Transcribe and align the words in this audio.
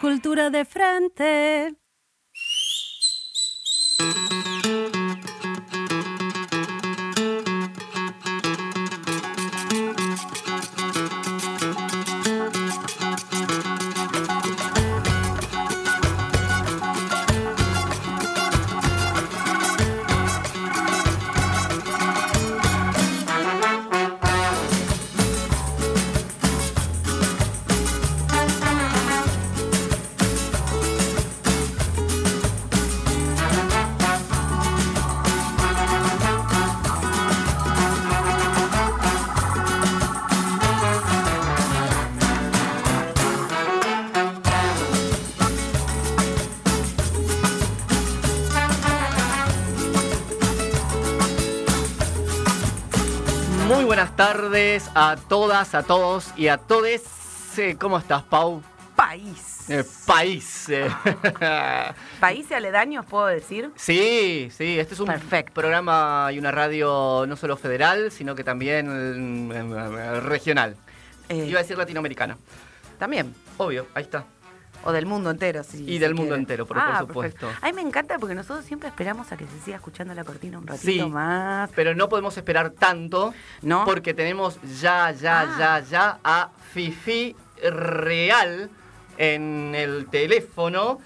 Cultura 0.00 0.48
de 0.50 0.64
frente. 0.64 1.87
Tardes 54.18 54.90
a 54.96 55.14
todas, 55.28 55.76
a 55.76 55.84
todos 55.84 56.32
y 56.36 56.48
a 56.48 56.58
todes. 56.58 57.04
Eh, 57.56 57.76
¿Cómo 57.78 57.98
estás, 57.98 58.24
Pau? 58.24 58.60
País. 58.96 59.70
Eh, 59.70 59.84
país. 60.08 60.68
eh. 60.70 60.90
País 62.20 62.46
y 62.50 62.54
aledaños, 62.54 63.06
puedo 63.06 63.26
decir. 63.26 63.70
sí, 63.76 64.48
sí, 64.50 64.76
este 64.76 64.94
es 64.94 65.00
un 65.00 65.06
Perfecto. 65.06 65.52
programa 65.54 66.30
y 66.32 66.38
una 66.40 66.50
radio 66.50 67.26
no 67.28 67.36
solo 67.36 67.56
federal, 67.56 68.10
sino 68.10 68.34
que 68.34 68.42
también 68.42 69.46
mm, 69.48 69.52
eh, 69.52 70.20
regional. 70.20 70.74
Iba 71.28 71.60
a 71.60 71.62
decir 71.62 71.78
latinoamericana. 71.78 72.36
También. 72.98 73.32
Obvio, 73.56 73.86
ahí 73.94 74.02
está. 74.02 74.24
O 74.84 74.92
del 74.92 75.06
mundo 75.06 75.30
entero, 75.30 75.62
sí. 75.64 75.82
Y 75.82 75.86
si 75.94 75.98
del 75.98 76.14
mundo 76.14 76.30
quiere. 76.30 76.40
entero, 76.42 76.66
por- 76.66 76.78
Ah, 76.78 76.98
por 77.00 77.08
supuesto. 77.08 77.40
perfecto. 77.46 77.66
Ay, 77.66 77.72
me 77.72 77.82
encanta 77.82 78.18
porque 78.18 78.34
nosotros 78.34 78.64
siempre 78.64 78.88
esperamos 78.88 79.30
a 79.32 79.36
que 79.36 79.46
se 79.46 79.58
siga 79.60 79.76
escuchando 79.76 80.14
la 80.14 80.24
cortina 80.24 80.58
un 80.58 80.66
ratito 80.66 80.86
Sí. 81.04 81.04
más. 81.10 81.70
Pero 81.74 81.94
no 81.94 82.08
podemos 82.08 82.36
esperar 82.36 82.70
tanto 82.70 83.34
¿No? 83.62 83.84
porque 83.84 84.14
tenemos 84.14 84.58
ya, 84.80 85.10
ya, 85.10 85.40
Ah. 85.40 85.56
ya, 85.58 85.80
ya 85.80 86.18
a 86.24 86.50
Fifi 86.72 87.34
Real 87.62 88.70
en 89.18 89.74
el 89.74 90.06
teléfono. 90.10 91.00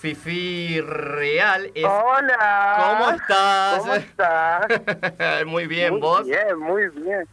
Fifi 0.00 0.80
Real 0.80 1.70
es... 1.76 1.84
Hola. 1.84 2.96
¿Cómo 2.98 3.10
estás? 3.12 3.78
¿Cómo 3.78 3.94
estás? 3.94 4.66
Muy 5.46 5.68
bien, 5.68 5.92
muy 5.92 6.00
vos. 6.00 6.24
Bien, 6.26 6.58
muy 6.58 6.88
bien. 6.88 7.24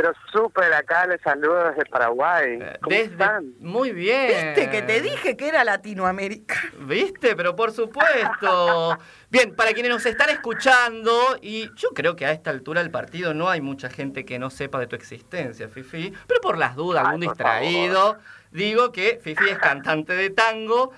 Pero 0.00 0.14
súper 0.32 0.72
acá 0.72 1.06
les 1.06 1.20
saludo 1.20 1.68
desde 1.68 1.84
Paraguay. 1.84 2.58
Eh, 2.58 2.78
¿Cómo 2.80 2.96
Desde... 2.96 3.12
están? 3.12 3.52
Muy 3.58 3.92
bien. 3.92 4.28
Viste 4.28 4.70
que 4.70 4.80
te 4.80 5.02
dije 5.02 5.36
que 5.36 5.48
era 5.48 5.62
Latinoamérica. 5.62 6.54
¿Viste? 6.78 7.36
Pero 7.36 7.54
por 7.54 7.70
supuesto. 7.70 8.96
Bien, 9.28 9.54
para 9.54 9.74
quienes 9.74 9.92
nos 9.92 10.06
están 10.06 10.30
escuchando, 10.30 11.36
y 11.42 11.68
yo 11.74 11.90
creo 11.90 12.16
que 12.16 12.24
a 12.24 12.32
esta 12.32 12.48
altura 12.48 12.80
del 12.80 12.90
partido 12.90 13.34
no 13.34 13.50
hay 13.50 13.60
mucha 13.60 13.90
gente 13.90 14.24
que 14.24 14.38
no 14.38 14.48
sepa 14.48 14.78
de 14.78 14.86
tu 14.86 14.96
existencia, 14.96 15.68
Fifi, 15.68 16.14
pero 16.26 16.40
por 16.40 16.56
las 16.56 16.76
dudas, 16.76 17.04
algún 17.04 17.20
distraído, 17.20 18.16
digo 18.52 18.92
que 18.92 19.20
Fifi 19.22 19.50
es 19.50 19.58
cantante 19.58 20.14
de 20.14 20.30
tango 20.30 20.92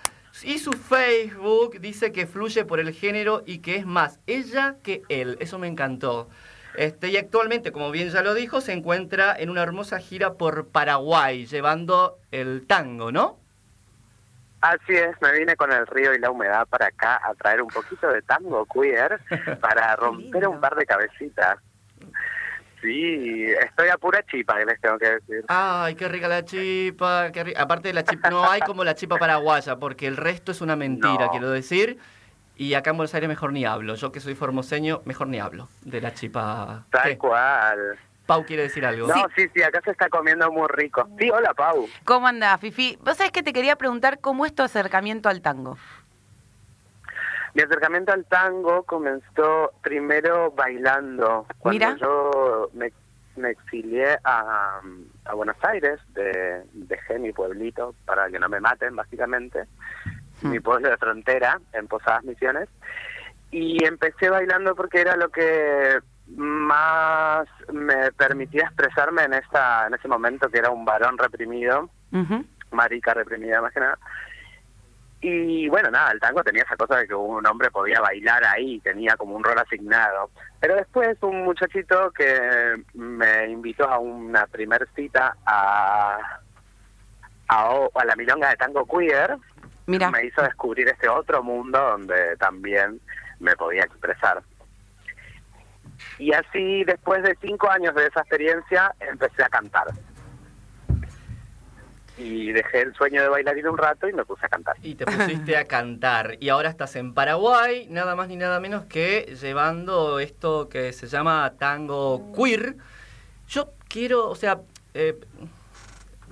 y 0.44 0.60
su 0.60 0.72
Facebook 0.74 1.80
dice 1.80 2.12
que 2.12 2.28
fluye 2.28 2.64
por 2.64 2.78
el 2.78 2.92
género 2.92 3.42
y 3.46 3.58
que 3.58 3.74
es 3.74 3.84
más 3.84 4.20
ella 4.28 4.76
que 4.84 5.02
él. 5.08 5.36
Eso 5.40 5.58
me 5.58 5.66
encantó. 5.66 6.28
Este, 6.74 7.08
y 7.10 7.16
actualmente, 7.16 7.70
como 7.72 7.90
bien 7.90 8.08
ya 8.10 8.22
lo 8.22 8.34
dijo, 8.34 8.60
se 8.60 8.72
encuentra 8.72 9.34
en 9.38 9.50
una 9.50 9.62
hermosa 9.62 9.98
gira 9.98 10.34
por 10.34 10.68
Paraguay, 10.68 11.46
llevando 11.46 12.18
el 12.30 12.66
tango, 12.66 13.12
¿no? 13.12 13.38
Así 14.62 14.94
es, 14.94 15.16
me 15.20 15.32
vine 15.38 15.56
con 15.56 15.72
el 15.72 15.86
río 15.88 16.14
y 16.14 16.18
la 16.20 16.30
humedad 16.30 16.66
para 16.68 16.86
acá 16.86 17.20
a 17.24 17.34
traer 17.34 17.60
un 17.62 17.68
poquito 17.68 18.08
de 18.08 18.22
tango 18.22 18.64
queer 18.66 19.20
para 19.60 19.96
romper 19.96 20.46
un 20.46 20.60
par 20.60 20.76
de 20.76 20.86
cabecitas. 20.86 21.58
Sí, 22.80 23.44
estoy 23.64 23.88
a 23.90 23.96
pura 23.96 24.24
chipa, 24.28 24.56
que 24.58 24.64
les 24.66 24.80
tengo 24.80 24.98
que 24.98 25.08
decir. 25.10 25.44
Ay, 25.48 25.94
qué 25.94 26.08
rica 26.08 26.26
la 26.26 26.44
chipa. 26.44 27.30
Qué 27.32 27.44
ri- 27.46 27.54
Aparte 27.56 27.88
de 27.88 27.94
la 27.94 28.02
chipa, 28.02 28.28
no 28.30 28.48
hay 28.48 28.60
como 28.60 28.82
la 28.82 28.94
chipa 28.96 29.18
paraguaya, 29.18 29.76
porque 29.76 30.06
el 30.08 30.16
resto 30.16 30.50
es 30.50 30.60
una 30.60 30.74
mentira, 30.74 31.26
No. 31.26 31.30
quiero 31.30 31.50
decir. 31.50 31.98
Y 32.62 32.74
acá 32.74 32.90
en 32.90 32.96
Buenos 32.96 33.12
Aires 33.12 33.28
mejor 33.28 33.52
ni 33.52 33.64
hablo. 33.64 33.96
Yo 33.96 34.12
que 34.12 34.20
soy 34.20 34.36
formoseño, 34.36 35.02
mejor 35.04 35.26
ni 35.26 35.40
hablo 35.40 35.68
de 35.80 36.00
la 36.00 36.14
chipa. 36.14 36.84
Tal 36.90 37.02
¿Qué? 37.02 37.18
cual. 37.18 37.98
Pau 38.24 38.46
quiere 38.46 38.62
decir 38.62 38.86
algo. 38.86 39.08
No, 39.08 39.26
sí, 39.34 39.48
sí, 39.52 39.64
acá 39.64 39.80
se 39.84 39.90
está 39.90 40.08
comiendo 40.08 40.48
muy 40.52 40.68
rico. 40.68 41.08
Sí, 41.18 41.28
hola, 41.28 41.54
Pau. 41.54 41.88
¿Cómo 42.04 42.28
andás, 42.28 42.60
Fifi? 42.60 42.96
Vos 43.02 43.16
sabés 43.16 43.32
que 43.32 43.42
te 43.42 43.52
quería 43.52 43.74
preguntar 43.74 44.20
cómo 44.20 44.46
es 44.46 44.54
tu 44.54 44.62
acercamiento 44.62 45.28
al 45.28 45.42
tango. 45.42 45.76
Mi 47.54 47.62
acercamiento 47.62 48.12
al 48.12 48.24
tango 48.26 48.84
comenzó 48.84 49.72
primero 49.82 50.52
bailando. 50.52 51.46
Cuando 51.58 51.84
Mira. 51.84 51.96
yo 51.96 52.70
me, 52.74 52.92
me 53.34 53.50
exilié 53.50 54.18
a, 54.22 54.80
a 55.24 55.34
Buenos 55.34 55.56
Aires, 55.64 55.98
de, 56.14 56.62
dejé 56.74 57.18
mi 57.18 57.32
pueblito 57.32 57.96
para 58.04 58.30
que 58.30 58.38
no 58.38 58.48
me 58.48 58.60
maten, 58.60 58.94
básicamente, 58.94 59.64
Mi 60.42 60.60
pueblo 60.60 60.90
de 60.90 60.96
frontera, 60.96 61.60
en 61.72 61.86
Posadas 61.86 62.24
Misiones, 62.24 62.68
y 63.50 63.84
empecé 63.84 64.30
bailando 64.30 64.74
porque 64.74 65.00
era 65.00 65.16
lo 65.16 65.28
que 65.30 65.98
más 66.36 67.46
me 67.72 68.10
permitía 68.12 68.64
expresarme 68.64 69.24
en 69.24 69.34
esta 69.34 69.86
en 69.86 69.94
ese 69.94 70.08
momento 70.08 70.48
que 70.48 70.58
era 70.58 70.70
un 70.70 70.84
varón 70.84 71.18
reprimido 71.18 71.90
marica 72.72 73.14
reprimida 73.14 73.60
más 73.60 73.72
que 73.72 73.80
nada. 73.80 73.98
Y 75.20 75.68
bueno, 75.68 75.88
nada, 75.90 76.10
el 76.10 76.18
tango 76.18 76.42
tenía 76.42 76.64
esa 76.64 76.76
cosa 76.76 76.96
de 76.98 77.06
que 77.06 77.14
un 77.14 77.46
hombre 77.46 77.70
podía 77.70 78.00
bailar 78.00 78.44
ahí, 78.44 78.80
tenía 78.80 79.16
como 79.16 79.36
un 79.36 79.44
rol 79.44 79.56
asignado. 79.56 80.30
Pero 80.58 80.74
después 80.74 81.16
un 81.20 81.44
muchachito 81.44 82.10
que 82.10 82.82
me 82.94 83.48
invitó 83.48 83.88
a 83.88 83.98
una 83.98 84.46
primer 84.48 84.88
cita 84.96 85.36
a, 85.46 86.18
a, 87.46 87.88
a 87.94 88.04
la 88.04 88.16
milonga 88.16 88.50
de 88.50 88.56
tango 88.56 88.84
queer, 88.84 89.36
Mira, 89.86 90.10
me 90.10 90.24
hizo 90.24 90.42
descubrir 90.42 90.88
este 90.88 91.08
otro 91.08 91.42
mundo 91.42 91.78
donde 91.78 92.36
también 92.36 93.00
me 93.40 93.56
podía 93.56 93.82
expresar. 93.82 94.42
Y 96.18 96.32
así, 96.32 96.84
después 96.84 97.22
de 97.22 97.36
cinco 97.40 97.70
años 97.70 97.94
de 97.94 98.06
esa 98.06 98.20
experiencia, 98.20 98.94
empecé 99.00 99.42
a 99.42 99.48
cantar. 99.48 99.88
Y 102.18 102.52
dejé 102.52 102.82
el 102.82 102.94
sueño 102.94 103.22
de 103.22 103.28
bailarín 103.28 103.66
un 103.68 103.78
rato 103.78 104.08
y 104.08 104.12
me 104.12 104.24
puse 104.24 104.46
a 104.46 104.48
cantar. 104.48 104.76
Y 104.82 104.94
te 104.94 105.06
pusiste 105.06 105.56
a 105.56 105.64
cantar. 105.64 106.36
Y 106.40 106.50
ahora 106.50 106.68
estás 106.68 106.94
en 106.96 107.14
Paraguay, 107.14 107.86
nada 107.90 108.14
más 108.14 108.28
ni 108.28 108.36
nada 108.36 108.60
menos 108.60 108.84
que 108.84 109.34
llevando 109.40 110.20
esto 110.20 110.68
que 110.68 110.92
se 110.92 111.06
llama 111.06 111.54
tango 111.58 112.32
queer. 112.36 112.76
Yo 113.48 113.72
quiero, 113.88 114.28
o 114.28 114.34
sea, 114.34 114.60
eh, 114.94 115.18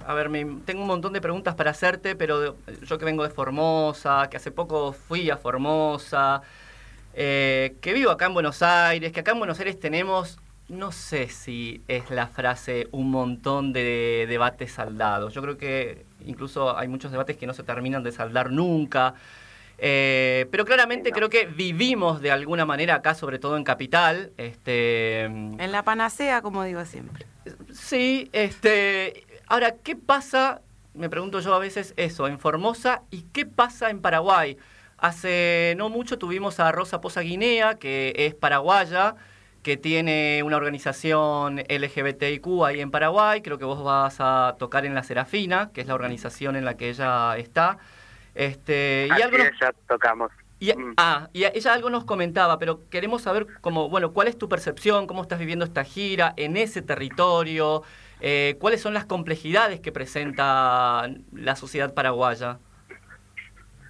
a 0.06 0.14
ver, 0.14 0.28
me- 0.28 0.44
tengo 0.64 0.82
un 0.82 0.88
montón 0.88 1.12
de 1.12 1.20
preguntas 1.20 1.54
para 1.54 1.70
hacerte, 1.70 2.16
pero 2.16 2.56
yo 2.82 2.98
que 2.98 3.04
vengo 3.04 3.22
de 3.22 3.30
Formosa, 3.30 4.28
que 4.30 4.36
hace 4.36 4.50
poco 4.50 4.92
fui 4.92 5.30
a 5.30 5.36
Formosa, 5.36 6.42
eh, 7.14 7.76
que 7.80 7.92
vivo 7.92 8.10
acá 8.10 8.26
en 8.26 8.34
Buenos 8.34 8.62
Aires, 8.62 9.12
que 9.12 9.20
acá 9.20 9.32
en 9.32 9.38
Buenos 9.38 9.58
Aires 9.58 9.78
tenemos, 9.78 10.38
no 10.68 10.90
sé 10.92 11.28
si 11.28 11.82
es 11.88 12.10
la 12.10 12.26
frase, 12.28 12.88
un 12.92 13.10
montón 13.10 13.72
de 13.72 14.26
debates 14.28 14.72
saldados. 14.72 15.34
Yo 15.34 15.42
creo 15.42 15.58
que 15.58 16.04
incluso 16.24 16.76
hay 16.76 16.88
muchos 16.88 17.10
debates 17.12 17.36
que 17.36 17.46
no 17.46 17.54
se 17.54 17.62
terminan 17.62 18.02
de 18.02 18.12
saldar 18.12 18.50
nunca. 18.50 19.14
Eh, 19.82 20.46
pero 20.50 20.66
claramente 20.66 21.04
Sí, 21.08 21.10
no. 21.10 21.16
creo 21.16 21.28
que 21.30 21.46
vivimos 21.46 22.20
de 22.20 22.30
alguna 22.30 22.66
manera 22.66 22.96
acá, 22.96 23.14
sobre 23.14 23.38
todo 23.38 23.56
en 23.56 23.64
Capital. 23.64 24.30
Este, 24.36 25.22
en 25.24 25.72
la 25.72 25.82
panacea, 25.84 26.42
como 26.42 26.62
digo 26.64 26.84
siempre. 26.84 27.26
Sí, 27.72 28.28
este. 28.32 29.24
Ahora, 29.50 29.74
¿qué 29.82 29.96
pasa? 29.96 30.60
Me 30.94 31.10
pregunto 31.10 31.40
yo 31.40 31.52
a 31.52 31.58
veces 31.58 31.92
eso, 31.96 32.28
en 32.28 32.38
Formosa, 32.38 33.02
¿y 33.10 33.22
qué 33.32 33.44
pasa 33.46 33.90
en 33.90 34.00
Paraguay? 34.00 34.56
Hace 34.96 35.74
no 35.76 35.88
mucho 35.88 36.18
tuvimos 36.18 36.60
a 36.60 36.70
Rosa 36.70 37.00
Poza 37.00 37.22
Guinea, 37.22 37.74
que 37.74 38.12
es 38.14 38.34
paraguaya, 38.36 39.16
que 39.64 39.76
tiene 39.76 40.42
una 40.44 40.56
organización 40.56 41.64
LGBTIQ 41.68 42.64
ahí 42.64 42.80
en 42.80 42.92
Paraguay. 42.92 43.42
Creo 43.42 43.58
que 43.58 43.64
vos 43.64 43.82
vas 43.82 44.18
a 44.20 44.54
tocar 44.56 44.86
en 44.86 44.94
la 44.94 45.02
Serafina, 45.02 45.70
que 45.74 45.80
es 45.80 45.88
la 45.88 45.94
organización 45.94 46.54
en 46.54 46.64
la 46.64 46.76
que 46.76 46.88
ella 46.90 47.36
está. 47.36 47.78
Este, 48.36 49.08
y 49.18 49.20
algo 49.20 49.36
nos- 49.38 49.48
ya 49.60 49.72
tocamos. 49.88 50.30
y, 50.60 50.72
Mm. 50.74 50.94
ah, 50.98 51.28
y 51.32 51.42
ella 51.44 51.72
algo 51.72 51.90
nos 51.90 52.04
comentaba, 52.04 52.56
pero 52.60 52.88
queremos 52.88 53.22
saber 53.22 53.48
cómo, 53.62 53.88
bueno, 53.88 54.12
cuál 54.12 54.28
es 54.28 54.38
tu 54.38 54.48
percepción, 54.48 55.08
cómo 55.08 55.22
estás 55.22 55.40
viviendo 55.40 55.64
esta 55.64 55.82
gira 55.82 56.34
en 56.36 56.56
ese 56.56 56.82
territorio, 56.82 57.82
eh, 58.20 58.56
cuáles 58.60 58.80
son 58.80 58.94
las 58.94 59.04
complejidades 59.04 59.80
que 59.80 59.92
presenta 59.92 61.08
la 61.32 61.56
sociedad 61.56 61.94
paraguaya. 61.94 62.58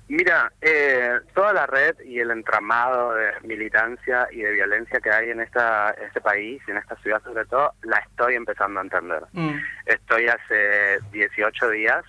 Mira, 0.08 0.52
eh, 0.60 1.20
toda 1.34 1.52
la 1.52 1.66
red 1.66 1.94
y 2.04 2.18
el 2.18 2.32
entramado 2.32 3.14
de 3.14 3.30
militancia 3.44 4.26
y 4.32 4.42
de 4.42 4.50
violencia 4.50 5.00
que 5.00 5.08
hay 5.08 5.30
en 5.30 5.40
esta 5.40 5.90
este 5.90 6.20
país, 6.20 6.60
en 6.66 6.78
esta 6.78 6.96
ciudad 6.96 7.22
sobre 7.22 7.44
todo, 7.44 7.74
la 7.82 7.98
estoy 7.98 8.34
empezando 8.34 8.80
a 8.80 8.82
entender. 8.82 9.22
Mm. 9.32 9.54
Estoy 9.86 10.26
hace 10.26 10.98
18 11.12 11.70
días 11.70 12.04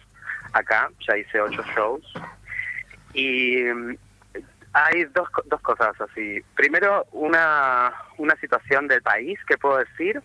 acá, 0.54 0.90
ya 1.08 1.16
hice 1.16 1.40
8 1.40 1.64
shows 1.76 2.14
y 3.14 3.66
mm, 3.66 3.96
hay 4.74 5.04
dos, 5.14 5.28
dos 5.46 5.62
cosas 5.62 6.00
así. 6.02 6.42
Primero, 6.56 7.06
una, 7.12 7.94
una 8.18 8.36
situación 8.38 8.88
del 8.88 9.02
país 9.02 9.38
que 9.46 9.58
puedo 9.58 9.78
decir 9.78 10.22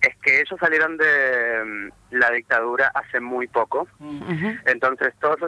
es 0.00 0.16
que 0.22 0.40
ellos 0.40 0.58
salieron 0.60 0.96
de 0.96 1.64
mm, 1.64 1.92
la 2.10 2.30
dictadura 2.30 2.90
hace 2.94 3.20
muy 3.20 3.46
poco. 3.48 3.88
Entonces, 4.66 5.14
todas 5.20 5.38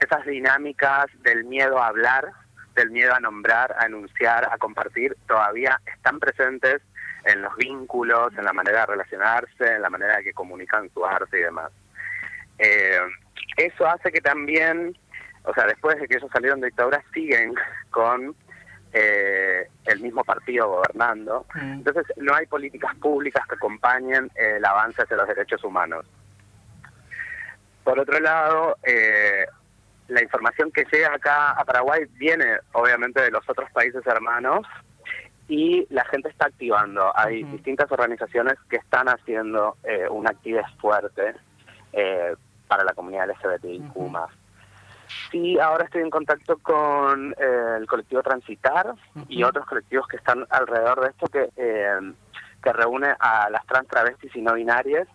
esas 0.00 0.26
dinámicas 0.26 1.06
del 1.22 1.44
miedo 1.44 1.78
a 1.78 1.88
hablar, 1.88 2.32
del 2.74 2.90
miedo 2.90 3.14
a 3.14 3.20
nombrar, 3.20 3.74
a 3.78 3.86
enunciar, 3.86 4.48
a 4.50 4.58
compartir, 4.58 5.16
todavía 5.26 5.80
están 5.86 6.18
presentes 6.18 6.80
en 7.24 7.42
los 7.42 7.54
vínculos, 7.56 8.32
en 8.38 8.44
la 8.44 8.52
manera 8.52 8.80
de 8.80 8.86
relacionarse, 8.86 9.74
en 9.74 9.82
la 9.82 9.90
manera 9.90 10.16
de 10.16 10.24
que 10.24 10.32
comunican 10.32 10.88
su 10.90 11.04
arte 11.04 11.38
y 11.38 11.42
demás. 11.42 11.70
Eh, 12.58 13.00
eso 13.56 13.86
hace 13.86 14.10
que 14.10 14.20
también, 14.20 14.96
o 15.44 15.52
sea, 15.54 15.66
después 15.66 16.00
de 16.00 16.06
que 16.06 16.16
ellos 16.16 16.30
salieron 16.32 16.60
de 16.60 16.68
dictadura, 16.68 17.02
siguen 17.12 17.54
con 17.90 18.34
eh, 18.92 19.68
el 19.84 20.00
mismo 20.00 20.24
partido 20.24 20.68
gobernando. 20.68 21.46
Entonces, 21.54 22.04
no 22.16 22.34
hay 22.34 22.46
políticas 22.46 22.94
públicas 22.96 23.46
que 23.46 23.54
acompañen 23.54 24.30
el 24.34 24.64
avance 24.64 25.02
hacia 25.02 25.16
los 25.16 25.28
derechos 25.28 25.62
humanos. 25.64 26.06
Por 27.84 27.98
otro 27.98 28.20
lado, 28.20 28.76
eh, 28.82 29.46
la 30.08 30.22
información 30.22 30.70
que 30.70 30.84
llega 30.92 31.14
acá 31.14 31.52
a 31.52 31.64
Paraguay 31.64 32.06
viene 32.14 32.58
obviamente 32.72 33.22
de 33.22 33.30
los 33.30 33.48
otros 33.48 33.70
países 33.70 34.06
hermanos 34.06 34.66
y 35.48 35.86
la 35.90 36.04
gente 36.04 36.28
está 36.28 36.46
activando. 36.46 37.10
Hay 37.16 37.42
distintas 37.44 37.90
organizaciones 37.90 38.54
que 38.68 38.76
están 38.76 39.08
haciendo 39.08 39.76
eh, 39.84 40.06
una 40.10 40.30
actividad 40.30 40.64
fuerte 40.78 41.34
eh, 41.92 42.34
para 42.66 42.84
la 42.84 42.92
comunidad 42.92 43.28
LGBTIQ+. 43.30 43.96
Ujú. 43.96 44.26
Sí, 45.30 45.58
ahora 45.58 45.84
estoy 45.84 46.02
en 46.02 46.10
contacto 46.10 46.58
con 46.58 47.32
eh, 47.32 47.76
el 47.78 47.86
colectivo 47.86 48.22
Transitar 48.22 48.94
y 49.28 49.42
otros 49.42 49.66
colectivos 49.66 50.06
que 50.08 50.16
están 50.16 50.46
alrededor 50.50 51.00
de 51.00 51.08
esto 51.08 51.26
que, 51.26 51.50
eh, 51.56 52.12
que 52.62 52.72
reúne 52.72 53.14
a 53.18 53.48
las 53.50 53.64
trans 53.66 53.88
travestis 53.88 54.34
y 54.36 54.42
no 54.42 54.54
binarias. 54.54 55.08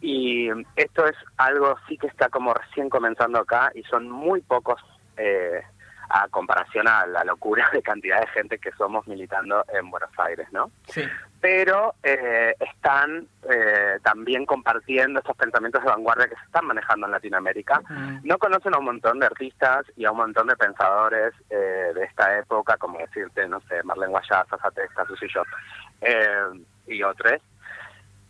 Y 0.00 0.48
esto 0.76 1.06
es 1.06 1.16
algo 1.36 1.74
sí 1.88 1.98
que 1.98 2.06
está 2.06 2.28
como 2.28 2.54
recién 2.54 2.88
comenzando 2.88 3.40
acá 3.40 3.72
y 3.74 3.82
son 3.82 4.08
muy 4.08 4.42
pocos 4.42 4.80
eh, 5.16 5.62
a 6.10 6.28
comparación 6.28 6.88
a 6.88 7.06
la 7.06 7.24
locura 7.24 7.70
de 7.72 7.82
cantidad 7.82 8.20
de 8.20 8.26
gente 8.28 8.58
que 8.58 8.72
somos 8.72 9.06
militando 9.06 9.64
en 9.72 9.90
Buenos 9.90 10.10
Aires, 10.18 10.48
¿no? 10.52 10.70
Sí. 10.88 11.02
Pero 11.40 11.94
eh, 12.02 12.54
están 12.58 13.26
eh, 13.48 13.98
también 14.02 14.44
compartiendo 14.44 15.20
estos 15.20 15.36
pensamientos 15.36 15.82
de 15.82 15.88
vanguardia 15.88 16.28
que 16.28 16.34
se 16.34 16.44
están 16.44 16.66
manejando 16.66 17.06
en 17.06 17.12
Latinoamérica. 17.12 17.80
No 18.24 18.36
conocen 18.38 18.74
a 18.74 18.78
un 18.78 18.84
montón 18.84 19.20
de 19.20 19.26
artistas 19.26 19.86
y 19.96 20.04
a 20.04 20.10
un 20.10 20.18
montón 20.18 20.48
de 20.48 20.56
pensadores 20.56 21.32
eh, 21.48 21.92
de 21.94 22.04
esta 22.04 22.38
época, 22.38 22.76
como 22.76 22.98
decirte, 22.98 23.48
no 23.48 23.60
sé, 23.62 23.82
Marlene 23.84 24.10
Guayaza, 24.10 24.58
Satesta, 24.58 25.06
Susi 25.06 25.28
Shop, 25.28 25.46
eh, 26.02 26.64
y 26.88 27.02
otros. 27.02 27.40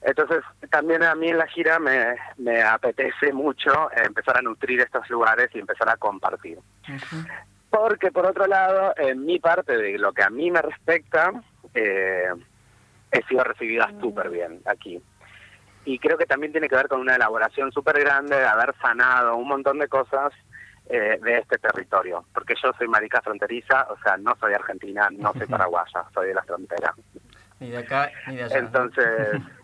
Entonces, 0.03 0.43
también 0.71 1.03
a 1.03 1.15
mí 1.15 1.29
en 1.29 1.37
la 1.37 1.47
gira 1.47 1.79
me, 1.79 2.17
me 2.38 2.62
apetece 2.62 3.32
mucho 3.32 3.91
empezar 3.93 4.38
a 4.38 4.43
nutrir 4.43 4.81
estos 4.81 5.09
lugares 5.11 5.50
y 5.53 5.59
empezar 5.59 5.91
a 5.91 5.97
compartir. 5.97 6.59
Ujú. 6.88 7.27
Porque, 7.70 8.11
por 8.11 8.26
otro 8.26 8.46
lado, 8.46 8.93
en 8.96 9.25
mi 9.25 9.38
parte 9.38 9.76
de 9.76 9.96
lo 9.96 10.12
que 10.12 10.25
a 10.25 10.31
mí 10.31 10.50
me 10.50 10.61
respecta, 10.61 11.32
eh, 11.72 12.28
he 13.12 13.22
sido 13.25 13.44
recibida 13.44 13.90
súper 14.00 14.28
bien 14.31 14.61
aquí. 14.67 15.00
Y 15.84 15.99
creo 15.99 16.19
que 16.19 16.26
también 16.26 16.52
tiene 16.52 16.69
que 16.69 16.76
ver 16.76 16.88
con 16.88 17.00
una 17.00 17.14
elaboración 17.14 17.72
súper 17.72 18.00
grande 18.00 18.37
de 18.37 18.44
haber 18.44 18.75
sanado 18.82 19.37
un 19.37 19.49
montón 19.49 19.78
de 19.78 19.88
cosas 19.88 20.32
eh, 20.88 21.19
de 21.22 21.38
este 21.38 21.58
territorio. 21.58 22.25
Porque 22.34 22.55
yo 22.62 22.72
soy 22.76 22.88
marica 22.88 23.22
fronteriza, 23.22 23.87
o 23.90 23.99
sea, 24.02 24.17
no 24.17 24.37
soy 24.40 24.52
argentina, 24.52 25.08
no 25.11 25.32
soy 25.32 25.46
paraguaya, 25.46 26.05
soy 26.12 26.28
de 26.28 26.34
la 26.34 26.43
frontera. 26.43 26.94
Ni 27.61 27.70
de 27.70 27.78
acá 27.78 28.11
ni 28.26 28.37
de 28.37 28.44
allá. 28.44 28.58
Entonces, 28.58 29.06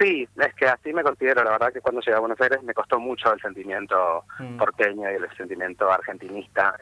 sí, 0.00 0.28
es 0.36 0.54
que 0.54 0.66
así 0.66 0.92
me 0.92 1.02
considero. 1.02 1.44
La 1.44 1.50
verdad 1.52 1.72
que 1.72 1.80
cuando 1.80 2.00
llegué 2.00 2.16
a 2.16 2.20
Buenos 2.20 2.40
Aires 2.40 2.62
me 2.62 2.74
costó 2.74 2.98
mucho 2.98 3.32
el 3.32 3.40
sentimiento 3.40 4.24
Mm. 4.38 4.56
porteño 4.56 5.10
y 5.10 5.14
el 5.14 5.28
sentimiento 5.36 5.90
argentinista, 5.92 6.74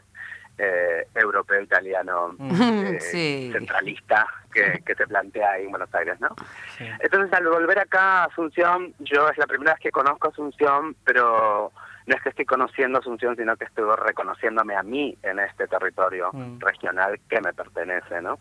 eh, 0.57 1.07
europeo, 1.15 1.61
italiano, 1.61 2.35
Mm. 2.37 2.51
eh, 2.85 2.99
Sí. 2.99 3.49
centralista 3.53 4.25
que, 4.53 4.81
que 4.85 4.93
se 4.95 5.07
plantea 5.07 5.51
ahí 5.51 5.63
en 5.65 5.69
Buenos 5.71 5.93
Aires, 5.95 6.19
¿no? 6.19 6.29
Sí. 6.77 6.85
Entonces, 6.99 7.31
al 7.33 7.47
volver 7.47 7.79
acá 7.79 8.23
a 8.23 8.25
Asunción, 8.25 8.93
yo 8.99 9.29
es 9.29 9.37
la 9.37 9.47
primera 9.47 9.73
vez 9.73 9.79
que 9.81 9.91
conozco 9.91 10.27
Asunción, 10.29 10.95
pero 11.05 11.71
no 12.07 12.15
es 12.15 12.21
que 12.23 12.29
estoy 12.29 12.45
conociendo 12.45 12.99
Asunción, 12.99 13.35
sino 13.37 13.55
que 13.55 13.65
estoy 13.65 13.85
reconociéndome 13.95 14.75
a 14.75 14.83
mí 14.83 15.17
en 15.23 15.39
este 15.39 15.65
territorio 15.67 16.31
Mm. 16.33 16.59
regional 16.59 17.19
que 17.29 17.39
me 17.39 17.53
pertenece, 17.53 18.21
¿no? 18.21 18.37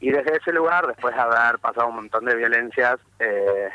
Y 0.00 0.10
desde 0.10 0.38
ese 0.38 0.52
lugar, 0.52 0.86
después 0.88 1.14
de 1.14 1.20
haber 1.20 1.58
pasado 1.60 1.88
un 1.88 1.96
montón 1.96 2.24
de 2.24 2.34
violencias 2.34 2.98
eh, 3.20 3.68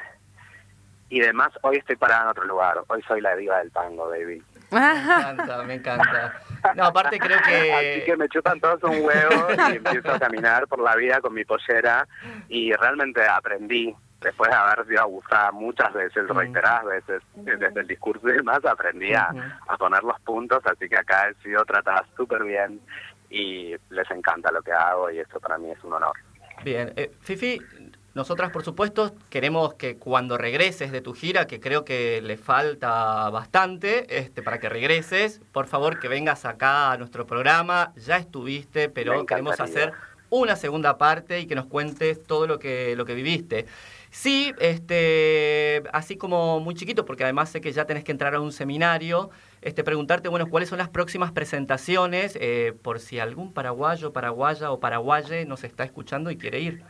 y 1.10 1.20
demás, 1.20 1.50
hoy 1.62 1.78
estoy 1.78 1.96
parada 1.96 2.24
en 2.24 2.28
otro 2.30 2.44
lugar. 2.46 2.78
Hoy 2.88 3.02
soy 3.08 3.22
la 3.22 3.36
diva 3.36 3.60
del 3.60 3.72
tango, 3.72 4.10
baby. 4.10 4.42
Me 4.72 4.78
encanta, 4.80 5.64
me 5.64 5.74
encanta. 5.76 6.42
No, 6.76 6.86
aparte 6.86 7.18
creo 7.20 7.38
Así 7.44 7.50
que 7.52 8.04
que... 8.06 8.18
me 8.18 8.28
chupan 8.28 8.60
todos 8.60 8.84
un 8.84 9.06
huevo 9.06 9.48
y 9.72 9.76
empiezo 9.78 10.12
a 10.14 10.20
caminar 10.20 10.68
por 10.68 10.80
la 10.80 10.96
vida 10.96 11.22
con 11.22 11.34
mi 11.34 11.46
pollera 11.46 12.06
y 12.50 12.74
realmente 12.74 13.26
aprendí, 13.26 13.96
después 14.20 14.50
de 14.50 14.56
haber 14.58 14.86
sido 14.88 15.02
abusada 15.04 15.52
muchas 15.54 15.94
veces, 15.94 16.26
Mm. 16.30 16.38
reiteradas 16.38 16.86
veces, 16.86 17.22
eh, 17.46 17.56
desde 17.58 17.80
el 17.80 17.88
discurso 17.88 18.28
y 18.28 18.34
demás, 18.34 18.60
aprendí 18.66 19.14
a, 19.14 19.30
a 19.68 19.78
poner 19.78 20.04
los 20.04 20.20
puntos, 20.22 20.62
así 20.66 20.90
que 20.90 20.98
acá 20.98 21.30
he 21.30 21.34
sido 21.44 21.64
tratada 21.64 22.06
súper 22.18 22.44
bien 22.44 22.82
y 23.30 23.74
les 23.90 24.12
encanta 24.12 24.52
lo 24.52 24.62
que 24.62 24.74
hago 24.74 25.10
y 25.12 25.20
eso 25.20 25.40
para 25.40 25.58
mí 25.58 25.72
es 25.72 25.82
un 25.86 25.94
honor. 25.94 26.14
Bien, 26.64 26.92
eh, 26.98 27.12
Fifi, 27.22 27.62
nosotras 28.18 28.52
por 28.52 28.64
supuesto 28.64 29.14
queremos 29.30 29.76
que 29.76 29.98
cuando 29.98 30.38
regreses 30.40 30.92
de 30.92 31.02
tu 31.02 31.14
gira, 31.14 31.46
que 31.46 31.60
creo 31.60 31.86
que 31.86 32.20
le 32.22 32.36
falta 32.36 33.30
bastante, 33.30 34.20
este, 34.20 34.42
para 34.42 34.60
que 34.60 34.70
regreses, 34.70 35.40
por 35.52 35.68
favor 35.68 36.00
que 36.00 36.08
vengas 36.08 36.44
acá 36.44 36.92
a 36.92 36.98
nuestro 36.98 37.28
programa. 37.28 37.94
Ya 37.96 38.18
estuviste, 38.18 38.90
pero 38.90 39.26
queremos 39.28 39.60
hacer 39.60 39.94
una 40.32 40.56
segunda 40.56 40.98
parte 40.98 41.40
y 41.40 41.46
que 41.46 41.54
nos 41.54 41.68
cuentes 41.68 42.24
todo 42.24 42.48
lo 42.48 42.58
que, 42.58 42.96
lo 42.96 43.06
que 43.06 43.14
viviste. 43.14 43.68
Sí, 44.10 44.52
este, 44.60 45.84
así 45.94 46.18
como 46.18 46.60
muy 46.60 46.74
chiquito, 46.74 47.06
porque 47.06 47.24
además 47.24 47.50
sé 47.50 47.62
que 47.62 47.72
ya 47.72 47.86
tenés 47.86 48.04
que 48.04 48.12
entrar 48.12 48.34
a 48.34 48.40
un 48.40 48.52
seminario, 48.52 49.30
este, 49.62 49.84
preguntarte, 49.84 50.28
bueno, 50.28 50.48
cuáles 50.48 50.70
son 50.70 50.80
las 50.80 50.90
próximas 50.90 51.32
presentaciones, 51.32 52.36
eh, 52.42 52.74
por 52.82 53.00
si 53.00 53.20
algún 53.20 53.54
paraguayo, 53.54 54.12
paraguaya 54.12 54.72
o 54.72 54.80
paraguaye 54.80 55.46
nos 55.46 55.64
está 55.64 55.84
escuchando 55.84 56.32
y 56.32 56.38
quiere 56.38 56.62
ir. 56.62 56.84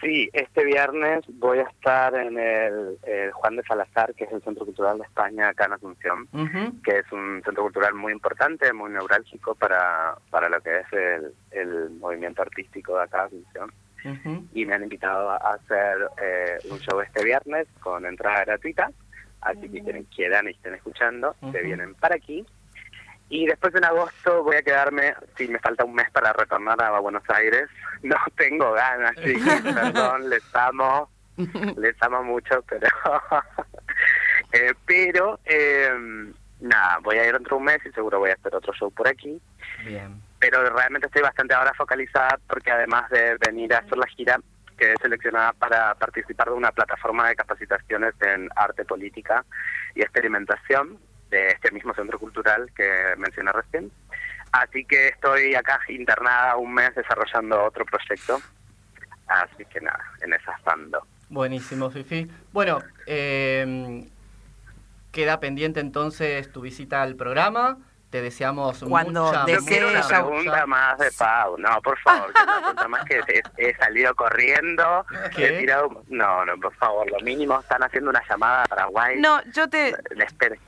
Sí, 0.00 0.28
este 0.32 0.64
viernes 0.64 1.24
voy 1.34 1.58
a 1.58 1.62
estar 1.62 2.14
en 2.14 2.38
el, 2.38 2.98
el 3.04 3.32
Juan 3.32 3.56
de 3.56 3.62
Salazar, 3.62 4.14
que 4.14 4.24
es 4.24 4.32
el 4.32 4.42
Centro 4.42 4.64
Cultural 4.64 4.98
de 4.98 5.04
España 5.04 5.48
acá 5.48 5.64
en 5.64 5.72
Asunción. 5.72 6.28
Que 6.84 6.98
es 6.98 7.12
un 7.12 7.42
centro 7.44 7.62
cultural 7.62 7.94
muy 7.94 8.12
importante, 8.12 8.72
muy 8.72 8.90
neurálgico 8.90 9.54
para, 9.54 10.16
para 10.30 10.48
lo 10.48 10.60
que 10.60 10.80
es 10.80 10.92
el, 10.92 11.32
el 11.50 11.90
movimiento 11.98 12.42
artístico 12.42 12.96
de 12.96 13.04
acá, 13.04 13.24
Asunción. 13.24 13.72
Ujú. 14.04 14.46
Y 14.52 14.66
me 14.66 14.74
han 14.74 14.82
invitado 14.82 15.30
a 15.30 15.36
hacer 15.36 16.08
eh, 16.22 16.58
un 16.70 16.78
show 16.78 17.00
este 17.00 17.24
viernes 17.24 17.66
con 17.80 18.04
entrada 18.04 18.44
gratuita, 18.44 18.90
así 19.40 19.68
que 19.68 19.82
quienes 19.82 20.06
quieran 20.14 20.46
y 20.46 20.50
estén 20.50 20.74
escuchando, 20.74 21.34
se 21.52 21.62
vienen 21.62 21.94
para 21.94 22.16
aquí. 22.16 22.44
Y 23.28 23.46
después 23.46 23.74
en 23.74 23.84
agosto 23.84 24.44
voy 24.44 24.56
a 24.56 24.62
quedarme, 24.62 25.14
si 25.36 25.48
me 25.48 25.58
falta 25.58 25.84
un 25.84 25.94
mes 25.94 26.08
para 26.10 26.32
retornar 26.32 26.80
a 26.80 27.00
Buenos 27.00 27.28
Aires, 27.28 27.68
no 28.02 28.16
tengo 28.36 28.72
ganas, 28.72 29.14
sí, 29.24 29.34
perdón, 29.64 30.30
les 30.30 30.44
amo, 30.54 31.10
les 31.76 32.00
amo 32.02 32.22
mucho, 32.22 32.62
pero 32.68 32.88
eh, 34.52 34.72
pero 34.86 35.40
eh, 35.44 35.90
nada, 36.60 36.98
voy 37.02 37.18
a 37.18 37.26
ir 37.26 37.32
dentro 37.32 37.56
de 37.56 37.58
un 37.60 37.64
mes 37.64 37.78
y 37.84 37.90
seguro 37.92 38.20
voy 38.20 38.30
a 38.30 38.34
hacer 38.34 38.54
otro 38.54 38.72
show 38.74 38.92
por 38.92 39.08
aquí, 39.08 39.40
Bien. 39.84 40.22
pero 40.38 40.62
realmente 40.70 41.08
estoy 41.08 41.22
bastante 41.22 41.54
ahora 41.54 41.74
focalizada 41.74 42.38
porque 42.48 42.70
además 42.70 43.10
de 43.10 43.36
venir 43.44 43.74
a 43.74 43.78
hacer 43.78 43.98
la 43.98 44.06
gira, 44.06 44.38
quedé 44.78 44.94
seleccionada 45.02 45.52
para 45.54 45.94
participar 45.94 46.48
de 46.48 46.54
una 46.54 46.70
plataforma 46.70 47.28
de 47.28 47.34
capacitaciones 47.34 48.14
en 48.20 48.48
arte, 48.54 48.84
política 48.84 49.44
y 49.94 50.02
experimentación 50.02 50.98
de 51.36 51.48
este 51.48 51.70
mismo 51.70 51.94
centro 51.94 52.18
cultural 52.18 52.70
que 52.74 53.14
mencioné 53.18 53.52
recién. 53.52 53.90
Así 54.52 54.84
que 54.84 55.08
estoy 55.08 55.54
acá 55.54 55.80
internada 55.88 56.56
un 56.56 56.72
mes 56.72 56.94
desarrollando 56.94 57.64
otro 57.64 57.84
proyecto. 57.84 58.40
Así 59.26 59.64
que 59.66 59.80
nada, 59.80 60.04
en 60.22 60.32
esas 60.32 60.56
ando. 60.66 61.06
Buenísimo, 61.28 61.90
Fifi. 61.90 62.30
Bueno, 62.52 62.78
eh, 63.06 64.06
queda 65.12 65.40
pendiente 65.40 65.80
entonces 65.80 66.50
tu 66.52 66.60
visita 66.60 67.02
al 67.02 67.16
programa. 67.16 67.78
Te 68.10 68.22
deseamos 68.22 68.84
Cuando 68.88 69.24
mucha, 69.24 69.44
desee 69.44 69.66
quiero 69.66 69.90
una 69.90 70.06
pregunta 70.06 70.64
más 70.66 70.96
de 70.98 71.10
Pau. 71.18 71.58
No, 71.58 71.82
por 71.82 71.98
favor, 71.98 72.30
una 72.30 72.58
pregunta 72.60 72.88
más 72.88 73.04
que 73.04 73.18
he, 73.18 73.42
he 73.56 73.76
salido 73.76 74.14
corriendo. 74.14 75.04
¿Qué? 75.34 75.48
He 75.48 75.58
tirado... 75.58 76.04
No, 76.08 76.44
no, 76.46 76.56
por 76.58 76.72
favor, 76.76 77.10
lo 77.10 77.18
mínimo 77.20 77.58
están 77.58 77.82
haciendo 77.82 78.10
una 78.10 78.22
llamada 78.26 78.62
a 78.62 78.66
Paraguay. 78.66 79.18
No, 79.20 79.42
yo 79.52 79.68
te... 79.68 79.92
Le 80.14 80.24
espere. 80.24 80.60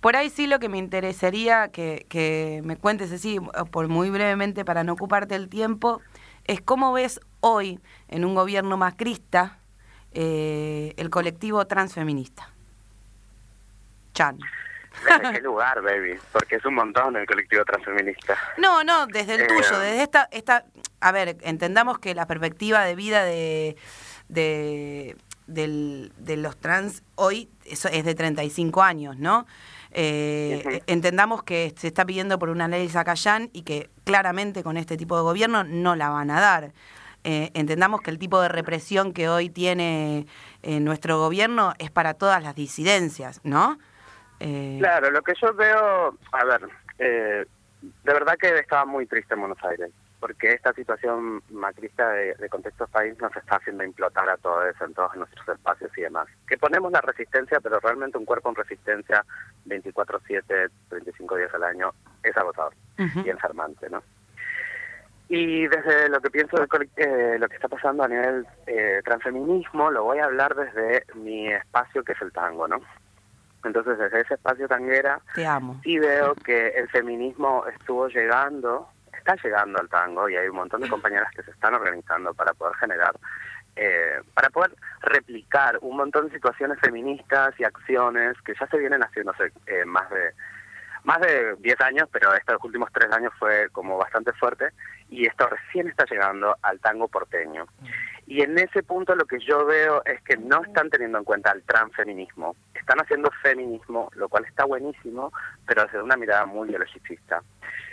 Por 0.00 0.16
ahí 0.16 0.30
sí 0.30 0.46
lo 0.46 0.58
que 0.58 0.68
me 0.68 0.78
interesaría 0.78 1.68
que, 1.68 2.06
que 2.08 2.60
me 2.64 2.76
cuentes 2.76 3.10
así, 3.12 3.38
por 3.70 3.88
muy 3.88 4.10
brevemente 4.10 4.64
para 4.64 4.84
no 4.84 4.92
ocuparte 4.92 5.34
el 5.34 5.48
tiempo, 5.48 6.00
es 6.44 6.60
cómo 6.60 6.92
ves 6.92 7.20
hoy 7.40 7.80
en 8.08 8.24
un 8.24 8.34
gobierno 8.34 8.76
macrista 8.76 9.58
eh, 10.12 10.94
el 10.96 11.10
colectivo 11.10 11.66
transfeminista. 11.66 12.50
Chan. 14.14 14.38
¿Desde 15.04 15.32
qué 15.34 15.40
lugar, 15.42 15.82
baby? 15.82 16.18
Porque 16.32 16.56
es 16.56 16.64
un 16.64 16.74
montón 16.74 17.16
el 17.16 17.26
colectivo 17.26 17.62
transfeminista. 17.66 18.34
No, 18.56 18.82
no, 18.82 19.06
desde 19.06 19.34
el 19.34 19.40
Eh, 19.42 19.46
tuyo, 19.46 19.78
desde 19.78 20.02
esta, 20.02 20.28
esta, 20.30 20.64
a 21.00 21.12
ver, 21.12 21.36
entendamos 21.42 21.98
que 21.98 22.14
la 22.14 22.26
perspectiva 22.26 22.82
de 22.84 22.94
vida 22.94 23.24
de, 23.24 23.76
de, 24.28 25.16
del- 25.46 26.12
de 26.16 26.36
los 26.38 26.56
trans 26.56 27.02
hoy 27.14 27.50
eso 27.66 27.88
es 27.88 28.04
de 28.06 28.14
35 28.14 28.82
años, 28.82 29.18
¿no? 29.18 29.46
Eh. 29.98 30.82
Entendamos 30.86 31.42
que 31.42 31.72
se 31.76 31.86
está 31.86 32.04
pidiendo 32.04 32.38
por 32.38 32.50
una 32.50 32.68
ley 32.68 32.86
Zacayán 32.88 33.48
y 33.54 33.62
que 33.62 33.88
claramente 34.04 34.62
con 34.62 34.76
este 34.76 34.98
tipo 34.98 35.16
de 35.16 35.22
gobierno 35.22 35.64
no 35.64 35.96
la 35.96 36.10
van 36.10 36.30
a 36.30 36.38
dar. 36.38 36.72
Eh, 37.24 37.50
entendamos 37.54 38.02
que 38.02 38.10
el 38.10 38.18
tipo 38.18 38.40
de 38.40 38.48
represión 38.48 39.12
que 39.14 39.28
hoy 39.30 39.48
tiene 39.48 40.26
eh, 40.62 40.80
nuestro 40.80 41.18
gobierno 41.18 41.72
es 41.78 41.90
para 41.90 42.14
todas 42.14 42.42
las 42.42 42.54
disidencias, 42.54 43.40
¿no? 43.42 43.78
Eh, 44.38 44.76
Claro, 44.78 45.10
lo 45.10 45.22
que 45.22 45.32
yo 45.40 45.54
veo, 45.54 46.16
a 46.30 46.44
ver, 46.44 46.68
eh, 46.98 47.46
de 47.80 48.12
verdad 48.12 48.36
que 48.38 48.58
estaba 48.58 48.84
muy 48.84 49.06
triste 49.06 49.32
en 49.32 49.40
Buenos 49.40 49.58
Aires, 49.64 49.90
porque 50.26 50.54
esta 50.54 50.72
situación 50.72 51.40
macrista 51.50 52.10
de, 52.10 52.34
de 52.34 52.48
contexto 52.48 52.88
país 52.88 53.16
nos 53.20 53.34
está 53.36 53.58
haciendo 53.58 53.84
implotar 53.84 54.28
a 54.28 54.36
todos 54.38 54.74
en 54.80 54.92
todos 54.92 55.14
nuestros 55.14 55.48
espacios 55.48 55.96
y 55.96 56.00
demás. 56.00 56.26
Que 56.48 56.58
ponemos 56.58 56.90
la 56.90 57.00
resistencia, 57.00 57.60
pero 57.60 57.78
realmente 57.78 58.18
un 58.18 58.24
cuerpo 58.24 58.48
en 58.48 58.56
resistencia 58.56 59.24
24/7, 59.66 60.68
35 60.88 61.36
días 61.36 61.54
al 61.54 61.62
año, 61.62 61.92
es 62.24 62.36
agotador 62.36 62.74
y 62.98 63.30
enfermante, 63.30 63.88
¿no? 63.88 64.02
Y 65.28 65.68
desde 65.68 66.08
lo 66.08 66.20
que 66.20 66.30
pienso 66.30 66.56
de 66.56 66.66
eh, 66.96 67.36
lo 67.38 67.48
que 67.48 67.54
está 67.54 67.68
pasando 67.68 68.02
a 68.02 68.08
nivel 68.08 68.44
eh, 68.66 69.00
transfeminismo, 69.04 69.92
lo 69.92 70.02
voy 70.02 70.18
a 70.18 70.24
hablar 70.24 70.56
desde 70.56 71.04
mi 71.14 71.52
espacio 71.52 72.02
que 72.02 72.14
es 72.14 72.22
el 72.22 72.32
tango, 72.32 72.66
¿no? 72.66 72.80
Entonces, 73.62 73.96
desde 73.96 74.22
ese 74.22 74.34
espacio 74.34 74.66
tanguera, 74.66 75.20
Te 75.36 75.46
amo. 75.46 75.80
sí 75.84 76.00
veo 76.00 76.34
que 76.34 76.68
el 76.70 76.88
feminismo 76.88 77.64
estuvo 77.66 78.08
llegando, 78.08 78.88
está 79.26 79.36
llegando 79.42 79.80
al 79.80 79.88
tango 79.88 80.28
y 80.28 80.36
hay 80.36 80.48
un 80.48 80.56
montón 80.56 80.80
de 80.80 80.88
compañeras 80.88 81.30
que 81.34 81.42
se 81.42 81.50
están 81.50 81.74
organizando 81.74 82.32
para 82.32 82.54
poder 82.54 82.76
generar, 82.76 83.14
eh, 83.74 84.20
para 84.34 84.50
poder 84.50 84.72
replicar 85.00 85.78
un 85.80 85.96
montón 85.96 86.28
de 86.28 86.34
situaciones 86.34 86.78
feministas 86.80 87.58
y 87.58 87.64
acciones 87.64 88.40
que 88.42 88.54
ya 88.58 88.66
se 88.68 88.78
vienen 88.78 89.02
haciendo 89.02 89.32
hace 89.32 89.52
eh, 89.66 89.84
más 89.84 90.08
de 90.10 90.32
más 91.04 91.20
de 91.20 91.54
10 91.60 91.80
años, 91.82 92.08
pero 92.10 92.34
estos 92.34 92.56
últimos 92.64 92.90
tres 92.92 93.12
años 93.12 93.32
fue 93.38 93.68
como 93.70 93.96
bastante 93.96 94.32
fuerte 94.32 94.70
y 95.08 95.24
esto 95.24 95.46
recién 95.46 95.86
está 95.86 96.04
llegando 96.04 96.56
al 96.62 96.80
tango 96.80 97.06
porteño. 97.06 97.64
Y 98.26 98.42
en 98.42 98.58
ese 98.58 98.82
punto 98.82 99.14
lo 99.14 99.24
que 99.24 99.38
yo 99.38 99.64
veo 99.64 100.02
es 100.04 100.20
que 100.22 100.36
no 100.36 100.64
están 100.64 100.90
teniendo 100.90 101.18
en 101.18 101.24
cuenta 101.24 101.52
el 101.52 101.62
transfeminismo. 101.62 102.56
Están 102.74 102.98
haciendo 102.98 103.30
feminismo, 103.40 104.10
lo 104.16 104.28
cual 104.28 104.46
está 104.46 104.64
buenísimo, 104.64 105.32
pero 105.64 105.84
desde 105.84 106.02
una 106.02 106.16
mirada 106.16 106.44
muy 106.44 106.66
biologicista. 106.66 107.40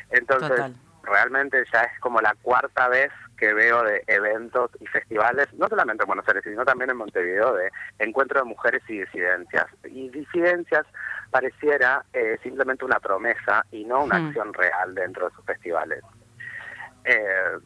Entonces, 0.10 0.50
Total. 0.50 0.74
Realmente 1.04 1.64
ya 1.72 1.82
es 1.84 2.00
como 2.00 2.22
la 2.22 2.36
cuarta 2.42 2.88
vez 2.88 3.12
que 3.38 3.54
veo 3.54 3.84
de 3.84 4.04
eventos 4.08 4.72
y 4.80 4.88
festivales, 4.88 5.48
no 5.54 5.68
solamente 5.68 6.04
en 6.04 6.08
Buenos 6.08 6.28
Aires, 6.28 6.44
sino 6.46 6.64
también 6.66 6.90
en 6.90 6.98
Montevideo, 6.98 7.54
de 7.54 7.72
encuentro 8.00 8.40
de 8.40 8.46
mujeres 8.46 8.82
y 8.88 9.00
disidencias. 9.02 9.66
Y 9.84 10.10
disidencias 10.10 10.86
pareciera 11.30 12.06
eh, 12.14 12.38
simplemente 12.42 12.86
una 12.86 13.00
promesa 13.00 13.66
y 13.72 13.84
no 13.86 14.04
una 14.04 14.20
Hmm. 14.20 14.28
acción 14.28 14.54
real 14.54 14.96
dentro 14.96 15.28
de 15.28 15.36
sus 15.36 15.46
festivales. 15.46 16.04
Eh, 17.04 17.58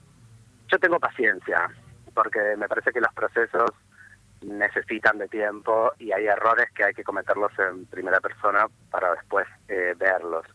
yo 0.67 0.79
tengo 0.79 0.99
paciencia, 0.99 1.69
porque 2.13 2.55
me 2.57 2.67
parece 2.67 2.91
que 2.91 3.01
los 3.01 3.13
procesos 3.13 3.71
necesitan 4.41 5.17
de 5.17 5.27
tiempo 5.27 5.91
y 5.99 6.11
hay 6.11 6.27
errores 6.27 6.71
que 6.73 6.85
hay 6.85 6.93
que 6.93 7.03
cometerlos 7.03 7.51
en 7.59 7.85
primera 7.85 8.19
persona 8.19 8.67
para 8.89 9.13
después 9.13 9.47
eh, 9.67 9.93
verlos. 9.97 10.45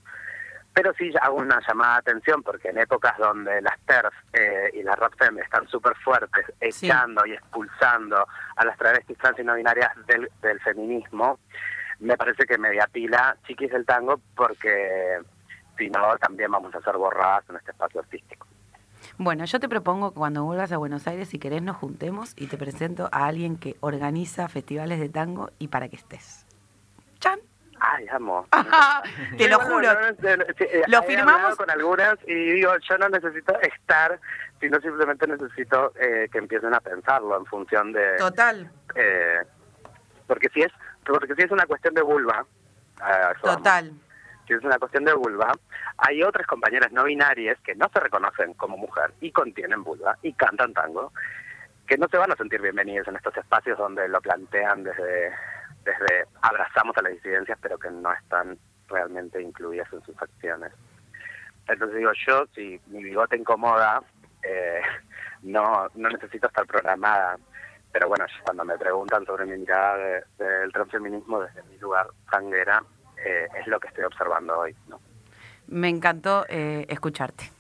Pero 0.74 0.92
sí 0.94 1.12
hago 1.20 1.36
una 1.36 1.60
llamada 1.66 1.94
de 1.94 1.98
atención 2.12 2.42
porque 2.42 2.68
en 2.70 2.78
épocas 2.78 3.16
donde 3.18 3.60
las 3.60 3.78
TERF 3.86 4.14
eh, 4.32 4.70
y 4.72 4.82
las 4.82 4.98
RAPFEM 4.98 5.38
están 5.40 5.68
súper 5.68 5.94
fuertes, 5.96 6.46
Sí. 6.70 6.86
echando 6.86 7.26
y 7.26 7.32
expulsando 7.32 8.26
a 8.56 8.64
las 8.64 8.76
travestis 8.78 9.18
trans 9.18 9.38
y 9.38 9.44
no 9.44 9.54
binarias 9.54 9.90
del, 10.06 10.30
del 10.40 10.60
feminismo, 10.60 11.38
me 12.00 12.16
parece 12.16 12.46
que 12.46 12.56
media 12.58 12.86
pila 12.90 13.36
chiquis 13.46 13.70
del 13.70 13.84
tango 13.84 14.20
porque 14.34 15.20
si 15.76 15.90
no 15.90 16.16
también 16.18 16.50
vamos 16.50 16.74
a 16.74 16.80
ser 16.80 16.96
borradas 16.96 17.44
en 17.50 17.56
este 17.56 17.70
espacio 17.72 18.00
artístico. 18.00 18.46
Bueno, 19.18 19.44
yo 19.44 19.60
te 19.60 19.68
propongo 19.68 20.12
que 20.12 20.18
cuando 20.18 20.44
vuelvas 20.44 20.72
a 20.72 20.78
Buenos 20.78 21.06
Aires, 21.06 21.28
si 21.28 21.38
querés, 21.38 21.60
nos 21.62 21.76
juntemos 21.76 22.32
y 22.36 22.46
te 22.46 22.56
presento 22.56 23.08
a 23.12 23.26
alguien 23.26 23.56
que 23.58 23.76
organiza 23.80 24.48
festivales 24.48 25.00
de 25.00 25.08
tango 25.10 25.50
y 25.58 25.68
para 25.68 25.88
que 25.88 25.96
estés. 25.96 26.46
Ay, 27.94 28.06
amo. 28.10 28.46
te 29.38 29.48
lo 29.48 29.58
juro. 29.60 29.90
eh, 30.22 30.82
Lo 30.88 31.02
firmamos. 31.02 31.56
con 31.56 31.70
algunas 31.70 32.16
y 32.26 32.34
digo, 32.34 32.72
yo 32.88 32.96
no 32.98 33.08
necesito 33.10 33.58
estar, 33.60 34.18
sino 34.60 34.80
simplemente 34.80 35.26
necesito 35.26 35.92
eh, 36.00 36.28
que 36.32 36.38
empiecen 36.38 36.74
a 36.74 36.80
pensarlo 36.80 37.36
en 37.36 37.44
función 37.46 37.92
de... 37.92 38.16
Total, 38.16 38.70
eh, 38.94 39.42
porque 40.26 40.48
si 40.54 40.62
es 40.62 40.72
porque 41.04 41.34
si 41.34 41.42
es 41.42 41.50
una 41.50 41.66
cuestión 41.66 41.94
de 41.94 42.02
vulva, 42.02 42.46
a 43.00 43.32
eso 43.32 43.40
vamos. 43.42 43.56
total. 43.58 43.92
si 44.46 44.54
es 44.54 44.62
una 44.62 44.78
cuestión 44.78 45.04
de 45.04 45.12
vulva, 45.14 45.52
hay 45.98 46.22
otras 46.22 46.46
compañeras 46.46 46.92
no 46.92 47.04
binarias 47.04 47.58
que 47.64 47.74
no 47.74 47.90
se 47.92 47.98
reconocen 48.00 48.54
como 48.54 48.76
mujer 48.76 49.12
y 49.20 49.32
contienen 49.32 49.82
vulva 49.82 50.16
y 50.22 50.32
cantan 50.34 50.72
tango, 50.72 51.12
que 51.88 51.98
no 51.98 52.06
se 52.08 52.16
van 52.18 52.30
a 52.32 52.36
sentir 52.36 52.62
bienvenidas 52.62 53.08
en 53.08 53.16
estos 53.16 53.36
espacios 53.36 53.76
donde 53.76 54.08
lo 54.08 54.20
plantean 54.20 54.84
desde, 54.84 55.32
desde 55.84 56.26
abrazamos 56.40 56.96
a 56.96 57.02
las 57.02 57.12
disidencias, 57.12 57.58
pero 57.60 57.78
que 57.78 57.90
no 57.90 58.12
están 58.12 58.58
realmente 58.88 59.40
incluidas 59.40 59.92
en 59.92 60.02
sus 60.04 60.20
acciones. 60.20 60.72
Entonces 61.68 61.96
digo, 61.98 62.10
yo, 62.26 62.44
si 62.54 62.80
mi 62.88 63.02
bigote 63.02 63.36
incomoda, 63.36 64.02
eh, 64.42 64.80
no, 65.42 65.88
no 65.94 66.08
necesito 66.08 66.46
estar 66.48 66.66
programada. 66.66 67.36
Pero 67.92 68.08
bueno, 68.08 68.24
cuando 68.44 68.64
me 68.64 68.76
preguntan 68.78 69.24
sobre 69.26 69.44
mi 69.46 69.56
mirada 69.58 69.96
de- 69.98 70.24
del 70.38 70.72
transfeminismo 70.72 71.40
desde 71.40 71.62
mi 71.64 71.78
lugar 71.78 72.08
tanguera, 72.30 72.82
eh, 73.24 73.46
es 73.60 73.66
lo 73.66 73.78
que 73.78 73.88
estoy 73.88 74.04
observando 74.04 74.58
hoy. 74.58 74.74
¿no? 74.88 75.00
Me 75.68 75.88
encantó 75.88 76.44
eh, 76.48 76.86
escucharte. 76.88 77.50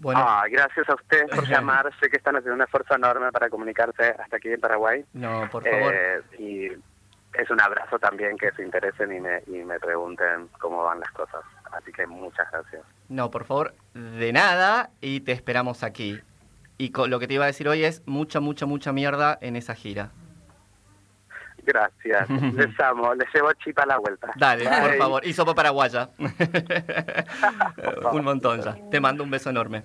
Bueno, 0.00 0.22
Ah, 0.26 0.44
gracias 0.50 0.88
a 0.88 0.94
ustedes 0.94 1.28
por 1.30 1.46
llamar. 1.46 1.90
sé 2.00 2.08
que 2.08 2.16
están 2.16 2.34
haciendo 2.34 2.54
un 2.54 2.62
esfuerzo 2.62 2.94
enorme 2.94 3.30
para 3.30 3.50
comunicarse 3.50 4.14
hasta 4.18 4.36
aquí 4.38 4.48
en 4.50 4.60
Paraguay. 4.60 5.04
no, 5.12 5.46
por 5.50 5.62
favor. 5.62 5.92
Eh, 5.94 6.22
y 6.38 6.68
es 7.34 7.50
un 7.50 7.60
abrazo 7.60 7.98
también 7.98 8.36
que 8.36 8.50
se 8.52 8.62
interesen 8.62 9.12
y 9.14 9.20
me, 9.20 9.42
y 9.46 9.62
me 9.64 9.78
pregunten 9.78 10.48
cómo 10.60 10.82
van 10.84 11.00
las 11.00 11.10
cosas. 11.12 11.42
Así 11.72 11.92
que 11.92 12.06
muchas 12.06 12.50
gracias. 12.50 12.82
No, 13.08 13.30
por 13.30 13.44
favor, 13.44 13.74
de 13.94 14.32
nada 14.32 14.90
y 15.00 15.20
te 15.20 15.32
esperamos 15.32 15.82
aquí. 15.84 16.20
Y 16.78 16.90
co- 16.90 17.06
lo 17.06 17.18
que 17.20 17.26
te 17.28 17.34
iba 17.34 17.44
a 17.44 17.46
decir 17.48 17.68
hoy 17.68 17.84
es 17.84 18.02
mucha, 18.06 18.40
mucha, 18.40 18.66
mucha 18.66 18.92
mierda 18.92 19.38
en 19.40 19.54
esa 19.56 19.74
gira. 19.74 20.10
Gracias. 21.62 22.28
les 22.54 22.80
amo. 22.80 23.14
Les 23.14 23.28
llevo 23.34 23.52
chip 23.62 23.78
a 23.78 23.86
la 23.86 23.98
vuelta. 23.98 24.32
Dale, 24.36 24.64
por 24.68 24.96
favor. 24.96 25.26
Y 25.26 25.32
sopa 25.32 25.54
paraguaya. 25.54 26.08
un 28.12 28.24
montón 28.24 28.62
ya. 28.62 28.76
Te 28.90 28.98
mando 29.00 29.22
un 29.24 29.30
beso 29.30 29.50
enorme. 29.50 29.84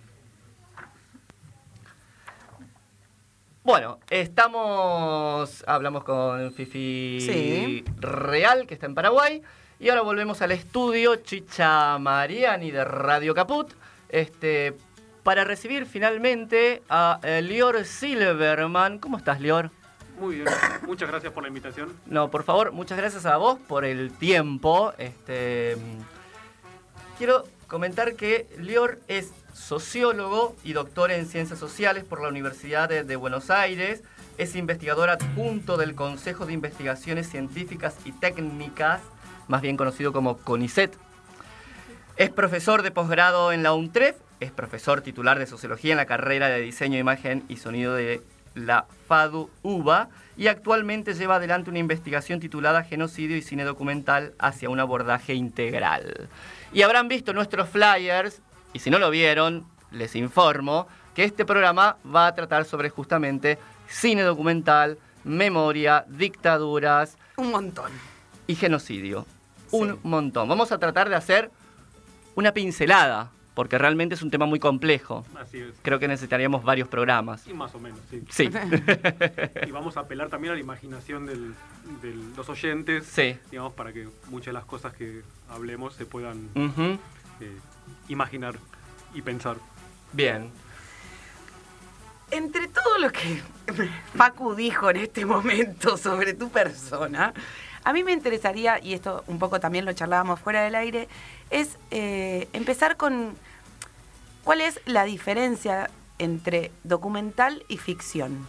Bueno, 3.65 3.97
estamos. 4.11 5.63
Hablamos 5.65 6.03
con 6.03 6.53
Fifi 6.53 7.17
Sí. 7.19 7.83
Real, 7.97 8.67
que 8.67 8.75
está 8.75 8.85
en 8.85 8.93
Paraguay. 8.93 9.41
Y 9.79 9.89
ahora 9.89 10.03
volvemos 10.03 10.43
al 10.43 10.51
estudio 10.51 11.15
Chicha 11.15 11.97
Mariani 11.97 12.69
de 12.69 12.85
Radio 12.85 13.33
Caput. 13.33 13.73
Este. 14.07 14.77
Para 15.23 15.45
recibir 15.45 15.87
finalmente 15.87 16.83
a 16.89 17.19
eh, 17.23 17.41
Lior 17.41 17.83
Silverman. 17.85 18.99
¿Cómo 18.99 19.17
estás, 19.17 19.41
Lior? 19.41 19.71
Muy 20.19 20.35
bien, 20.35 20.47
muchas 20.83 21.09
gracias 21.09 21.33
por 21.33 21.41
la 21.41 21.49
invitación. 21.49 21.91
No, 22.05 22.29
por 22.29 22.43
favor, 22.43 22.71
muchas 22.71 22.99
gracias 22.99 23.25
a 23.25 23.37
vos 23.37 23.57
por 23.67 23.83
el 23.83 24.11
tiempo. 24.11 24.93
Este, 24.99 25.75
mm, 25.75 27.17
quiero 27.17 27.45
comentar 27.67 28.15
que 28.15 28.47
Lior 28.59 28.99
es 29.07 29.31
sociólogo 29.55 30.55
y 30.63 30.73
doctor 30.73 31.11
en 31.11 31.25
ciencias 31.25 31.57
sociales 31.57 32.03
por 32.03 32.21
la 32.21 32.27
Universidad 32.27 32.89
de, 32.89 33.15
Buenos 33.15 33.49
Aires. 33.49 34.03
Es 34.37 34.55
investigador 34.55 35.09
adjunto 35.09 35.77
del 35.77 35.95
Consejo 35.95 36.45
de 36.45 36.53
Investigaciones 36.53 37.29
Científicas 37.29 37.95
y 38.03 38.11
Técnicas 38.11 39.01
más 39.47 39.61
bien 39.61 39.77
conocido 39.77 40.11
como 40.11 40.37
CONICET. 40.37 40.93
Es 42.17 42.29
profesor 42.29 42.81
de 42.81 42.91
posgrado 42.91 43.51
en 43.51 43.63
la 43.63 43.73
UNTREF, 43.73 44.15
es 44.39 44.51
profesor 44.51 45.01
titular 45.01 45.39
de 45.39 45.45
Sociología 45.45 45.91
en 45.91 45.97
la 45.97 46.05
carrera 46.05 46.47
de 46.47 46.61
Diseño, 46.61 46.97
Imagen 46.97 47.43
y 47.47 47.57
Sonido 47.57 47.93
de 47.93 48.21
la 48.55 48.85
FADU 49.07 49.49
UBA 49.63 50.09
y 50.37 50.47
actualmente 50.47 51.13
lleva 51.13 51.35
adelante 51.35 51.69
una 51.69 51.79
investigación 51.79 52.39
titulada 52.39 52.83
Genocidio 52.83 53.37
y 53.37 53.41
Cine 53.41 53.63
Documental 53.63 54.33
hacia 54.39 54.69
un 54.69 54.79
abordaje 54.79 55.33
integral. 55.33 56.29
Y 56.73 56.81
habrán 56.81 57.07
visto 57.07 57.33
nuestros 57.33 57.69
flyers, 57.69 58.41
y 58.75 58.79
si 58.79 58.89
no 58.89 58.99
lo 58.99 59.09
vieron, 59.09 59.65
les 59.91 60.17
informo 60.17 60.85
que 61.13 61.23
este 61.23 61.45
programa 61.45 61.95
va 62.13 62.27
a 62.27 62.35
tratar 62.35 62.65
sobre 62.65 62.89
justamente 62.89 63.57
cine 63.87 64.21
documental, 64.23 64.97
memoria, 65.23 66.03
dictaduras. 66.09 67.17
Un 67.37 67.51
montón. 67.51 67.89
Y 68.47 68.55
genocidio. 68.55 69.25
Un 69.71 69.97
montón. 70.03 70.49
Vamos 70.49 70.73
a 70.73 70.77
tratar 70.77 71.07
de 71.07 71.15
hacer 71.15 71.51
una 72.35 72.51
pincelada 72.51 73.31
porque 73.53 73.77
realmente 73.77 74.15
es 74.15 74.21
un 74.21 74.29
tema 74.29 74.45
muy 74.45 74.59
complejo. 74.59 75.25
Así 75.39 75.59
es. 75.59 75.73
Creo 75.81 75.97
que 75.97 76.09
necesitaríamos 76.09 76.65
varios 76.65 76.89
programas. 76.89 77.47
Y 77.47 77.53
más 77.53 77.73
o 77.75 77.79
menos, 77.79 78.01
sí. 78.09 78.25
Sí. 78.29 78.49
y 79.65 79.71
vamos 79.71 79.95
a 79.95 80.01
apelar 80.01 80.27
también 80.27 80.51
a 80.51 80.55
la 80.55 80.61
imaginación 80.61 81.27
de 81.27 81.53
los 82.35 82.49
oyentes, 82.49 83.05
sí. 83.05 83.37
digamos, 83.49 83.71
para 83.71 83.93
que 83.93 84.09
muchas 84.27 84.47
de 84.47 84.53
las 84.53 84.65
cosas 84.65 84.91
que 84.91 85.21
hablemos 85.47 85.93
se 85.93 86.05
puedan 86.05 86.49
eh, 87.39 87.57
imaginar 88.09 88.55
y 89.13 89.21
pensar. 89.21 89.57
Bien. 90.13 90.49
Entre 92.31 92.67
todo 92.67 92.97
lo 92.97 93.11
que 93.11 93.41
Facu 94.15 94.55
dijo 94.55 94.89
en 94.89 94.97
este 94.97 95.25
momento 95.25 95.95
sobre 95.97 96.33
tu 96.33 96.49
persona, 96.49 97.33
a 97.83 97.93
mí 97.93 98.03
me 98.03 98.11
interesaría, 98.11 98.79
y 98.83 98.93
esto 98.93 99.23
un 99.27 99.37
poco 99.39 99.59
también 99.59 99.85
lo 99.85 99.93
charlábamos 99.93 100.39
fuera 100.39 100.63
del 100.63 100.75
aire, 100.75 101.07
es 101.51 101.77
eh, 101.91 102.47
empezar 102.53 102.97
con 102.97 103.35
cuál 104.43 104.61
es 104.61 104.79
la 104.85 105.03
diferencia 105.03 105.89
entre 106.17 106.71
documental 106.83 107.63
y 107.67 107.77
ficción. 107.77 108.47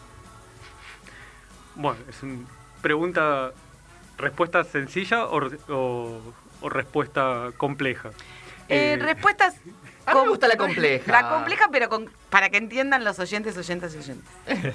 Bueno, 1.75 1.99
es 2.09 2.23
una 2.23 2.47
pregunta, 2.81 3.53
respuesta 4.17 4.65
sencilla 4.65 5.27
o, 5.27 5.41
o- 5.69 6.21
o 6.63 6.69
respuesta 6.71 7.51
compleja. 7.59 8.11
Eh, 8.69 8.93
Eh, 8.95 8.97
respuestas... 8.97 9.55
A 10.07 10.15
mí 10.15 10.21
me 10.23 10.29
gusta 10.29 10.47
la 10.47 10.57
compleja. 10.57 11.11
La 11.11 11.29
compleja, 11.29 11.69
pero 11.73 11.89
con, 11.89 12.09
para 12.31 12.49
que 12.49 12.59
entiendan 12.59 13.03
los 13.05 13.19
oyentes, 13.19 13.57
oyentes 13.57 13.95
y 13.95 13.99
oyentes. 13.99 14.25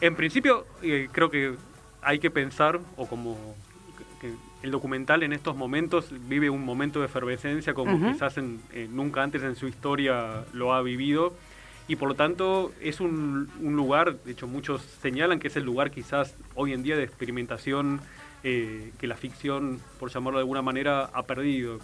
En 0.00 0.16
principio, 0.16 0.66
eh, 0.82 1.08
creo 1.12 1.30
que 1.30 1.54
hay 2.02 2.18
que 2.18 2.30
pensar, 2.30 2.80
o 2.96 3.06
como 3.06 3.54
que 4.20 4.32
el 4.62 4.70
documental 4.70 5.22
en 5.22 5.32
estos 5.32 5.56
momentos 5.56 6.06
vive 6.28 6.50
un 6.50 6.64
momento 6.64 6.98
de 7.00 7.06
efervescencia 7.06 7.72
como 7.72 8.12
quizás 8.12 8.36
en- 8.38 8.60
eh, 8.72 8.88
nunca 8.90 9.22
antes 9.22 9.42
en 9.42 9.54
su 9.56 9.66
historia 9.68 10.44
lo 10.52 10.74
ha 10.74 10.82
vivido. 10.82 11.34
Y 11.88 11.96
por 11.96 12.08
lo 12.08 12.14
tanto 12.14 12.72
es 12.80 13.00
un, 13.00 13.50
un 13.60 13.76
lugar, 13.76 14.16
de 14.18 14.32
hecho 14.32 14.46
muchos 14.46 14.82
señalan 15.02 15.38
que 15.40 15.48
es 15.48 15.56
el 15.56 15.64
lugar 15.64 15.90
quizás 15.90 16.34
hoy 16.54 16.72
en 16.72 16.82
día 16.82 16.96
de 16.96 17.04
experimentación 17.04 18.00
eh, 18.44 18.92
que 18.98 19.06
la 19.06 19.16
ficción, 19.16 19.80
por 20.00 20.10
llamarlo 20.10 20.38
de 20.38 20.42
alguna 20.42 20.62
manera, 20.62 21.10
ha 21.12 21.22
perdido. 21.24 21.78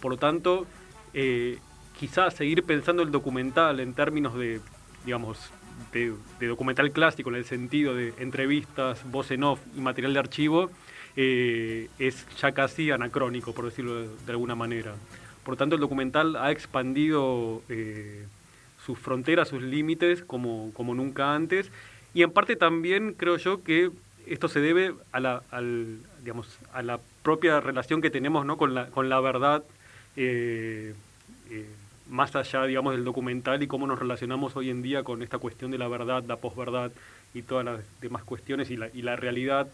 Por 0.00 0.12
lo 0.12 0.18
tanto, 0.18 0.66
eh, 1.14 1.58
quizás 1.98 2.34
seguir 2.34 2.62
pensando 2.64 3.02
el 3.02 3.10
documental 3.10 3.80
en 3.80 3.94
términos 3.94 4.34
de, 4.34 4.60
digamos, 5.04 5.50
de, 5.92 6.14
documental 6.46 6.90
clásico, 6.92 7.30
en 7.30 7.36
el 7.36 7.44
sentido 7.44 7.94
de 7.94 8.14
entrevistas, 8.18 9.02
voz 9.10 9.30
en 9.30 9.44
off 9.44 9.60
y 9.76 9.80
material 9.80 10.14
de 10.14 10.18
archivo, 10.18 10.70
eh, 11.16 11.88
es 11.98 12.26
ya 12.38 12.52
casi 12.52 12.90
anacrónico, 12.90 13.52
por 13.52 13.64
decirlo 13.64 14.02
de, 14.02 14.08
de 14.08 14.32
alguna 14.32 14.54
manera. 14.54 14.94
Por 15.44 15.54
lo 15.54 15.56
tanto, 15.56 15.74
el 15.74 15.80
documental 15.80 16.36
ha 16.36 16.50
expandido 16.50 17.62
eh, 17.68 18.26
sus 18.84 18.98
fronteras, 18.98 19.48
sus 19.48 19.62
límites, 19.62 20.22
como, 20.22 20.72
como 20.74 20.94
nunca 20.94 21.34
antes. 21.34 21.70
Y 22.14 22.22
en 22.22 22.30
parte 22.30 22.56
también 22.56 23.14
creo 23.14 23.36
yo 23.36 23.62
que 23.62 23.90
esto 24.26 24.48
se 24.48 24.60
debe 24.60 24.94
a 25.12 25.20
la, 25.20 25.42
digamos, 26.22 26.58
a 26.72 26.82
la 26.82 27.00
propia 27.22 27.60
relación 27.60 28.00
que 28.00 28.10
tenemos 28.10 28.44
¿no? 28.44 28.56
con, 28.56 28.74
la, 28.74 28.86
con 28.86 29.08
la 29.08 29.20
verdad, 29.20 29.64
eh, 30.16 30.94
eh, 31.50 31.66
más 32.08 32.34
allá 32.36 32.64
digamos, 32.64 32.92
del 32.94 33.04
documental 33.04 33.62
y 33.62 33.66
cómo 33.66 33.86
nos 33.86 33.98
relacionamos 33.98 34.56
hoy 34.56 34.70
en 34.70 34.82
día 34.82 35.02
con 35.04 35.22
esta 35.22 35.38
cuestión 35.38 35.70
de 35.70 35.78
la 35.78 35.88
verdad, 35.88 36.24
la 36.26 36.36
posverdad 36.36 36.90
y 37.34 37.42
todas 37.42 37.64
las 37.64 37.80
demás 38.00 38.24
cuestiones 38.24 38.70
y 38.70 38.76
la, 38.76 38.88
y 38.92 39.02
la 39.02 39.14
realidad, 39.16 39.68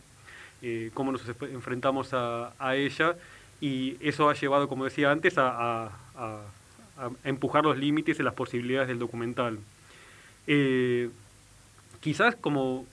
eh, 0.63 0.91
cómo 0.95 1.13
nos 1.13 1.23
enfrentamos 1.41 2.13
a, 2.13 2.53
a 2.59 2.77
ella. 2.77 3.17
Y 3.61 3.97
eso 4.01 4.29
ha 4.29 4.35
llevado, 4.35 4.69
como 4.69 4.85
decía 4.85 5.11
antes, 5.11 5.39
a, 5.39 5.49
a- 5.87 5.91
a- 6.17 6.43
a 6.99 7.11
empujar 7.25 7.65
los 7.65 7.77
límites 7.79 8.19
y 8.19 8.23
las 8.23 8.35
posibilidades 8.35 8.89
del 8.89 8.99
documental. 8.99 9.59
Eh, 10.47 11.09
quizás 12.01 12.37
como 12.37 12.87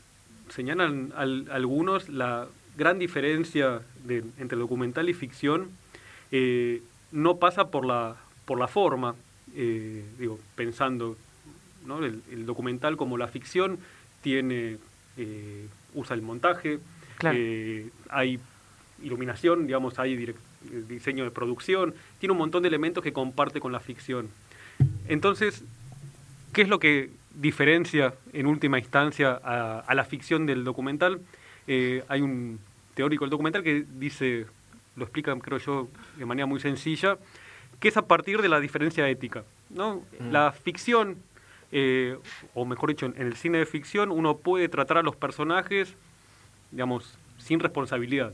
señalan 0.50 1.12
al- 1.16 1.48
algunos, 1.52 2.08
la 2.10 2.48
gran 2.78 3.00
diferencia 3.00 3.82
de- 4.06 4.24
entre 4.40 4.58
documental 4.58 5.08
y 5.10 5.14
ficción 5.14 5.70
eh, 6.32 6.82
no 7.14 7.38
pasa 7.38 7.70
por 7.72 7.86
la, 7.86 8.18
por 8.46 8.60
la 8.60 8.68
forma, 8.68 9.16
eh, 9.56 10.04
digo, 10.20 10.38
pensando, 10.56 11.16
¿no? 11.86 12.04
el, 12.04 12.22
el 12.32 12.46
documental 12.46 12.98
como 12.98 13.18
la 13.18 13.28
ficción 13.30 13.78
tiene, 14.22 14.78
eh, 15.18 15.68
usa 15.94 16.16
el 16.16 16.22
montaje, 16.22 16.80
Claro. 17.18 17.38
eh, 17.40 17.90
hay 18.10 18.40
iluminación, 19.02 19.68
digamos, 19.68 20.00
hay 20.00 20.34
diseño 20.90 21.24
de 21.24 21.32
producción, 21.32 21.94
tiene 22.20 22.32
un 22.34 22.40
montón 22.40 22.64
de 22.64 22.68
elementos 22.70 23.04
que 23.04 23.14
comparte 23.14 23.60
con 23.62 23.72
la 23.72 23.80
ficción. 23.80 24.28
Entonces, 25.08 25.64
¿qué 26.52 26.64
es 26.64 26.68
lo 26.68 26.80
que 26.80 27.12
diferencia 27.36 28.14
en 28.34 28.48
última 28.48 28.80
instancia 28.80 29.40
a, 29.44 29.80
a 29.82 29.94
la 29.96 30.04
ficción 30.06 30.46
del 30.46 30.64
documental? 30.64 31.22
Hay 31.68 32.22
un 32.22 32.60
teórico 32.96 33.24
del 33.26 33.30
documental 33.30 33.64
que 33.64 33.86
dice, 34.00 34.46
lo 34.96 35.04
explica 35.04 35.36
creo 35.40 35.58
yo 35.58 35.88
de 36.18 36.26
manera 36.26 36.46
muy 36.46 36.60
sencilla, 36.60 37.18
que 37.80 37.88
es 37.88 37.98
a 37.98 38.08
partir 38.08 38.42
de 38.42 38.50
la 38.50 38.60
diferencia 38.60 39.08
ética. 39.10 39.44
¿no? 39.70 40.04
Mm. 40.20 40.32
La 40.32 40.52
ficción, 40.52 41.18
eh, 41.72 42.18
o 42.54 42.66
mejor 42.66 42.90
dicho, 42.90 43.06
en 43.06 43.16
el 43.18 43.36
cine 43.36 43.58
de 43.60 43.66
ficción 43.66 44.12
uno 44.12 44.38
puede 44.38 44.70
tratar 44.70 44.98
a 44.98 45.04
los 45.04 45.16
personajes, 45.16 45.96
digamos, 46.72 47.18
sin 47.38 47.60
responsabilidad. 47.60 48.34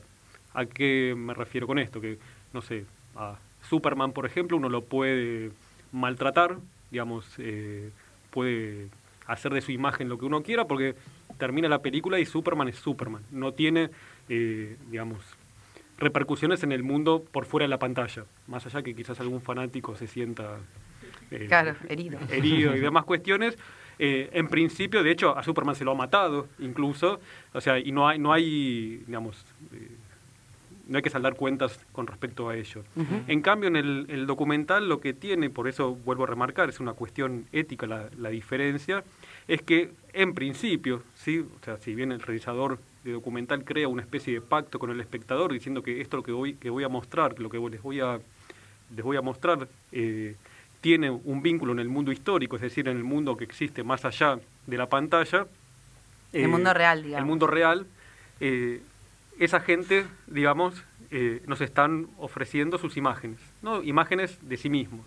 ¿A 0.53 0.65
qué 0.65 1.13
me 1.17 1.33
refiero 1.33 1.67
con 1.67 1.79
esto? 1.79 2.01
Que, 2.01 2.17
no 2.53 2.61
sé, 2.61 2.85
a 3.15 3.37
Superman, 3.67 4.11
por 4.11 4.25
ejemplo, 4.25 4.57
uno 4.57 4.69
lo 4.69 4.83
puede 4.83 5.51
maltratar, 5.91 6.57
digamos, 6.91 7.25
eh, 7.37 7.91
puede 8.31 8.87
hacer 9.27 9.53
de 9.53 9.61
su 9.61 9.71
imagen 9.71 10.09
lo 10.09 10.17
que 10.17 10.25
uno 10.25 10.41
quiera, 10.41 10.65
porque 10.65 10.95
termina 11.37 11.69
la 11.69 11.81
película 11.81 12.19
y 12.19 12.25
Superman 12.25 12.67
es 12.67 12.77
Superman. 12.77 13.23
No 13.31 13.53
tiene, 13.53 13.89
eh, 14.27 14.75
digamos, 14.89 15.19
repercusiones 15.99 16.63
en 16.63 16.71
el 16.71 16.83
mundo 16.83 17.23
por 17.31 17.45
fuera 17.45 17.65
de 17.65 17.69
la 17.69 17.79
pantalla. 17.79 18.25
Más 18.47 18.65
allá 18.65 18.81
que 18.81 18.95
quizás 18.95 19.19
algún 19.19 19.41
fanático 19.41 19.95
se 19.95 20.07
sienta 20.07 20.57
eh, 21.31 21.45
Claro, 21.47 21.75
herido. 21.87 22.19
herido 22.31 22.75
y 22.75 22.79
demás 22.87 23.03
cuestiones. 23.05 23.57
Eh, 23.99 24.29
en 24.31 24.47
principio, 24.47 25.03
de 25.03 25.11
hecho, 25.11 25.37
a 25.37 25.43
Superman 25.43 25.75
se 25.75 25.83
lo 25.83 25.91
ha 25.91 25.95
matado, 25.95 26.47
incluso. 26.59 27.19
O 27.53 27.61
sea, 27.61 27.77
y 27.79 27.91
no 27.91 28.07
hay, 28.07 28.17
no 28.17 28.31
hay 28.31 29.03
digamos, 29.05 29.45
eh, 29.73 29.89
no 30.87 30.97
hay 30.97 31.03
que 31.03 31.09
saldar 31.09 31.35
cuentas 31.35 31.85
con 31.91 32.07
respecto 32.07 32.49
a 32.49 32.55
ello. 32.55 32.83
En 33.27 33.41
cambio, 33.41 33.67
en 33.67 33.75
el, 33.75 34.05
el 34.09 34.25
documental 34.25 34.87
lo 34.89 34.99
que 35.01 35.13
tiene, 35.13 35.49
por 35.51 35.67
eso 35.67 35.93
vuelvo 35.93 36.23
a 36.23 36.27
remarcar, 36.27 36.69
es 36.69 36.79
una 36.79 36.93
cuestión 36.93 37.45
ética 37.51 37.85
la, 37.85 38.09
la 38.17 38.29
diferencia, 38.29 39.03
es 39.47 39.61
que 39.61 39.91
en 40.13 40.33
principio, 40.33 41.03
¿sí? 41.13 41.39
o 41.39 41.63
sea, 41.63 41.77
si 41.77 41.93
bien 41.93 42.11
el 42.11 42.21
realizador 42.21 42.79
de 43.03 43.11
documental 43.11 43.63
crea 43.63 43.87
una 43.87 44.01
especie 44.01 44.33
de 44.33 44.41
pacto 44.41 44.79
con 44.79 44.91
el 44.91 44.99
espectador 44.99 45.53
diciendo 45.53 45.81
que 45.81 46.01
esto 46.01 46.17
lo 46.17 46.23
que 46.23 46.31
voy, 46.31 46.55
que 46.55 46.69
voy 46.69 46.83
a 46.83 46.89
mostrar, 46.89 47.39
lo 47.39 47.49
que 47.49 47.57
les 47.57 47.81
voy 47.81 47.99
a, 47.99 48.19
les 48.95 49.03
voy 49.03 49.17
a 49.17 49.21
mostrar, 49.21 49.67
eh, 49.91 50.35
tiene 50.81 51.09
un 51.09 51.41
vínculo 51.41 51.71
en 51.71 51.79
el 51.79 51.89
mundo 51.89 52.11
histórico, 52.11 52.55
es 52.55 52.61
decir, 52.61 52.87
en 52.87 52.97
el 52.97 53.03
mundo 53.03 53.35
que 53.37 53.43
existe 53.43 53.83
más 53.83 54.05
allá 54.05 54.39
de 54.65 54.77
la 54.77 54.87
pantalla. 54.87 55.47
El 56.31 56.47
mundo 56.47 56.73
real, 56.73 57.03
digamos. 57.03 57.19
El 57.19 57.25
mundo 57.25 57.47
real. 57.47 57.85
eh, 58.39 58.81
esa 59.39 59.61
gente, 59.61 60.05
digamos, 60.27 60.83
eh, 61.11 61.41
nos 61.47 61.61
están 61.61 62.07
ofreciendo 62.17 62.77
sus 62.77 62.97
imágenes, 62.97 63.39
¿no? 63.61 63.81
Imágenes 63.81 64.37
de 64.41 64.57
sí 64.57 64.69
mismos. 64.69 65.01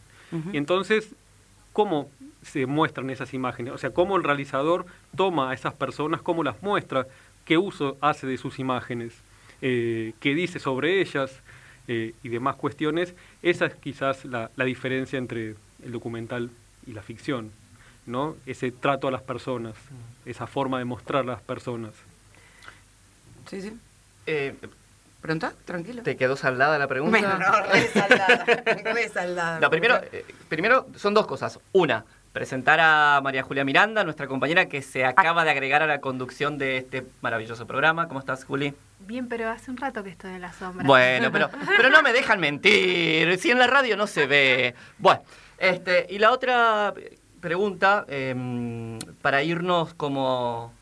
Y 0.50 0.56
entonces, 0.56 1.14
¿cómo 1.74 2.10
se 2.40 2.64
muestran 2.64 3.10
esas 3.10 3.34
imágenes? 3.34 3.74
O 3.74 3.78
sea, 3.78 3.90
¿cómo 3.90 4.16
el 4.16 4.24
realizador 4.24 4.86
toma 5.14 5.50
a 5.50 5.54
esas 5.54 5.74
personas, 5.74 6.22
cómo 6.22 6.42
las 6.42 6.62
muestra, 6.62 7.06
qué 7.44 7.58
uso 7.58 7.96
hace 8.00 8.26
de 8.26 8.38
sus 8.38 8.58
imágenes, 8.58 9.14
eh, 9.60 10.12
qué 10.20 10.34
dice 10.34 10.58
sobre 10.58 11.00
ellas 11.00 11.40
eh, 11.88 12.14
y 12.22 12.28
demás 12.28 12.56
cuestiones? 12.56 13.14
Esa 13.42 13.66
es 13.66 13.74
quizás 13.74 14.24
la, 14.24 14.50
la 14.56 14.64
diferencia 14.64 15.18
entre 15.18 15.56
el 15.84 15.92
documental 15.92 16.50
y 16.86 16.92
la 16.92 17.02
ficción, 17.02 17.50
¿no? 18.06 18.36
Ese 18.46 18.70
trato 18.72 19.08
a 19.08 19.10
las 19.10 19.22
personas, 19.22 19.74
esa 20.26 20.46
forma 20.46 20.78
de 20.78 20.84
mostrar 20.84 21.22
a 21.24 21.32
las 21.32 21.40
personas. 21.40 21.92
Sí, 23.48 23.60
sí. 23.60 23.72
Eh, 24.26 24.54
¿Pronto? 25.20 25.52
¿Tranquilo? 25.64 26.02
¿Te 26.02 26.16
quedó 26.16 26.36
saldada 26.36 26.78
la 26.78 26.88
pregunta? 26.88 27.16
Bueno, 27.16 27.38
no, 27.38 27.72
re 27.72 27.86
saldada, 27.88 28.44
re 28.92 29.08
saldada. 29.08 29.60
No, 29.60 29.70
primero, 29.70 30.00
eh, 30.10 30.24
primero 30.48 30.88
son 30.96 31.14
dos 31.14 31.28
cosas. 31.28 31.60
Una, 31.72 32.04
presentar 32.32 32.80
a 32.80 33.20
María 33.22 33.42
Julia 33.42 33.64
Miranda, 33.64 34.04
nuestra 34.04 34.26
compañera 34.26 34.66
que 34.66 34.80
se 34.82 35.04
acaba 35.04 35.44
de 35.44 35.50
agregar 35.50 35.82
a 35.82 35.86
la 35.86 36.00
conducción 36.00 36.56
de 36.58 36.78
este 36.78 37.06
maravilloso 37.20 37.66
programa. 37.66 38.08
¿Cómo 38.08 38.20
estás, 38.20 38.44
Juli? 38.44 38.74
Bien, 39.00 39.28
pero 39.28 39.50
hace 39.50 39.70
un 39.70 39.76
rato 39.76 40.02
que 40.02 40.10
estoy 40.10 40.32
en 40.32 40.40
la 40.40 40.52
sombra. 40.52 40.86
Bueno, 40.86 41.30
pero, 41.30 41.50
pero 41.76 41.90
no 41.90 42.02
me 42.02 42.12
dejan 42.12 42.40
mentir. 42.40 43.38
Si 43.38 43.50
en 43.50 43.58
la 43.58 43.66
radio 43.66 43.96
no 43.96 44.06
se 44.06 44.26
ve. 44.26 44.74
Bueno, 44.98 45.22
este, 45.58 46.06
y 46.08 46.18
la 46.18 46.32
otra 46.32 46.94
pregunta, 47.40 48.06
em, 48.08 48.98
para 49.20 49.42
irnos 49.42 49.92
como 49.94 50.72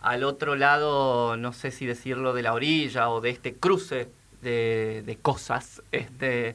al 0.00 0.22
otro 0.22 0.54
lado, 0.54 1.36
no 1.36 1.52
sé 1.52 1.72
si 1.72 1.86
decirlo 1.86 2.34
de 2.34 2.42
la 2.42 2.52
orilla 2.52 3.08
o 3.08 3.20
de 3.20 3.30
este 3.30 3.54
cruce 3.54 4.08
de, 4.42 5.02
de 5.04 5.16
cosas, 5.16 5.82
este, 5.90 6.54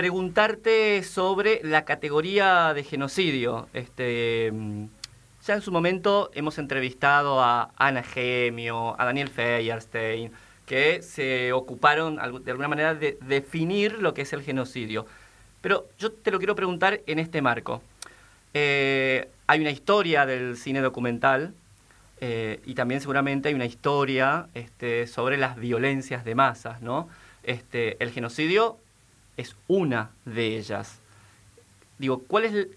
preguntarte 0.00 1.02
sobre 1.02 1.60
la 1.62 1.84
categoría 1.84 2.72
de 2.72 2.84
genocidio. 2.84 3.68
Este, 3.74 4.46
em, 4.46 4.88
ya 5.46 5.52
en 5.52 5.60
su 5.60 5.70
momento 5.70 6.30
hemos 6.32 6.56
entrevistado 6.56 7.42
a 7.42 7.70
Ana 7.76 8.02
Gemio, 8.02 8.98
a 8.98 9.04
Daniel 9.04 9.28
Feyerstein, 9.28 10.32
que 10.64 11.02
se 11.02 11.52
ocuparon 11.52 12.16
de 12.16 12.50
alguna 12.50 12.68
manera 12.68 12.94
de 12.94 13.18
definir 13.20 13.98
lo 13.98 14.14
que 14.14 14.22
es 14.22 14.32
el 14.32 14.40
genocidio. 14.40 15.04
Pero 15.60 15.86
yo 15.98 16.10
te 16.12 16.30
lo 16.30 16.38
quiero 16.38 16.54
preguntar 16.54 17.02
en 17.06 17.18
este 17.18 17.42
marco. 17.42 17.82
Eh, 18.54 19.28
hay 19.46 19.60
una 19.60 19.70
historia 19.70 20.24
del 20.24 20.56
cine 20.56 20.80
documental 20.80 21.52
eh, 22.22 22.60
y 22.64 22.72
también 22.72 23.02
seguramente 23.02 23.50
hay 23.50 23.54
una 23.54 23.66
historia 23.66 24.48
este, 24.54 25.06
sobre 25.06 25.36
las 25.36 25.56
violencias 25.56 26.24
de 26.24 26.34
masas, 26.34 26.80
¿no? 26.80 27.10
Este, 27.42 28.02
el 28.02 28.10
genocidio 28.12 28.78
es 29.40 29.56
una 29.68 30.10
de 30.24 30.56
ellas. 30.56 31.00
Digo, 31.98 32.22
¿cuál 32.26 32.44
es 32.44 32.68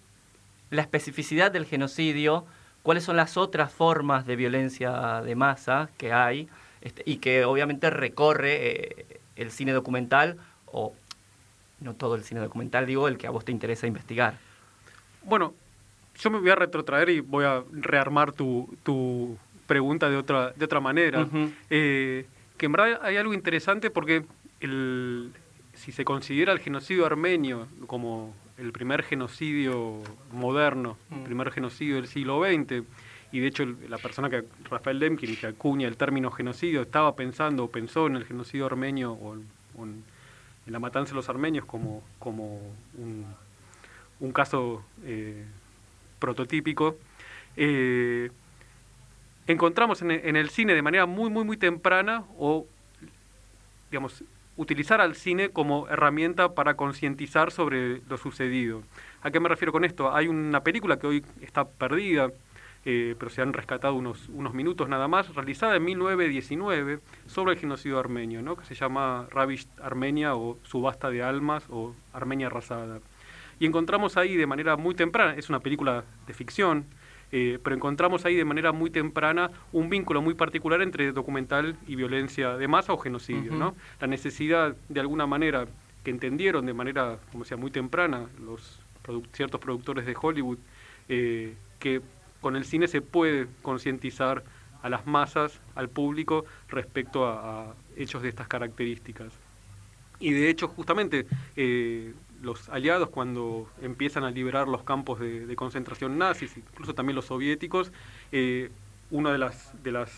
la 0.70 0.82
especificidad 0.82 1.52
del 1.52 1.66
genocidio? 1.66 2.46
¿Cuáles 2.82 3.04
son 3.04 3.16
las 3.16 3.38
otras 3.38 3.72
formas 3.72 4.26
de 4.26 4.36
violencia 4.36 5.22
de 5.22 5.36
masa 5.36 5.90
que 5.98 6.12
hay 6.12 6.50
este, 6.82 7.04
y 7.06 7.18
que 7.18 7.46
obviamente 7.46 7.90
recorre 7.90 8.56
eh, 8.56 9.06
el 9.36 9.52
cine 9.52 9.72
documental 9.72 10.38
o 10.66 10.94
no 11.80 11.94
todo 11.94 12.16
el 12.16 12.24
cine 12.24 12.42
documental, 12.42 12.86
digo, 12.86 13.08
el 13.08 13.18
que 13.18 13.28
a 13.28 13.30
vos 13.30 13.46
te 13.46 13.52
interesa 13.52 13.88
investigar? 13.88 14.38
Bueno, 15.24 15.54
yo 16.20 16.30
me 16.30 16.40
voy 16.40 16.50
a 16.50 16.56
retrotraer 16.56 17.10
y 17.10 17.20
voy 17.22 17.46
a 17.46 17.64
rearmar 17.72 18.32
tu, 18.32 18.76
tu 18.84 19.38
pregunta 19.68 20.10
de 20.10 20.18
otra, 20.18 20.52
de 20.52 20.66
otra 20.66 20.80
manera. 20.80 21.28
Eh, 21.70 22.26
que 22.58 22.66
en 22.66 22.72
verdad 22.72 23.00
hay 23.02 23.18
algo 23.18 23.34
interesante 23.34 23.90
porque 23.90 24.26
el, 24.60 25.32
si 25.84 25.92
se 25.92 26.06
considera 26.06 26.54
el 26.54 26.60
genocidio 26.60 27.06
armenio 27.06 27.68
como 27.88 28.34
el 28.58 28.72
primer 28.72 29.04
genocidio 29.04 30.02
moderno, 30.32 30.98
el 31.12 31.18
mm. 31.18 31.24
primer 31.26 31.52
genocidio 31.52 31.96
del 31.96 32.08
siglo 32.08 32.42
XX, 32.42 32.86
y 33.34 33.40
de 33.42 33.48
hecho 33.48 33.66
la 33.90 33.98
persona 33.98 34.30
que, 34.30 34.46
Rafael 34.70 34.98
Demkin, 34.98 35.36
que 35.36 35.48
acuña 35.48 35.90
el 35.90 35.98
término 35.98 36.32
genocidio, 36.32 36.84
estaba 36.84 37.18
pensando 37.18 37.66
o 37.66 37.70
pensó 37.70 38.08
en 38.08 38.16
el 38.16 38.24
genocidio 38.24 38.66
armenio 38.66 39.12
o, 39.12 39.36
en, 39.84 40.06
la 40.68 40.80
matanza 40.80 41.10
de 41.10 41.16
los 41.16 41.28
armenios 41.28 41.66
como, 41.66 42.02
como 42.18 42.62
un, 42.98 43.26
un 44.22 44.32
caso 44.32 44.86
eh, 45.04 45.44
prototípico, 46.18 46.96
eh, 47.58 48.32
encontramos 49.48 50.02
en, 50.02 50.12
el 50.12 50.50
cine 50.50 50.76
de 50.76 50.82
manera 50.82 51.06
muy, 51.06 51.30
muy, 51.30 51.44
muy 51.44 51.58
temprana 51.58 52.24
o, 52.38 52.66
digamos, 53.92 54.24
utilizar 54.56 55.02
al 55.02 55.16
cine 55.16 55.50
como 55.50 55.88
herramienta 55.88 56.54
para 56.54 56.76
concientizar 56.76 57.52
sobre 57.52 58.02
lo 58.08 58.18
sucedido. 58.18 58.84
¿A 59.22 59.32
qué 59.32 59.40
me 59.40 59.50
refiero 59.50 59.72
con 59.72 59.86
esto? 59.86 60.14
Hay 60.14 60.28
una 60.28 60.64
película 60.64 60.98
que 60.98 61.08
hoy 61.08 61.26
está 61.42 61.68
perdida, 61.68 62.32
eh, 62.86 63.16
pero 63.18 63.32
se 63.32 63.42
han 63.42 63.54
rescatado 63.54 63.96
unos, 63.96 64.30
unos 64.30 64.54
minutos 64.54 64.90
nada 64.90 65.08
más, 65.08 65.34
realizada 65.34 65.78
en 65.78 65.86
1919 65.86 67.00
sobre 67.26 67.54
el 67.54 67.60
genocidio 67.60 67.98
armenio, 67.98 68.58
que 68.58 68.66
se 68.66 68.76
llama 68.76 69.28
Ravish 69.32 69.68
Armenia 69.82 70.36
o 70.36 70.58
Subasta 70.64 71.10
de 71.10 71.24
Almas 71.24 71.64
o 71.70 71.96
Armenia 72.12 72.48
Arrasada. 72.48 73.00
Y 73.60 73.66
encontramos 73.66 74.18
ahí 74.18 74.36
de 74.36 74.48
manera 74.48 74.76
muy 74.76 74.96
temprana, 74.96 75.36
es 75.36 75.50
una 75.50 75.62
película 75.62 76.04
de 76.28 76.34
ficción, 76.34 76.86
eh, 77.36 77.58
pero 77.64 77.76
encontramos 77.76 78.26
ahí 78.26 78.36
de 78.36 78.46
manera 78.46 78.72
muy 78.72 78.92
temprana 78.92 79.50
un 79.72 79.90
vínculo 79.90 80.22
muy 80.22 80.36
particular 80.36 80.84
entre 80.84 81.12
documental 81.12 81.76
y 81.88 81.96
violencia 81.96 82.58
de 82.58 82.68
masa 82.68 82.94
o 82.94 82.98
genocidio, 83.00 83.56
¿no? 83.56 83.76
La 84.00 84.06
necesidad, 84.06 84.76
de 84.88 85.00
alguna 85.00 85.26
manera, 85.26 85.66
que 86.04 86.12
entendieron 86.12 86.68
de 86.68 86.76
manera, 86.76 87.18
como 87.32 87.44
sea, 87.44 87.58
muy 87.58 87.72
temprana 87.72 88.28
los 88.46 88.80
ciertos 89.32 89.60
productores 89.60 90.06
de 90.06 90.16
Hollywood, 90.16 90.60
eh, 91.10 91.56
que 91.80 92.04
con 92.40 92.56
el 92.56 92.66
cine 92.66 92.88
se 92.88 93.02
puede 93.02 93.48
concientizar 93.64 94.44
a 94.84 94.90
las 94.90 95.08
masas, 95.08 95.60
al 95.74 95.90
público, 95.90 96.46
respecto 96.70 97.26
a, 97.26 97.74
hechos 97.98 98.22
de 98.22 98.30
estas 98.30 98.48
características. 98.48 99.34
Y 100.20 100.34
de 100.34 100.52
hecho, 100.52 100.68
justamente, 100.68 101.26
eh, 101.56 102.14
los 102.44 102.70
aliados 102.70 103.10
cuando 103.10 103.68
empiezan 103.82 104.24
a 104.26 104.32
liberar 104.32 104.68
los 104.68 104.84
campos 104.84 105.20
de, 105.20 105.56
concentración 105.56 106.18
nazis, 106.18 106.56
incluso 106.58 106.94
también 106.94 107.16
los 107.16 107.26
soviéticos, 107.26 107.92
eh, 108.32 108.70
una 109.12 109.32
de 109.32 109.38
las, 109.38 109.82
de 109.82 109.92
las 109.94 110.12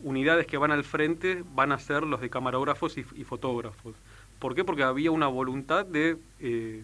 unidades 0.00 0.46
que 0.46 0.58
van 0.58 0.70
al 0.70 0.84
frente 0.84 1.42
van 1.54 1.72
a 1.72 1.78
ser 1.78 2.02
los 2.02 2.20
de 2.20 2.28
camarógrafos 2.28 2.98
y, 2.98 3.02
fotógrafos. 3.24 3.94
¿Por 4.38 4.54
qué? 4.54 4.64
Porque 4.64 4.82
había 4.82 5.10
una 5.10 5.28
voluntad 5.28 5.86
de, 5.86 6.18
eh, 6.40 6.82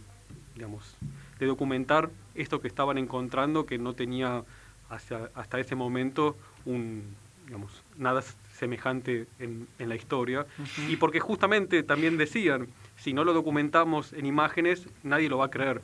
digamos, 0.54 0.96
de 1.38 1.46
documentar 1.46 2.10
esto 2.34 2.60
que 2.62 2.68
estaban 2.68 2.96
encontrando 2.96 3.66
que 3.66 3.76
no 3.76 3.92
tenía 3.92 4.42
hasta, 4.88 5.30
hasta 5.34 5.60
ese 5.60 5.74
momento 5.74 6.34
un, 6.64 7.14
digamos, 7.46 7.82
nada 7.98 8.22
semejante 8.54 9.26
en, 9.38 9.68
en 9.78 9.88
la 9.90 9.96
historia. 9.96 10.46
Y 10.88 10.96
porque 10.96 11.20
justamente 11.20 11.82
también 11.82 12.16
decían, 12.16 12.68
si 13.02 13.12
no 13.12 13.24
lo 13.24 13.32
documentamos 13.32 14.12
en 14.12 14.26
imágenes, 14.26 14.88
nadie 15.02 15.28
lo 15.28 15.38
va 15.38 15.46
a 15.46 15.50
creer. 15.50 15.82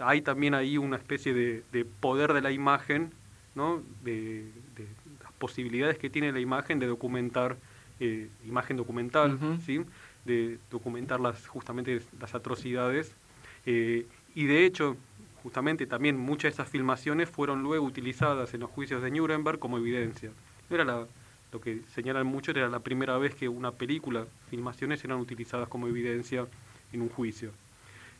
hay 0.00 0.22
también 0.22 0.54
ahí 0.54 0.78
una 0.78 0.96
especie 0.96 1.34
de, 1.34 1.84
poder 1.98 2.32
de 2.32 2.40
la 2.40 2.52
imagen, 2.52 3.10
¿no? 3.56 3.82
de, 4.04 4.46
las 5.20 5.32
posibilidades 5.32 5.98
que 5.98 6.08
tiene 6.10 6.30
la 6.30 6.38
imagen 6.38 6.78
de 6.78 6.86
documentar, 6.86 7.56
eh, 7.98 8.28
imagen 8.46 8.76
documental, 8.76 9.40
¿sí? 9.66 9.84
de 10.24 10.58
documentar 10.70 11.18
las, 11.18 11.48
justamente 11.48 12.00
las 12.20 12.32
atrocidades. 12.36 13.12
Eh, 13.66 14.06
y 14.36 14.46
de 14.46 14.66
hecho, 14.66 14.96
justamente 15.42 15.84
también 15.84 16.16
muchas 16.16 16.52
de 16.52 16.62
esas 16.62 16.68
filmaciones 16.68 17.28
fueron 17.28 17.64
luego 17.64 17.84
utilizadas 17.84 18.54
en 18.54 18.60
los 18.60 18.70
juicios 18.70 19.02
de 19.02 19.10
Nuremberg 19.10 19.58
como 19.58 19.78
evidencia. 19.78 20.30
era 20.70 20.84
la, 20.84 21.08
lo 21.54 21.60
que 21.60 21.82
señalan 21.94 22.26
mucho 22.26 22.50
era 22.50 22.68
la 22.68 22.80
primera 22.80 23.16
vez 23.16 23.36
que 23.36 23.48
una 23.48 23.70
película, 23.70 24.26
filmaciones 24.50 25.04
eran 25.04 25.20
utilizadas 25.20 25.68
como 25.68 25.86
evidencia 25.86 26.48
en 26.92 27.00
un 27.00 27.08
juicio. 27.08 27.52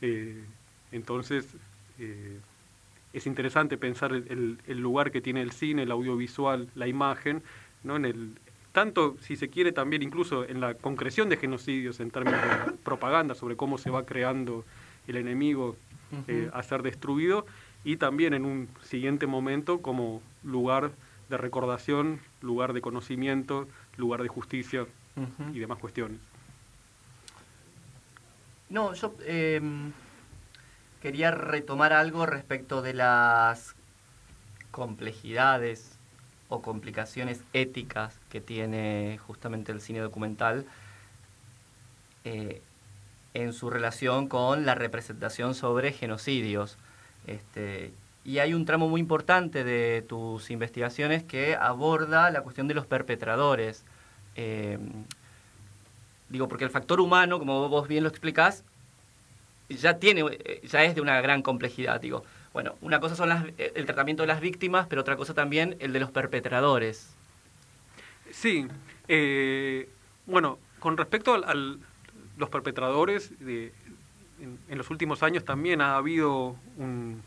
Eh, 0.01 0.45
entonces, 0.93 1.57
eh, 1.99 2.39
es 3.13 3.27
interesante 3.27 3.77
pensar 3.77 4.13
el, 4.13 4.59
lugar 4.69 5.11
que 5.11 5.21
tiene 5.21 5.43
el 5.43 5.51
cine, 5.51 5.83
el 5.83 5.91
audiovisual, 5.91 6.69
la 6.77 6.87
imagen, 6.87 7.43
¿no? 7.83 7.97
en 7.97 8.05
el, 8.05 8.35
tanto, 8.71 9.17
si 9.21 9.35
se 9.35 9.49
quiere, 9.49 9.73
también 9.73 10.05
incluso 10.05 10.49
en 10.49 10.61
la 10.61 10.75
concreción 10.75 11.29
de 11.29 11.37
genocidios 11.37 11.99
en 11.99 12.13
términos 12.13 12.41
de 12.41 12.73
propaganda 12.85 13.35
sobre 13.35 13.57
cómo 13.57 13.79
se 13.79 13.91
va 13.91 14.07
creando 14.07 14.65
el 15.09 15.17
enemigo 15.17 15.77
eh, 16.29 16.51
a 16.53 16.63
ser 16.63 16.85
destruido, 16.85 17.47
y 17.83 17.97
también 17.97 18.33
en 18.33 18.45
un 18.45 18.69
siguiente 18.85 19.27
momento 19.27 19.83
como 19.83 20.23
lugar 20.45 20.93
de 21.29 21.37
recordación, 21.37 22.21
lugar 22.45 22.73
de 22.73 22.81
conocimiento, 22.81 23.67
lugar 23.97 24.23
de 24.23 24.29
justicia 24.29 24.87
y 25.53 25.59
demás 25.59 25.79
cuestiones. 25.79 26.19
No, 28.69 28.95
yo 28.95 29.15
em, 29.25 29.93
quería 31.01 31.31
retomar 31.31 31.93
algo 31.93 32.27
respecto 32.27 32.83
de 32.83 32.95
las 32.95 33.75
complejidades 34.71 35.99
o 36.49 36.63
complicaciones 36.63 37.43
éticas 37.53 38.19
que 38.29 38.41
tiene 38.41 39.19
justamente 39.27 39.73
el 39.73 39.81
cine 39.81 40.01
documental 40.01 40.67
eh, 42.25 42.63
en 43.35 43.53
su 43.53 43.71
relación 43.71 44.29
con 44.29 44.67
la 44.67 44.75
representación 44.75 45.55
sobre 45.55 45.93
genocidios. 45.93 46.79
Este, 47.27 47.93
y 48.25 48.39
hay 48.39 48.55
un 48.55 48.65
tramo 48.65 48.89
muy 48.89 49.01
importante 49.01 49.65
de 49.65 50.03
tus 50.03 50.51
investigaciones 50.51 51.23
que 51.23 51.57
aborda 51.57 52.31
la 52.31 52.43
cuestión 52.43 52.69
de 52.69 52.75
los 52.75 52.87
perpetradores. 52.87 53.85
Eh, 54.35 54.79
digo, 56.31 56.49
porque 56.49 56.65
el 56.65 56.71
factor 56.71 57.01
humano, 57.01 57.39
como 57.39 57.69
vos 57.69 57.87
bien 57.87 58.03
lo 58.03 58.09
explicás, 58.09 58.65
ya, 59.69 59.99
tiene, 59.99 60.25
ya 60.63 60.85
es 60.85 60.95
de 60.95 61.01
una 61.03 61.21
gran 61.21 61.43
complejidad. 61.43 62.01
Digo, 62.01 62.25
bueno, 62.55 62.77
una 62.81 62.99
cosa 62.99 63.15
son 63.15 63.29
las, 63.29 63.45
el 63.59 63.85
tratamiento 63.85 64.23
de 64.23 64.29
las 64.29 64.41
víctimas, 64.41 64.87
pero 64.89 65.03
otra 65.03 65.17
cosa 65.17 65.35
también 65.35 65.77
el 65.81 65.93
de 65.93 66.01
los 66.01 66.11
perpetradores. 66.11 67.15
Sí. 68.31 68.67
Eh, 69.09 69.89
Bueno, 70.27 70.59
con 70.81 70.97
respecto 70.97 71.35
a 71.35 71.55
los 71.55 72.49
perpetradores, 72.49 73.39
de, 73.39 73.73
en, 74.41 74.79
los 74.79 74.91
últimos 74.91 75.23
años 75.23 75.45
también 75.45 75.81
ha 75.81 75.97
habido 75.97 76.57
un, 76.79 77.23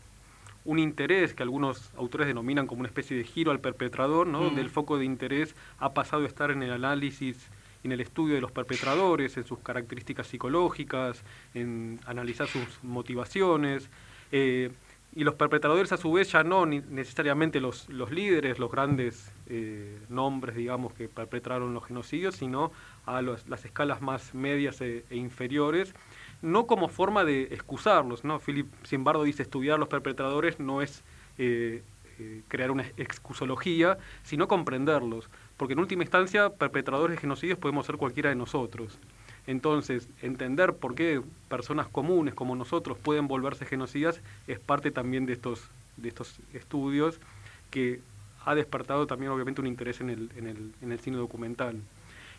interés 0.76 1.32
que 1.32 1.42
algunos 1.42 1.90
autores 1.96 2.26
denominan 2.26 2.66
como 2.66 2.80
una 2.80 2.88
especie 2.88 3.16
de 3.16 3.24
giro 3.24 3.50
al 3.50 3.60
perpetrador, 3.60 4.26
¿no? 4.26 4.42
donde 4.42 4.60
el 4.60 4.68
foco 4.68 4.98
de 4.98 5.06
interés 5.06 5.54
ha 5.78 5.94
pasado 5.94 6.24
a 6.24 6.26
estar 6.26 6.50
en 6.50 6.62
el 6.62 6.72
análisis, 6.72 7.48
en 7.84 7.92
el 7.92 8.00
estudio 8.00 8.34
de 8.34 8.42
los 8.42 8.52
perpetradores, 8.52 9.36
en 9.38 9.44
sus 9.44 9.60
características 9.60 10.26
psicológicas, 10.26 11.22
en 11.54 11.98
analizar 12.04 12.48
sus 12.48 12.82
motivaciones. 12.82 13.88
Eh, 14.32 14.70
y 15.14 15.24
los 15.24 15.34
perpetradores 15.34 15.90
a 15.92 15.96
su 15.96 16.12
vez 16.12 16.30
ya 16.30 16.44
no 16.44 16.66
necesariamente 16.66 17.60
los, 17.60 17.88
los 17.88 18.10
líderes, 18.10 18.58
los 18.58 18.70
grandes 18.70 19.32
eh, 19.46 19.98
nombres, 20.08 20.54
digamos, 20.54 20.92
que 20.92 21.08
perpetraron 21.08 21.72
los 21.72 21.86
genocidios, 21.86 22.36
sino 22.36 22.72
a 23.06 23.22
las 23.22 23.64
escalas 23.64 24.02
más 24.02 24.34
medias 24.34 24.80
e, 24.82 25.04
e, 25.08 25.16
inferiores, 25.16 25.94
no 26.42 26.66
como 26.66 26.88
forma 26.88 27.24
de 27.24 27.44
excusarlos, 27.44 28.24
¿no? 28.24 28.38
Philip 28.38 28.66
Simbardo 28.84 29.24
dice 29.24 29.42
estudiar 29.42 29.78
los 29.78 29.88
perpetradores 29.88 30.60
no 30.60 30.82
es 30.82 31.02
eh, 31.38 31.82
eh, 32.18 32.42
crear 32.48 32.70
una 32.70 32.84
excusología, 32.96 33.98
sino 34.22 34.48
comprenderlos, 34.48 35.28
porque 35.56 35.74
en 35.74 35.80
última 35.80 36.02
instancia 36.02 36.50
perpetradores 36.50 37.16
de 37.16 37.20
genocidios 37.20 37.58
podemos 37.58 37.86
ser 37.86 37.96
cualquiera 37.96 38.30
de 38.30 38.36
nosotros. 38.36 38.98
Entonces, 39.46 40.08
entender 40.20 40.74
por 40.74 40.94
qué 40.94 41.22
personas 41.48 41.88
comunes 41.88 42.34
como 42.34 42.54
nosotros 42.54 42.98
pueden 42.98 43.28
volverse 43.28 43.64
genocidas 43.64 44.20
es 44.46 44.58
parte 44.58 44.90
también 44.90 45.26
de 45.26 45.32
estos, 45.32 45.70
de 45.96 46.08
estos 46.08 46.38
estudios 46.52 47.18
que 47.70 48.00
ha 48.44 48.54
despertado 48.54 49.06
también 49.06 49.32
obviamente 49.32 49.60
un 49.60 49.66
interés 49.66 50.00
en 50.00 50.10
el, 50.10 50.30
en 50.36 50.46
el, 50.46 50.72
en 50.82 50.92
el 50.92 51.00
cine 51.00 51.16
documental. 51.16 51.80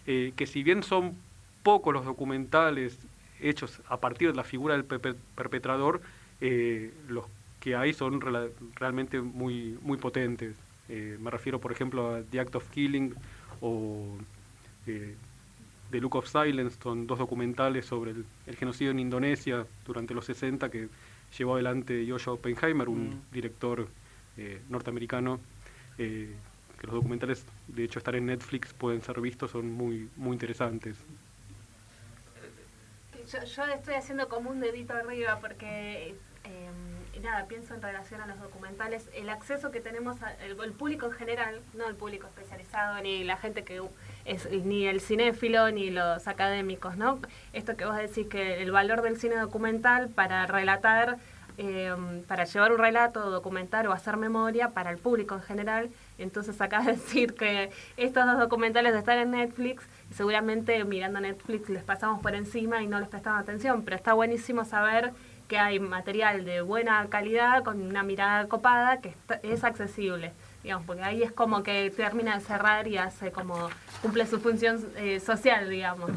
Eh, 0.07 0.33
que 0.35 0.45
si 0.45 0.61
bien 0.63 0.83
son 0.83 1.15
pocos 1.63 1.93
los 1.93 2.05
documentales 2.05 2.99
hechos 3.39 3.81
a 3.87 3.97
partir 3.97 4.29
de 4.29 4.35
la 4.35 4.43
figura 4.43 4.75
del 4.75 4.85
perpetrador, 4.85 6.01
eh, 6.41 6.93
los 7.07 7.25
que 7.59 7.75
hay 7.75 7.93
son 7.93 8.21
realmente 8.75 9.21
muy, 9.21 9.77
muy 9.81 9.97
potentes. 9.97 10.55
Eh, 10.87 11.17
me 11.19 11.29
refiero, 11.29 11.59
por 11.59 11.71
ejemplo, 11.71 12.15
a 12.15 12.23
The 12.23 12.39
Act 12.39 12.55
of 12.55 12.69
Killing 12.69 13.13
o 13.61 14.17
The 15.89 15.99
Look 15.99 16.15
of 16.15 16.27
Silence, 16.27 16.77
son 16.81 17.07
dos 17.07 17.17
documentales 17.17 17.85
sobre 17.85 18.11
el, 18.11 18.55
genocidio 18.55 18.91
en 18.91 18.99
Indonesia 18.99 19.65
durante 19.85 20.13
los 20.13 20.25
60 20.25 20.69
que 20.69 20.89
llevó 21.37 21.55
adelante 21.55 22.05
Joshua 22.07 22.33
Oppenheimer, 22.33 22.89
un 22.89 23.09
mm. 23.09 23.33
director 23.33 23.87
eh, 24.37 24.61
norteamericano, 24.69 25.39
eh, 25.97 26.35
que 26.79 26.87
los 26.87 26.95
documentales, 26.95 27.45
de 27.67 27.83
hecho, 27.83 27.99
estar 27.99 28.15
en 28.15 28.27
Netflix 28.27 28.73
pueden 28.73 29.01
ser 29.01 29.19
vistos, 29.19 29.51
son 29.51 29.71
muy, 29.71 30.09
muy 30.15 30.33
interesantes. 30.33 30.97
Yo, 33.31 33.63
estoy 33.65 33.93
haciendo 33.93 34.27
como 34.27 34.49
un 34.49 34.59
dedito 34.59 34.93
arriba 34.93 35.39
porque... 35.39 36.15
Eh, 36.45 36.69
nada, 37.21 37.45
pienso 37.47 37.73
en 37.73 37.81
relación 37.81 38.21
a 38.21 38.27
los 38.27 38.39
documentales, 38.39 39.09
el 39.13 39.29
acceso 39.29 39.71
que 39.71 39.79
tenemos 39.79 40.17
al 40.21 40.71
público 40.71 41.07
en 41.07 41.11
general, 41.11 41.61
no 41.73 41.87
el 41.87 41.95
público 41.95 42.27
especializado, 42.27 43.01
ni 43.01 43.23
la 43.23 43.37
gente 43.37 43.63
que 43.63 43.81
es, 44.25 44.49
ni 44.51 44.87
el 44.87 45.01
cinéfilo, 45.01 45.71
ni 45.71 45.89
los 45.89 46.27
académicos, 46.27 46.97
¿no? 46.97 47.19
Esto 47.53 47.75
que 47.75 47.85
vos 47.85 47.97
decís 47.97 48.27
que 48.27 48.61
el 48.61 48.71
valor 48.71 49.01
del 49.01 49.17
cine 49.17 49.35
documental 49.35 50.09
para 50.09 50.45
relatar, 50.45 51.17
em, 51.57 52.23
para 52.23 52.45
llevar 52.45 52.71
un 52.71 52.79
relato, 52.79 53.29
documentar 53.29 53.87
o 53.87 53.91
hacer 53.91 54.17
memoria 54.17 54.69
para 54.69 54.91
el 54.91 54.97
público 54.97 55.35
en 55.35 55.41
general. 55.41 55.89
Entonces 56.17 56.59
acá 56.61 56.81
decir 56.83 57.33
que 57.33 57.69
estos 57.97 58.25
dos 58.25 58.39
documentales 58.39 58.95
están 58.95 59.19
en 59.19 59.31
Netflix, 59.31 59.83
seguramente 60.15 60.83
mirando 60.85 61.19
Netflix 61.19 61.69
les 61.69 61.83
pasamos 61.83 62.21
por 62.21 62.35
encima 62.35 62.81
y 62.81 62.87
no 62.87 62.99
les 62.99 63.09
prestamos 63.09 63.41
atención, 63.41 63.83
pero 63.83 63.95
está 63.95 64.13
buenísimo 64.13 64.65
saber 64.65 65.13
que 65.49 65.57
hay 65.57 65.79
material 65.79 66.45
de 66.45 66.61
buena 66.61 67.05
calidad 67.09 67.63
con 67.63 67.81
una 67.81 68.03
mirada 68.03 68.47
copada 68.47 69.01
que 69.01 69.15
es 69.41 69.63
accesible, 69.63 70.31
digamos, 70.63 70.85
porque 70.85 71.01
ahí 71.01 71.23
es 71.23 71.31
como 71.31 71.63
que 71.63 71.89
termina 71.89 72.37
de 72.37 72.45
cerrar 72.45 72.87
y 72.87 72.97
hace 72.97 73.31
como 73.31 73.69
cumple 74.03 74.27
su 74.27 74.39
función 74.39 74.79
eh, 74.95 75.19
social, 75.19 75.67
digamos, 75.69 76.11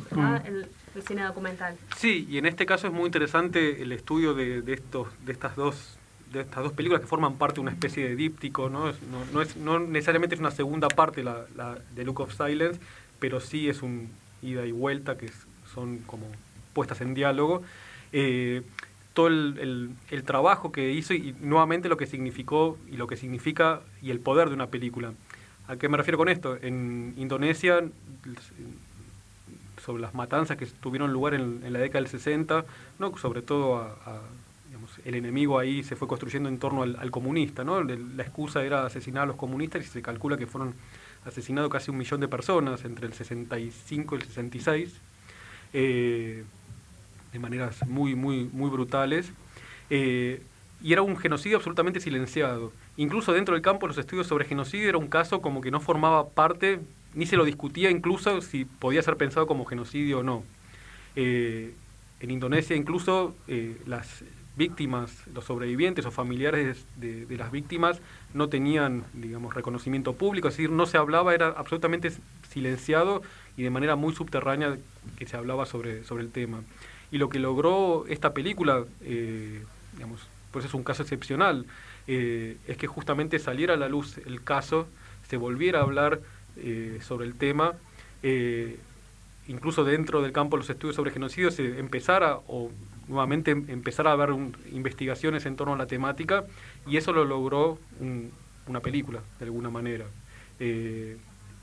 el, 0.44 0.68
cine 1.06 1.22
documental. 1.22 1.74
Sí, 1.96 2.26
y 2.28 2.36
en 2.36 2.44
este 2.44 2.66
caso 2.66 2.86
es 2.86 2.92
muy 2.92 3.06
interesante 3.06 3.82
el 3.82 3.92
estudio 3.92 4.34
de, 4.34 4.62
estos, 4.70 5.08
de 5.24 5.32
estas 5.32 5.56
dos 5.56 5.98
de 6.30 6.40
estas 6.40 6.62
dos 6.62 6.72
películas 6.72 7.02
que 7.02 7.06
forman 7.06 7.36
parte 7.36 7.56
de 7.56 7.60
una 7.60 7.72
especie 7.72 8.08
de 8.08 8.16
díptico, 8.16 8.70
¿no? 8.70 8.90
no, 9.34 9.42
es, 9.42 9.54
no 9.56 9.78
necesariamente 9.78 10.34
es 10.34 10.40
una 10.40 10.50
segunda 10.50 10.88
parte 10.88 11.22
la, 11.22 11.44
la, 11.54 11.78
de 11.94 12.04
Look 12.04 12.20
of 12.20 12.34
Silence, 12.34 12.80
pero 13.22 13.38
sí 13.38 13.68
es 13.68 13.82
un 13.82 14.10
ida 14.42 14.66
y 14.66 14.72
vuelta 14.72 15.16
que 15.16 15.30
son 15.72 15.98
como 15.98 16.26
puestas 16.72 17.00
en 17.02 17.14
diálogo. 17.14 17.62
Eh, 18.12 18.62
todo 19.14 19.28
el, 19.28 19.94
el, 20.10 20.22
trabajo 20.24 20.72
que 20.72 20.90
hizo 20.90 21.14
y 21.14 21.36
nuevamente 21.40 21.88
lo 21.88 21.96
que 21.96 22.06
significó 22.06 22.76
y 22.90 22.96
lo 22.96 23.06
que 23.06 23.16
significa 23.16 23.80
y 24.02 24.10
el 24.10 24.18
poder 24.18 24.48
de 24.48 24.56
una 24.56 24.66
película. 24.66 25.12
¿A 25.68 25.76
qué 25.76 25.88
me 25.88 25.96
refiero 25.96 26.18
con 26.18 26.28
esto? 26.28 26.58
En 26.60 27.14
Indonesia, 27.16 27.84
sobre 29.84 30.02
las 30.02 30.14
matanzas 30.14 30.56
que 30.56 30.66
tuvieron 30.66 31.12
lugar 31.12 31.34
en, 31.34 31.72
la 31.72 31.78
década 31.78 32.00
del 32.00 32.10
60, 32.10 32.64
¿no? 32.98 33.16
sobre 33.18 33.42
todo 33.42 33.96
el 35.04 35.14
enemigo 35.14 35.60
ahí 35.60 35.84
se 35.84 35.94
fue 35.94 36.08
construyendo 36.08 36.48
en 36.48 36.58
torno 36.58 36.82
al, 36.82 37.10
comunista. 37.12 37.62
¿no? 37.62 37.84
La 37.84 38.24
excusa 38.24 38.64
era 38.64 38.84
asesinar 38.84 39.22
a 39.22 39.26
los 39.26 39.36
comunistas 39.36 39.84
y 39.84 39.86
se 39.86 40.02
calcula 40.02 40.36
que 40.36 40.48
fueron 40.48 40.74
asesinados 41.24 41.70
casi 41.70 41.90
un 41.90 41.98
millón 41.98 42.20
de 42.20 42.28
personas 42.28 42.84
entre 42.84 43.06
el 43.06 43.12
65 43.12 44.14
y 44.14 44.18
el 44.18 44.24
66. 44.24 44.94
Eh, 45.72 46.44
de 47.32 47.38
maneras 47.38 47.86
muy, 47.86 48.14
muy, 48.14 48.48
muy 48.52 48.70
brutales. 48.70 49.32
Eh, 49.90 50.42
y 50.82 50.92
era 50.92 51.02
un 51.02 51.16
genocidio 51.16 51.56
absolutamente 51.56 52.00
silenciado. 52.00 52.72
Incluso 52.96 53.32
dentro 53.32 53.54
del 53.54 53.62
campo 53.62 53.86
los 53.86 53.98
estudios 53.98 54.26
sobre 54.26 54.44
genocidio 54.44 54.88
era 54.88 54.98
un 54.98 55.08
caso 55.08 55.40
como 55.40 55.60
que 55.60 55.70
no 55.70 55.80
formaba 55.80 56.28
parte, 56.30 56.80
ni 57.14 57.26
se 57.26 57.36
lo 57.36 57.44
discutía 57.44 57.90
incluso 57.90 58.40
si 58.40 58.64
podía 58.64 59.02
ser 59.02 59.16
pensado 59.16 59.46
como 59.46 59.64
genocidio 59.64 60.18
o 60.18 60.22
no. 60.22 60.42
Eh, 61.14 61.74
en 62.20 62.30
Indonesia 62.30 62.76
incluso 62.76 63.34
las 63.86 64.24
víctimas, 64.56 65.26
los 65.32 65.44
sobrevivientes 65.44 66.04
o 66.04 66.10
familiares 66.10 66.84
de, 66.96 67.26
las 67.36 67.50
víctimas 67.50 68.00
no 68.34 68.48
tenían, 68.48 69.04
digamos, 69.14 69.54
reconocimiento 69.54 70.14
público, 70.14 70.48
es 70.48 70.54
decir, 70.54 70.70
no 70.70 70.86
se 70.86 70.98
hablaba, 70.98 71.34
era 71.34 71.48
absolutamente 71.48 72.12
silenciado 72.50 73.22
y 73.56 73.62
de 73.62 73.70
manera 73.70 73.96
muy 73.96 74.14
subterránea 74.14 74.76
que 75.16 75.26
se 75.26 75.36
hablaba 75.36 75.64
sobre, 75.66 76.04
sobre 76.04 76.22
el 76.22 76.30
tema. 76.30 76.60
Y 77.10 77.18
lo 77.18 77.28
que 77.28 77.38
logró 77.38 78.04
esta 78.08 78.34
película, 78.34 78.84
eh, 79.02 79.62
digamos, 79.94 80.20
pues 80.50 80.64
es 80.64 80.74
un 80.74 80.82
caso 80.82 81.02
excepcional, 81.02 81.66
eh, 82.06 82.56
es 82.66 82.76
que 82.76 82.86
justamente 82.86 83.38
saliera 83.38 83.74
a 83.74 83.76
la 83.76 83.88
luz 83.88 84.18
el 84.26 84.42
caso, 84.42 84.86
se 85.28 85.36
volviera 85.38 85.80
a 85.80 85.82
hablar 85.82 86.20
eh, 86.56 86.98
sobre 87.02 87.26
el 87.26 87.34
tema, 87.34 87.74
incluso 89.48 89.82
dentro 89.82 90.22
del 90.22 90.30
campo 90.30 90.56
de 90.56 90.60
los 90.60 90.70
estudios 90.70 90.94
sobre 90.94 91.10
genocidio 91.10 91.50
se 91.50 91.80
empezara 91.80 92.38
o 92.46 92.70
nuevamente 93.08 93.50
empezara 93.50 94.10
a 94.10 94.12
haber 94.14 94.30
investigaciones 94.72 95.46
en 95.46 95.56
torno 95.56 95.74
a 95.74 95.76
la 95.76 95.86
temática 95.86 96.44
y 96.86 96.96
eso 96.96 97.12
lo 97.12 97.24
logró 97.24 97.78
una 98.66 98.80
película 98.80 99.20
de 99.38 99.44
alguna 99.44 99.70
manera. 99.70 100.06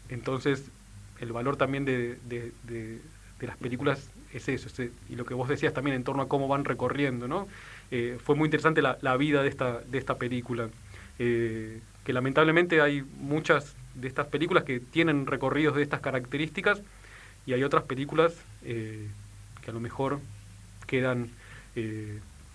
entonces 0.09 0.69
el 1.19 1.31
valor 1.31 1.57
también 1.57 1.85
de, 1.85 2.17
de 2.27 3.01
las 3.47 3.57
películas 3.57 4.09
es 4.33 4.47
eso, 4.47 4.83
y 5.09 5.15
lo 5.15 5.25
que 5.25 5.33
vos 5.33 5.49
decías 5.49 5.73
también 5.73 5.95
en 5.95 6.03
torno 6.03 6.21
a 6.21 6.27
cómo 6.27 6.47
van 6.47 6.65
recorriendo, 6.65 7.27
¿no? 7.27 7.47
Eh, 7.91 8.17
fue 8.23 8.35
muy 8.35 8.45
interesante 8.45 8.81
la, 8.81 9.17
vida 9.17 9.41
de 9.41 9.49
esta, 9.49 9.79
de 9.79 9.97
esta 9.97 10.17
película, 10.17 10.69
eh, 11.17 11.79
que 12.03 12.13
lamentablemente 12.13 12.81
hay 12.81 13.01
muchas 13.01 13.75
de 13.95 14.07
estas 14.07 14.27
películas 14.27 14.63
que 14.63 14.79
tienen 14.79 15.25
recorridos 15.25 15.75
de 15.75 15.83
estas 15.83 15.99
características 15.99 16.81
y 17.45 17.53
hay 17.53 17.63
otras 17.63 17.83
películas 17.83 18.35
eh, 18.63 19.07
que 19.63 19.71
a 19.71 19.73
lo 19.73 19.79
mejor 19.79 20.19
quedan 20.89 21.29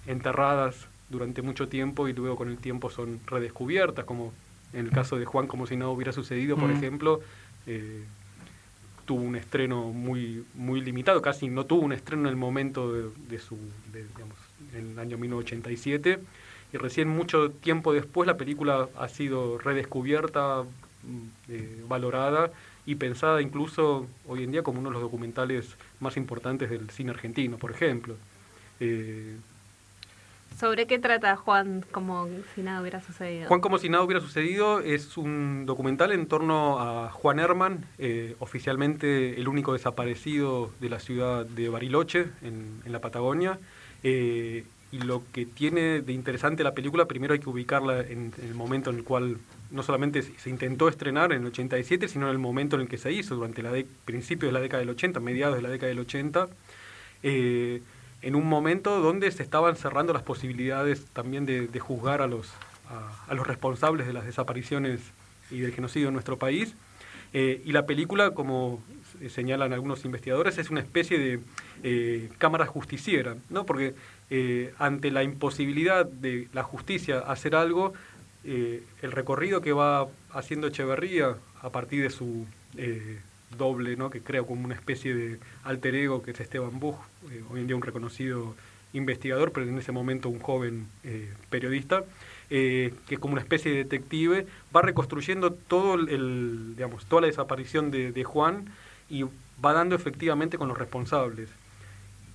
enterradas 0.06 0.88
durante 1.08 1.40
mucho 1.40 1.68
tiempo 1.68 2.08
y 2.08 2.12
luego 2.12 2.36
con 2.36 2.50
el 2.50 2.58
tiempo 2.58 2.90
son 2.90 3.20
redescubiertas, 3.26 4.04
como 4.04 4.32
en 4.72 4.86
el 4.86 4.90
caso 4.90 5.16
de 5.16 5.24
Juan, 5.24 5.46
como 5.46 5.66
si 5.66 5.76
no 5.76 5.90
hubiera 5.92 6.12
sucedido, 6.12 6.56
por 6.56 6.70
ejemplo, 6.70 7.20
tuvo 9.04 9.22
un 9.22 9.36
estreno 9.36 9.92
muy, 9.92 10.44
muy 10.54 10.80
limitado, 10.80 11.20
casi 11.22 11.48
no 11.48 11.64
tuvo 11.64 11.82
un 11.82 11.92
estreno 11.92 12.22
en 12.22 12.28
el 12.28 12.36
momento 12.36 12.92
de, 12.92 13.38
su, 13.38 13.56
digamos, 13.92 14.36
en 14.74 14.92
el 14.92 14.98
año 14.98 15.18
1987, 15.18 16.18
y 16.72 16.76
recién 16.76 17.08
mucho 17.08 17.50
tiempo 17.50 17.92
después 17.92 18.26
la 18.26 18.36
película 18.36 18.88
ha 18.98 19.08
sido 19.08 19.58
redescubierta, 19.58 20.62
mm, 20.62 21.52
eh, 21.52 21.84
valorada 21.88 22.50
y 22.86 22.96
pensada 22.96 23.40
incluso 23.40 24.06
hoy 24.28 24.44
en 24.44 24.52
día 24.52 24.62
como 24.62 24.80
uno 24.80 24.90
de 24.90 24.94
los 24.94 25.02
documentales 25.02 25.76
más 26.00 26.16
importantes 26.16 26.70
del 26.70 26.90
cine 26.90 27.10
argentino, 27.10 27.56
por 27.56 27.70
ejemplo. 27.70 28.16
Eh, 28.80 29.36
¿Sobre 30.58 30.86
qué 30.86 31.00
trata 31.00 31.34
Juan 31.36 31.84
como 31.90 32.28
si 32.54 32.62
nada 32.62 32.80
hubiera 32.80 33.00
sucedido? 33.00 33.48
Juan 33.48 33.60
como 33.60 33.78
si 33.78 33.88
nada 33.88 34.04
hubiera 34.04 34.20
sucedido 34.20 34.80
es 34.80 35.16
un 35.16 35.66
documental 35.66 36.12
en 36.12 36.26
torno 36.26 36.78
a 36.78 37.10
Juan 37.10 37.40
Herman, 37.40 37.84
eh, 37.98 38.36
oficialmente 38.38 39.40
el 39.40 39.48
único 39.48 39.72
desaparecido 39.72 40.70
de 40.80 40.90
la 40.90 41.00
ciudad 41.00 41.44
de 41.44 41.68
Bariloche, 41.68 42.28
en, 42.42 42.82
la 42.86 43.00
Patagonia. 43.00 43.58
Eh, 44.04 44.64
y 44.92 44.98
lo 45.00 45.24
que 45.32 45.44
tiene 45.44 46.02
de 46.02 46.12
interesante 46.12 46.62
la 46.62 46.72
película, 46.72 47.06
primero 47.06 47.32
hay 47.32 47.40
que 47.40 47.48
ubicarla 47.48 48.02
en, 48.02 48.32
el 48.40 48.54
momento 48.54 48.90
en 48.90 48.96
el 48.96 49.02
cual 49.02 49.38
no 49.70 49.82
solamente 49.82 50.22
se 50.22 50.50
intentó 50.50 50.88
estrenar 50.88 51.32
en 51.32 51.42
el 51.42 51.46
87, 51.48 52.08
sino 52.08 52.26
en 52.26 52.32
el 52.32 52.38
momento 52.38 52.76
en 52.76 52.82
el 52.82 52.88
que 52.88 52.98
se 52.98 53.12
hizo, 53.12 53.34
durante 53.34 53.62
la 53.62 53.72
principios 54.04 54.48
de 54.50 54.52
la 54.52 54.60
década 54.60 54.80
del 54.80 54.90
80, 54.90 55.20
mediados 55.20 55.56
de 55.56 55.62
la 55.62 55.68
década 55.68 55.88
del 55.88 56.00
80 56.00 56.48
en 58.24 58.34
un 58.34 58.46
momento 58.46 59.00
donde 59.00 59.30
se 59.30 59.42
estaban 59.42 59.76
cerrando 59.76 60.14
las 60.14 60.22
posibilidades 60.22 61.04
también 61.12 61.44
de, 61.44 61.78
juzgar 61.78 62.22
a 62.22 62.26
los, 62.26 62.50
a, 63.28 63.34
los 63.34 63.46
responsables 63.46 64.06
de 64.06 64.14
las 64.14 64.24
desapariciones 64.24 65.00
y 65.50 65.60
del 65.60 65.72
genocidio 65.72 66.08
en 66.08 66.14
nuestro 66.14 66.38
país. 66.38 66.74
Eh, 67.34 67.60
y 67.66 67.72
la 67.72 67.84
película, 67.84 68.30
como 68.30 68.82
señalan 69.28 69.74
algunos 69.74 70.06
investigadores, 70.06 70.56
es 70.56 70.70
una 70.70 70.80
especie 70.80 71.18
de 71.18 71.40
eh, 71.82 72.30
cámara 72.38 72.64
justiciera, 72.64 73.36
¿no? 73.50 73.66
porque 73.66 73.94
eh, 74.30 74.72
ante 74.78 75.10
la 75.10 75.22
imposibilidad 75.22 76.06
de 76.06 76.48
la 76.54 76.62
justicia 76.62 77.18
hacer 77.18 77.54
algo, 77.54 77.92
el 78.44 79.12
recorrido 79.12 79.60
que 79.60 79.72
va 79.72 80.06
haciendo 80.30 80.66
Echeverría 80.66 81.36
a 81.62 81.70
partir 81.70 82.02
de 82.02 82.10
su 82.10 82.46
doble, 83.56 83.96
¿no? 83.96 84.10
que 84.10 84.20
crea 84.20 84.42
como 84.42 84.64
una 84.64 84.74
especie 84.74 85.14
de 85.14 85.38
alter 85.62 85.94
ego 85.94 86.22
que 86.22 86.32
es 86.32 86.40
Esteban 86.40 86.78
Buch, 86.78 86.96
eh, 87.30 87.42
hoy 87.50 87.60
en 87.60 87.66
día 87.66 87.76
un 87.76 87.82
reconocido 87.82 88.54
investigador, 88.92 89.52
pero 89.52 89.68
en 89.68 89.78
ese 89.78 89.92
momento 89.92 90.28
un 90.28 90.40
joven 90.40 90.86
eh, 91.02 91.32
periodista, 91.50 92.04
eh, 92.50 92.94
que 93.08 93.16
como 93.16 93.32
una 93.32 93.42
especie 93.42 93.72
de 93.72 93.78
detective 93.78 94.46
va 94.74 94.82
reconstruyendo 94.82 95.52
todo 95.52 95.94
el, 95.94 96.74
digamos, 96.76 97.04
toda 97.06 97.22
la 97.22 97.26
desaparición 97.26 97.90
de, 97.90 98.24
Juan 98.24 98.66
y 99.08 99.24
va 99.64 99.72
dando 99.72 99.96
efectivamente 99.96 100.58
con 100.58 100.68
los 100.68 100.78
responsables. 100.78 101.48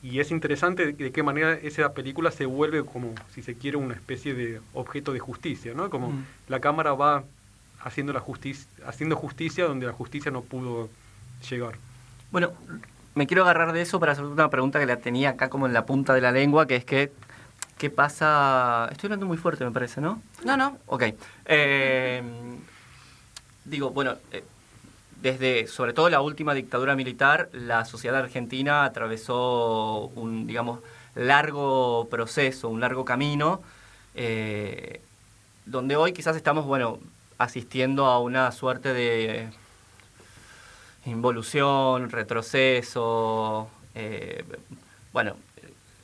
Y 0.02 0.20
es 0.20 0.32
interesante 0.32 0.94
de 0.94 1.12
qué 1.12 1.24
manera 1.24 1.54
esa 1.54 1.94
película 1.94 2.32
se 2.32 2.46
vuelve 2.46 2.86
como, 2.86 3.14
si 3.34 3.42
se 3.42 3.56
quiere, 3.56 3.78
una 3.78 3.94
especie 3.94 4.34
de 4.34 4.62
objeto 4.74 5.12
de 5.12 5.20
justicia, 5.20 5.74
¿no? 5.74 5.90
Como 5.90 6.12
mm. 6.12 6.26
la 6.48 6.62
cámara 6.62 6.94
va 6.94 7.26
haciendo, 7.82 8.14
la 8.14 8.22
justicia, 8.22 8.66
haciendo 8.86 9.16
justicia 9.16 9.66
donde 9.66 9.86
la 9.86 9.94
justicia 9.94 10.32
no 10.32 10.42
pudo 10.42 10.90
llegar. 11.50 11.76
Bueno, 12.32 12.54
me 13.16 13.28
quiero 13.28 13.44
agarrar 13.44 13.74
de 13.74 13.82
eso 13.82 14.00
para 14.00 14.14
hacer 14.14 14.24
una 14.24 14.50
pregunta 14.50 14.80
que 14.80 14.86
la 14.86 14.98
tenía 14.98 15.32
acá 15.32 15.50
como 15.50 15.66
en 15.66 15.74
la 15.74 15.86
punta 15.86 16.14
de 16.14 16.22
la 16.22 16.32
lengua, 16.32 16.66
que 16.66 16.78
es 16.78 16.86
que, 16.86 17.12
¿qué 17.78 17.90
pasa? 17.90 18.88
Estoy 18.92 19.08
hablando 19.08 19.26
muy 19.26 19.38
fuerte, 19.38 19.66
me 19.66 19.72
parece, 19.72 20.00
¿no? 20.00 20.22
No, 20.46 20.56
no. 20.56 20.78
Ok. 20.86 21.04
Eh, 21.46 22.22
digo, 23.66 23.92
bueno, 23.92 24.16
eh, 24.32 24.44
desde 25.22 25.68
sobre 25.68 25.94
todo 25.94 26.10
la 26.10 26.22
última 26.22 26.54
dictadura 26.54 26.96
militar, 26.96 27.50
la 27.52 27.86
sociedad 27.86 28.20
argentina 28.20 28.86
atravesó 28.86 30.12
un, 30.16 30.48
digamos, 30.48 30.80
largo 31.16 32.08
proceso, 32.10 32.70
un 32.70 32.80
largo 32.80 33.04
camino, 33.06 33.62
eh, 34.16 35.02
donde 35.66 35.96
hoy 35.96 36.14
quizás 36.14 36.36
estamos, 36.36 36.66
bueno, 36.66 37.00
asistiendo 37.38 38.06
a 38.06 38.20
una 38.20 38.52
suerte 38.52 38.94
de 38.94 39.50
involución, 41.06 42.10
retroceso, 42.10 43.70
eh, 43.96 44.44
bueno, 45.12 45.36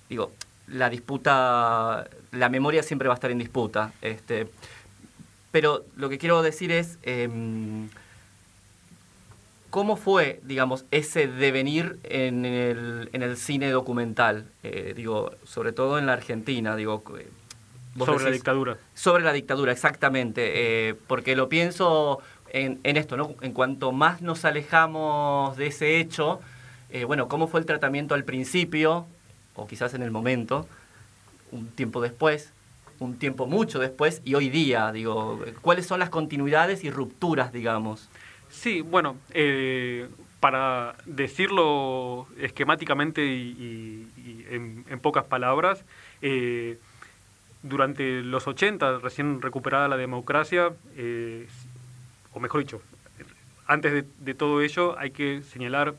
digo, 0.10 0.32
la 0.68 0.90
disputa, 0.90 2.08
la 2.32 2.50
memoria 2.50 2.84
siempre 2.84 3.08
va 3.08 3.14
a 3.14 3.16
estar 3.16 3.32
en 3.32 3.38
disputa, 3.38 3.94
este, 4.02 4.50
pero 5.52 5.86
lo 5.96 6.10
que 6.10 6.18
quiero 6.18 6.42
decir 6.42 6.72
es, 6.72 6.98
em, 7.04 7.90
¿cómo 9.76 9.98
fue, 9.98 10.40
digamos, 10.44 10.86
ese 10.92 11.28
devenir 11.28 12.00
en 12.04 12.46
el, 12.46 13.10
en 13.12 13.24
el 13.24 13.36
cine 13.36 13.72
documental? 13.72 14.46
Eh, 14.64 14.94
digo, 14.96 15.34
sobre 15.44 15.74
todo 15.74 16.00
en 16.00 16.06
la 16.06 16.14
Argentina, 16.14 16.78
digo... 16.78 17.04
Eh, 17.20 17.28
sobre 17.98 18.24
la 18.24 18.32
dictadura. 18.32 18.78
Sobre 18.94 19.26
la 19.26 19.34
dictadura, 19.34 19.74
exactamente, 19.74 20.96
porque 21.08 21.36
lo 21.36 21.50
pienso 21.50 22.20
en, 22.52 22.80
esto, 22.86 23.18
¿no? 23.18 23.36
En 23.42 23.52
cuanto 23.52 23.92
más 23.92 24.22
nos 24.22 24.46
alejamos 24.46 25.58
de 25.58 25.68
ese 25.68 26.00
hecho, 26.00 26.40
eh, 26.90 27.04
bueno, 27.04 27.28
¿cómo 27.28 27.48
fue 27.48 27.60
el 27.60 27.66
tratamiento 27.66 28.16
al 28.16 28.24
principio, 28.24 29.08
o 29.56 29.68
quizás 29.68 29.94
en 29.94 30.04
el 30.04 30.12
momento, 30.12 30.70
un 31.52 31.68
tiempo 31.68 32.00
después, 32.00 32.54
un 33.00 33.18
tiempo 33.20 33.46
mucho 33.46 33.80
después 33.80 34.22
y 34.24 34.36
hoy 34.36 34.48
día, 34.48 34.94
digo, 34.94 35.38
¿cuáles 35.60 35.86
son 35.86 36.00
las 36.00 36.10
continuidades 36.10 36.86
y 36.86 36.92
rupturas, 36.92 37.52
digamos? 37.52 38.08
Sí, 38.66 38.82
bueno, 38.82 39.18
eh, 39.32 40.08
para 40.40 40.96
decirlo 41.06 42.26
esquemáticamente 42.40 43.24
y, 43.24 44.08
en, 44.50 45.00
pocas 45.04 45.24
palabras, 45.26 45.86
eh, 46.24 46.80
durante 47.62 48.24
los 48.24 48.48
80, 48.48 48.98
recién 48.98 49.40
recuperada 49.44 49.88
la 49.88 49.98
democracia, 49.98 50.70
o 52.34 52.40
mejor 52.40 52.62
dicho, 52.62 52.82
antes 53.68 54.04
de, 54.18 54.34
todo 54.34 54.64
ello 54.64 54.98
hay 54.98 55.12
que 55.12 55.44
señalar 55.44 55.94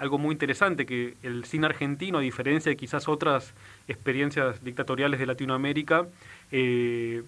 algo 0.00 0.18
muy 0.18 0.32
interesante, 0.32 0.86
que 0.86 1.14
el 1.22 1.44
cine 1.44 1.66
argentino, 1.66 2.18
a 2.18 2.22
diferencia 2.22 2.70
de 2.70 2.76
quizás 2.76 3.06
otras 3.06 3.54
experiencias 3.86 4.64
dictatoriales 4.64 5.20
de 5.20 5.26
Latinoamérica, 5.26 6.08
eh, 6.50 7.22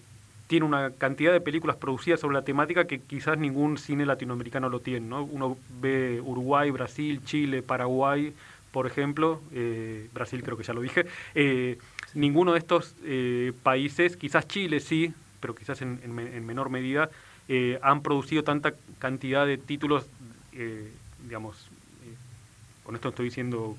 tiene 0.51 0.65
una 0.65 0.91
cantidad 0.91 1.31
de 1.31 1.39
películas 1.39 1.77
producidas 1.77 2.19
sobre 2.19 2.33
la 2.33 2.43
temática 2.43 2.85
que 2.85 2.99
quizás 2.99 3.37
ningún 3.37 3.77
cine 3.77 4.05
latinoamericano 4.05 4.67
lo 4.67 4.81
tiene. 4.81 5.07
¿no? 5.07 5.23
Uno 5.23 5.57
ve 5.79 6.19
Uruguay, 6.21 6.69
Brasil, 6.71 7.21
Chile, 7.23 7.63
Paraguay, 7.63 8.33
por 8.73 8.85
ejemplo, 8.85 9.41
eh, 9.53 10.09
Brasil 10.13 10.43
creo 10.43 10.57
que 10.57 10.63
ya 10.63 10.73
lo 10.73 10.81
dije, 10.81 11.05
eh, 11.35 11.77
ninguno 12.13 12.51
de 12.51 12.59
estos 12.59 12.95
países, 13.63 14.17
quizás 14.17 14.45
Chile 14.45 14.81
sí, 14.81 15.13
pero 15.39 15.55
quizás 15.55 15.81
en 15.81 16.45
menor 16.45 16.69
medida, 16.69 17.09
eh, 17.53 17.79
han 17.81 18.01
producido 18.01 18.45
tanta 18.45 18.73
cantidad 18.99 19.45
de 19.45 19.57
títulos, 19.57 20.05
eh, 20.53 20.89
digamos, 21.23 21.67
eh, 22.05 22.15
con 22.83 22.95
esto 22.95 23.09
estoy 23.09 23.25
diciendo 23.25 23.75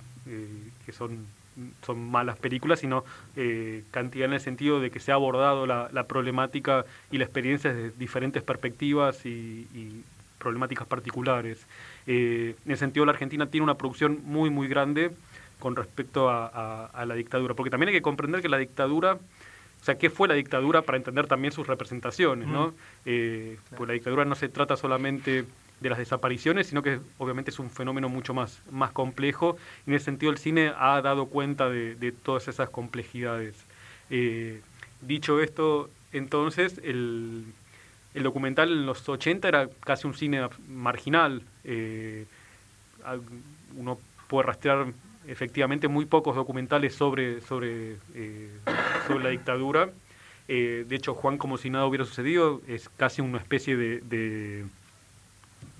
que 0.87 0.93
son, 0.93 1.27
son 1.85 2.11
malas 2.11 2.39
películas, 2.39 2.81
sino 2.81 3.05
cantidad 3.91 4.27
en 4.27 4.35
el 4.35 4.41
sentido 4.41 4.81
de 4.81 4.91
que 4.91 5.01
se 5.01 5.13
ha 5.13 5.15
abordado 5.15 5.67
la, 5.67 6.05
problemática 6.07 6.85
y 7.11 7.19
la 7.19 7.25
experiencia 7.25 7.73
desde 7.73 7.97
diferentes 7.99 8.43
perspectivas 8.43 9.25
y, 9.27 10.05
problemáticas 10.39 10.89
particulares. 10.89 11.65
en 12.07 12.57
ese 12.67 12.79
sentido, 12.79 13.07
la 13.07 13.13
Argentina 13.13 13.47
tiene 13.47 13.63
una 13.63 13.77
producción 13.77 14.21
muy, 14.25 14.51
muy 14.51 14.67
grande 14.67 15.13
con 15.61 15.77
respecto 15.77 16.29
a, 16.29 16.87
a 16.87 17.07
la 17.07 17.15
dictadura, 17.15 17.55
porque 17.55 17.71
también 17.71 17.91
hay 17.91 17.95
que 17.95 18.03
comprender 18.03 18.43
que 18.43 18.49
la 18.49 18.59
dictadura 18.59 19.19
o 19.83 19.85
sea, 19.85 19.99
¿qué 19.99 20.11
fue 20.11 20.29
la 20.29 20.35
dictadura 20.35 20.83
para 20.83 20.97
entender 20.97 21.27
también 21.27 21.53
sus 21.53 21.67
representaciones? 21.67 22.47
¿no? 22.47 22.73
Eh, 23.05 23.59
pues 23.77 23.89
la 23.89 23.95
dictadura 23.95 24.25
no 24.25 24.37
se 24.37 24.49
trata 24.49 24.77
solamente 24.77 25.45
de 25.83 25.91
las 25.91 25.99
desapariciones, 25.99 26.69
sino 26.69 26.83
que 26.83 27.01
obviamente 27.19 27.51
es 27.51 27.59
un 27.59 27.69
fenómeno 27.69 28.09
mucho 28.09 28.33
más, 28.33 28.63
más 28.71 28.93
complejo. 28.93 29.57
En 29.87 29.95
ese 29.95 30.07
sentido, 30.07 30.31
el 30.31 30.39
cine 30.39 30.73
ha 30.79 31.03
dado 31.03 31.27
cuenta 31.27 31.69
de, 31.69 32.13
todas 32.23 32.49
esas 32.49 32.71
complejidades. 32.71 33.57
Eh, 34.09 34.61
dicho 35.01 35.41
esto, 35.41 35.91
entonces, 36.13 36.81
el, 36.85 37.45
documental 38.15 38.71
en 38.71 38.87
los 38.87 39.09
80 39.09 39.49
era 39.49 39.69
casi 39.81 40.07
un 40.07 40.15
cine 40.15 40.49
marginal. 40.69 41.43
Eh, 41.65 42.27
uno 43.77 43.99
puede 44.29 44.47
rastrear 44.47 44.87
efectivamente 45.27 45.89
muy 45.89 46.05
pocos 46.05 46.37
documentales 46.37 46.95
sobre, 46.95 47.41
sobre, 47.41 47.97
eh, 48.15 48.51
sobre 49.07 49.25
la 49.25 49.31
dictadura. 49.31 49.91
De 50.47 50.87
hecho, 50.91 51.15
Juan, 51.15 51.39
como 51.39 51.57
si 51.57 51.71
nada 51.71 51.87
hubiera 51.87 52.05
sucedido, 52.05 52.61
es 52.69 52.91
casi 52.91 53.23
una 53.23 53.39
especie 53.39 53.75
de, 53.75 54.67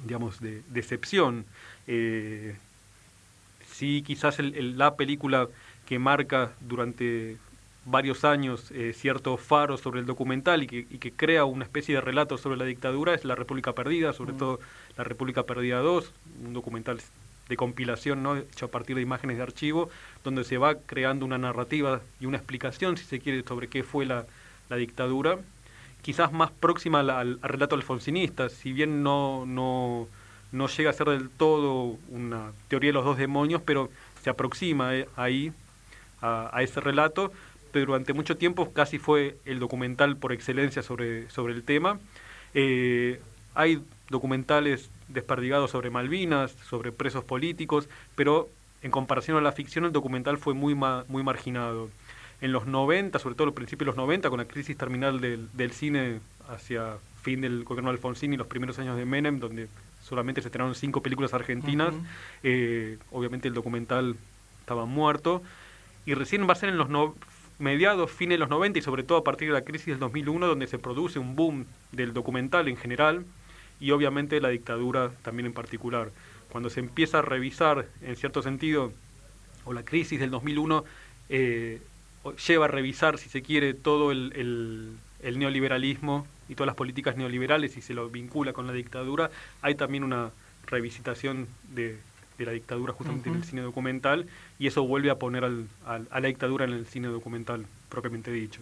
digamos, 0.05 0.41
de 0.41 0.63
decepción. 0.69 1.45
Eh, 1.87 2.57
sí, 3.71 4.03
quizás 4.07 4.39
la 4.39 4.97
película 4.97 5.49
que 5.87 5.99
marca 5.99 6.53
durante 6.61 7.37
varios 7.85 8.25
años 8.25 8.73
cierto 8.95 9.37
faro 9.37 9.77
sobre 9.77 9.99
el 9.99 10.07
documental 10.07 10.63
y 10.63 10.67
que, 10.69 10.87
y 10.89 10.99
que, 10.99 11.11
crea 11.11 11.45
una 11.45 11.65
especie 11.65 11.97
de 11.97 12.01
relato 12.01 12.39
sobre 12.39 12.57
la 12.57 12.65
dictadura 12.65 13.15
es 13.15 13.25
La 13.25 13.35
República 13.35 13.73
Perdida, 13.73 14.13
sobre 14.13 14.35
mm. 14.35 14.39
todo 14.39 14.61
La 14.97 15.03
República 15.03 15.43
Perdida 15.43 15.79
2, 15.81 16.13
un 16.45 16.53
documental 16.53 17.01
de 17.49 17.57
compilación, 17.57 18.23
¿no? 18.23 18.37
hecho 18.37 18.67
a 18.67 18.71
partir 18.71 18.97
de 18.97 19.03
imágenes 19.03 19.37
de 19.37 19.43
archivo, 19.43 19.91
donde 20.25 20.45
se 20.45 20.59
va 20.59 20.75
creando 20.75 21.27
una 21.27 21.39
narrativa 21.39 22.01
y 22.21 22.27
una 22.27 22.39
explicación, 22.39 22.97
si 22.97 23.05
se 23.05 23.21
quiere, 23.21 23.43
sobre 23.43 23.69
qué 23.69 23.83
fue 23.83 24.07
la, 24.07 24.25
dictadura, 24.71 25.39
quizás 26.03 26.33
más 26.33 26.51
próxima 26.51 27.01
al, 27.01 27.41
relato 27.43 27.77
alfonsinista, 27.77 28.49
si 28.49 28.73
bien 28.73 29.03
no, 29.03 29.47
no, 29.47 30.09
no, 30.51 30.67
llega 30.67 30.91
a 30.91 30.93
ser 30.93 31.09
del 31.09 31.31
todo 31.31 31.97
una 32.11 32.53
teoría 32.69 32.91
de 32.91 32.95
los 32.95 33.05
dos 33.05 33.17
demonios, 33.17 33.63
pero 33.63 33.89
se 34.23 34.31
aproxima 34.31 34.95
eh, 34.95 35.09
ahí 35.17 35.53
a, 36.21 36.63
ese 36.63 36.81
relato, 36.81 37.33
durante 37.73 38.13
mucho 38.13 38.37
tiempo 38.37 38.73
casi 38.73 38.99
fue 38.99 39.39
el 39.45 39.59
documental 39.59 40.17
por 40.17 40.33
excelencia 40.33 40.83
sobre, 40.83 41.31
sobre 41.31 41.55
el 41.55 41.65
tema. 41.65 41.99
Eh, 42.55 43.21
hay 43.55 43.83
documentales 44.11 44.91
desperdigados 45.09 45.71
sobre 45.71 45.91
Malvinas, 45.91 46.53
sobre 46.69 46.93
presos 46.93 47.25
políticos, 47.25 47.89
pero 48.15 48.49
en 48.83 48.91
comparación 48.91 49.37
a 49.37 49.41
la 49.41 49.53
ficción 49.53 49.85
el 49.85 49.93
documental 49.93 50.39
fue 50.39 50.55
muy, 50.55 50.75
muy 50.75 51.23
marginado. 51.23 51.89
En 52.43 52.53
los 52.53 52.67
90, 52.67 53.19
sobre 53.19 53.35
todo 53.35 53.49
al 53.49 53.55
principio 53.55 53.85
de 53.85 53.93
los 53.93 53.97
90, 53.97 54.29
con 54.29 54.39
la 54.39 54.45
crisis 54.45 54.77
terminal 54.77 55.21
del, 55.21 55.49
del 55.55 55.73
cine 55.73 56.21
hacia 56.49 56.99
fin 57.23 57.41
del 57.41 57.65
gobierno 57.65 57.91
de 57.91 57.97
Alfonsín 57.97 58.33
y 58.35 58.37
los 58.37 58.49
primeros 58.49 58.79
años 58.79 58.97
de 58.97 59.07
Menem, 59.07 59.39
donde 59.39 59.69
solamente 60.03 60.43
se 60.43 60.49
estrenaron 60.49 60.75
cinco 60.75 61.03
películas 61.03 61.33
argentinas, 61.33 61.95
eh, 62.43 62.99
obviamente 63.11 63.49
el 63.49 63.55
documental 63.55 64.17
estaba 64.61 64.85
muerto, 64.85 65.43
y 66.05 66.15
recién 66.15 66.47
va 66.49 66.53
a 66.53 66.57
ser 66.57 66.69
en 66.69 66.79
los 66.79 66.89
mediados, 67.59 68.11
fines 68.11 68.35
de 68.35 68.39
los 68.41 68.49
90 68.49 68.81
y 68.81 68.83
sobre 68.83 69.05
todo 69.05 69.19
a 69.19 69.25
partir 69.25 69.49
de 69.49 69.55
la 69.55 69.63
crisis 69.63 69.87
del 69.87 70.01
2001, 70.01 70.47
donde 70.47 70.67
se 70.67 70.79
produce 70.79 71.21
un 71.21 71.37
boom 71.37 71.67
del 71.93 72.13
documental 72.13 72.67
en 72.67 72.77
general 72.77 73.25
y 73.79 73.93
obviamente 73.93 74.41
la 74.41 74.49
dictadura 74.49 75.13
también 75.23 75.47
en 75.47 75.53
particular. 75.53 76.11
Cuando 76.51 76.71
se 76.71 76.81
empieza 76.81 77.21
a 77.21 77.23
revisar, 77.23 77.87
en 78.03 78.17
cierto 78.17 78.43
sentido, 78.43 78.93
o 79.65 79.73
la 79.73 79.85
crisis 79.85 80.19
del 80.19 80.31
2001 80.31 80.85
eh, 81.29 81.81
lleva 82.47 82.67
a 82.67 82.69
revisar, 82.69 83.19
si 83.19 83.29
se 83.29 83.43
quiere, 83.43 83.75
todo 83.75 84.13
el 84.13 84.97
neoliberalismo 85.21 86.27
y 86.49 86.55
todas 86.55 86.67
las 86.67 86.77
políticas 86.77 87.17
neoliberales 87.17 87.77
y 87.77 87.83
se 87.83 87.95
lo 87.95 88.09
vincula 88.09 88.53
con 88.53 88.67
la 88.67 88.73
dictadura, 88.73 89.31
hay 89.63 89.75
también 89.75 90.05
una 90.05 90.31
revisitación 90.67 91.49
de, 91.75 91.99
la 92.39 92.51
dictadura 92.51 92.93
justamente 92.93 93.29
en 93.29 93.37
el 93.37 93.45
cine 93.45 93.63
documental 93.63 94.27
y 94.59 94.67
eso 94.67 94.83
vuelve 94.83 95.11
a 95.11 95.15
poner 95.15 95.45
al, 95.45 95.69
a 95.87 96.19
la 96.19 96.27
dictadura 96.27 96.65
en 96.65 96.73
el 96.73 96.87
cine 96.87 97.07
documental 97.07 97.67
propiamente 97.89 98.33
dicho. 98.33 98.61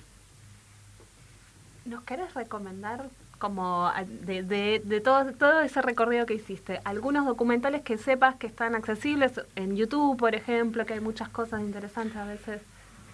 ¿Nos 1.87 2.03
querés 2.03 2.35
recomendar 2.35 3.09
como 3.39 3.91
de, 4.27 4.43
de, 4.43 4.83
de, 4.85 5.01
todo, 5.01 5.33
todo 5.33 5.63
ese 5.63 5.81
recorrido 5.81 6.27
que 6.27 6.35
hiciste, 6.35 6.83
algunos 6.85 7.25
documentales 7.25 7.81
que 7.81 7.97
sepas 7.97 8.35
que 8.35 8.47
están 8.47 8.75
accesibles 8.75 9.41
en 9.57 9.77
YouTube, 9.77 10.19
por 10.19 10.35
ejemplo, 10.35 10.85
que 10.85 10.93
hay 10.93 11.01
muchas 11.01 11.31
cosas 11.31 11.63
interesantes 11.63 12.17
a 12.19 12.27
veces? 12.27 12.61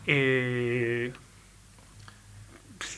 Eh, 0.07 1.13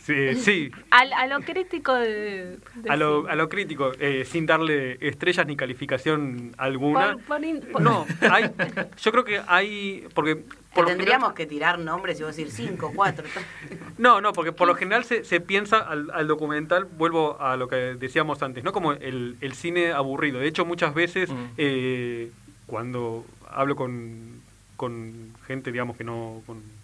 Sí. 0.09 0.71
A, 0.91 1.27
lo 1.27 1.41
crítico 1.41 1.95
de, 1.95 2.59
a, 2.89 2.97
lo, 2.97 3.29
a, 3.29 3.35
lo, 3.37 3.49
crítico, 3.49 3.93
eh, 4.01 4.25
sin 4.25 4.47
darle 4.47 4.97
estrellas 5.07 5.47
ni 5.47 5.57
calificación 5.57 6.55
alguna. 6.57 7.17
no, 7.81 8.07
hay, 8.31 8.51
yo 9.03 9.13
creo 9.13 9.25
que 9.25 9.43
hay... 9.47 10.07
porque 10.15 10.45
Tendríamos 10.87 11.33
que 11.33 11.45
tirar 11.45 11.79
nombres 11.79 12.21
y 12.21 12.23
vos 12.23 12.37
decir 12.37 12.53
cinco, 12.53 12.93
cuatro. 12.95 13.27
no, 13.99 14.21
no, 14.21 14.33
porque 14.33 14.53
por 14.53 14.69
lo 14.69 14.77
general 14.77 15.05
se, 15.05 15.25
se 15.25 15.41
piensa 15.41 15.79
al, 15.79 16.27
documental, 16.27 16.85
vuelvo 16.85 17.41
a 17.41 17.57
lo 17.57 17.69
que 17.69 17.77
decíamos 17.77 18.43
antes, 18.43 18.63
¿no? 18.63 18.73
Como 18.73 18.93
el, 18.93 19.37
el 19.41 19.53
cine 19.55 19.93
aburrido. 19.93 20.39
De 20.39 20.47
hecho, 20.47 20.65
muchas 20.65 20.95
veces 20.95 21.31
mm. 21.31 21.47
eh, 21.57 22.31
cuando 22.67 23.27
hablo 23.51 23.75
con, 23.75 24.41
con 24.77 25.35
gente, 25.47 25.73
digamos, 25.73 25.97
que 25.97 26.05
no... 26.05 26.43
Con, 26.47 26.78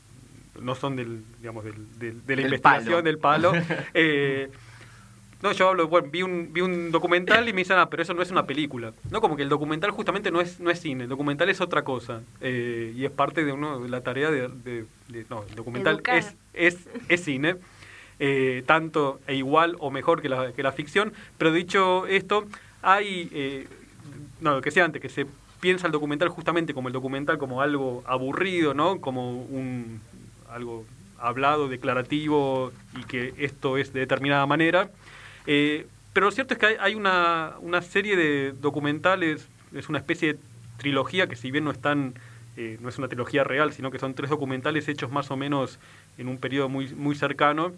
no 0.61 0.75
son 0.75 0.97
del, 0.97 1.23
digamos, 1.41 1.65
del, 1.65 2.25
de 2.27 2.37
la 2.37 2.43
investigación 2.43 3.05
del 3.05 3.19
palo. 3.19 3.53
Eh, 3.95 4.51
no, 5.43 5.53
yo 5.53 5.69
hablo, 5.69 5.89
bueno, 5.89 6.09
vi 6.11 6.23
un, 6.23 6.53
vi 6.55 6.63
un 6.63 6.91
documental 6.91 7.47
y 7.47 7.53
me 7.53 7.61
dicen, 7.61 7.77
ah, 7.77 7.91
pero 7.91 8.03
eso 8.03 8.15
no 8.15 8.23
es 8.23 8.31
una 8.31 8.47
película. 8.47 8.95
No, 9.11 9.21
como 9.21 9.37
que 9.37 9.43
el 9.43 9.51
documental 9.51 9.91
justamente 9.91 10.31
no 10.31 10.41
es, 10.41 10.59
no 10.59 10.71
es 10.71 10.81
cine, 10.81 11.05
el 11.05 11.11
documental 11.11 11.51
es 11.51 11.61
otra 11.61 11.85
cosa. 11.85 12.23
Eh, 12.41 12.95
y 12.97 13.05
es 13.05 13.11
parte 13.11 13.45
de, 13.45 13.53
uno, 13.53 13.81
de 13.81 13.91
la 13.91 14.01
tarea 14.01 14.31
de, 14.31 14.87
no, 15.29 15.45
el 15.49 15.55
documental 15.55 16.03
es, 16.07 16.35
es, 16.55 16.89
es 17.09 17.23
cine. 17.23 17.57
Eh, 18.21 18.63
tanto 18.65 19.21
e 19.27 19.35
igual 19.35 19.77
o 19.81 19.91
mejor 19.91 20.23
que 20.23 20.31
la, 20.31 20.53
que 20.53 20.63
la 20.63 20.73
ficción. 20.73 21.13
Pero 21.37 21.53
dicho 21.53 22.07
esto, 22.07 22.47
hay, 22.81 23.67
no, 24.41 24.55
lo 24.55 24.63
que 24.63 24.71
sea 24.71 24.87
antes, 24.87 25.03
que 25.03 25.11
se 25.11 25.27
piensa 25.61 25.87
el 25.87 25.93
documental 25.93 26.29
justamente 26.29 26.75
como 26.75 26.89
el 26.89 26.93
documental 26.93 27.39
como 27.39 27.63
algo 27.63 28.03
aburrido, 28.07 28.75
¿no? 28.75 29.01
Como 29.01 29.31
un, 29.45 30.01
algo 30.55 30.87
hablado, 31.19 31.69
declarativo 31.69 32.73
y 32.99 33.05
que 33.05 33.35
esto 33.39 33.77
es 33.77 33.93
de 33.93 34.01
determinada 34.01 34.47
manera. 34.47 34.91
Eh, 35.47 35.87
pero 36.13 36.27
lo 36.27 36.33
cierto 36.33 36.55
es 36.55 36.61
que 36.61 36.77
hay, 36.79 36.95
una, 36.95 37.55
una, 37.61 37.83
serie 37.83 38.17
de 38.17 38.53
documentales, 38.53 39.49
es 39.75 39.89
una 39.89 39.99
especie 39.99 40.35
de 40.35 40.39
trilogía 40.77 41.27
que 41.27 41.37
si 41.37 41.51
bien 41.51 41.65
no 41.65 41.73
están, 41.73 42.15
eh, 42.57 42.79
no 42.81 42.89
es 42.89 42.99
una 42.99 43.09
trilogía 43.09 43.43
real, 43.43 43.73
sino 43.73 43.91
que 43.91 43.99
son 43.99 44.15
tres 44.15 44.31
documentales 44.31 44.89
hechos 44.89 45.11
más 45.11 45.31
o 45.31 45.37
menos 45.37 45.79
en 46.19 46.29
un 46.29 46.39
periodo 46.39 46.69
muy, 46.69 46.89
muy 46.95 47.17
cercano, 47.17 47.73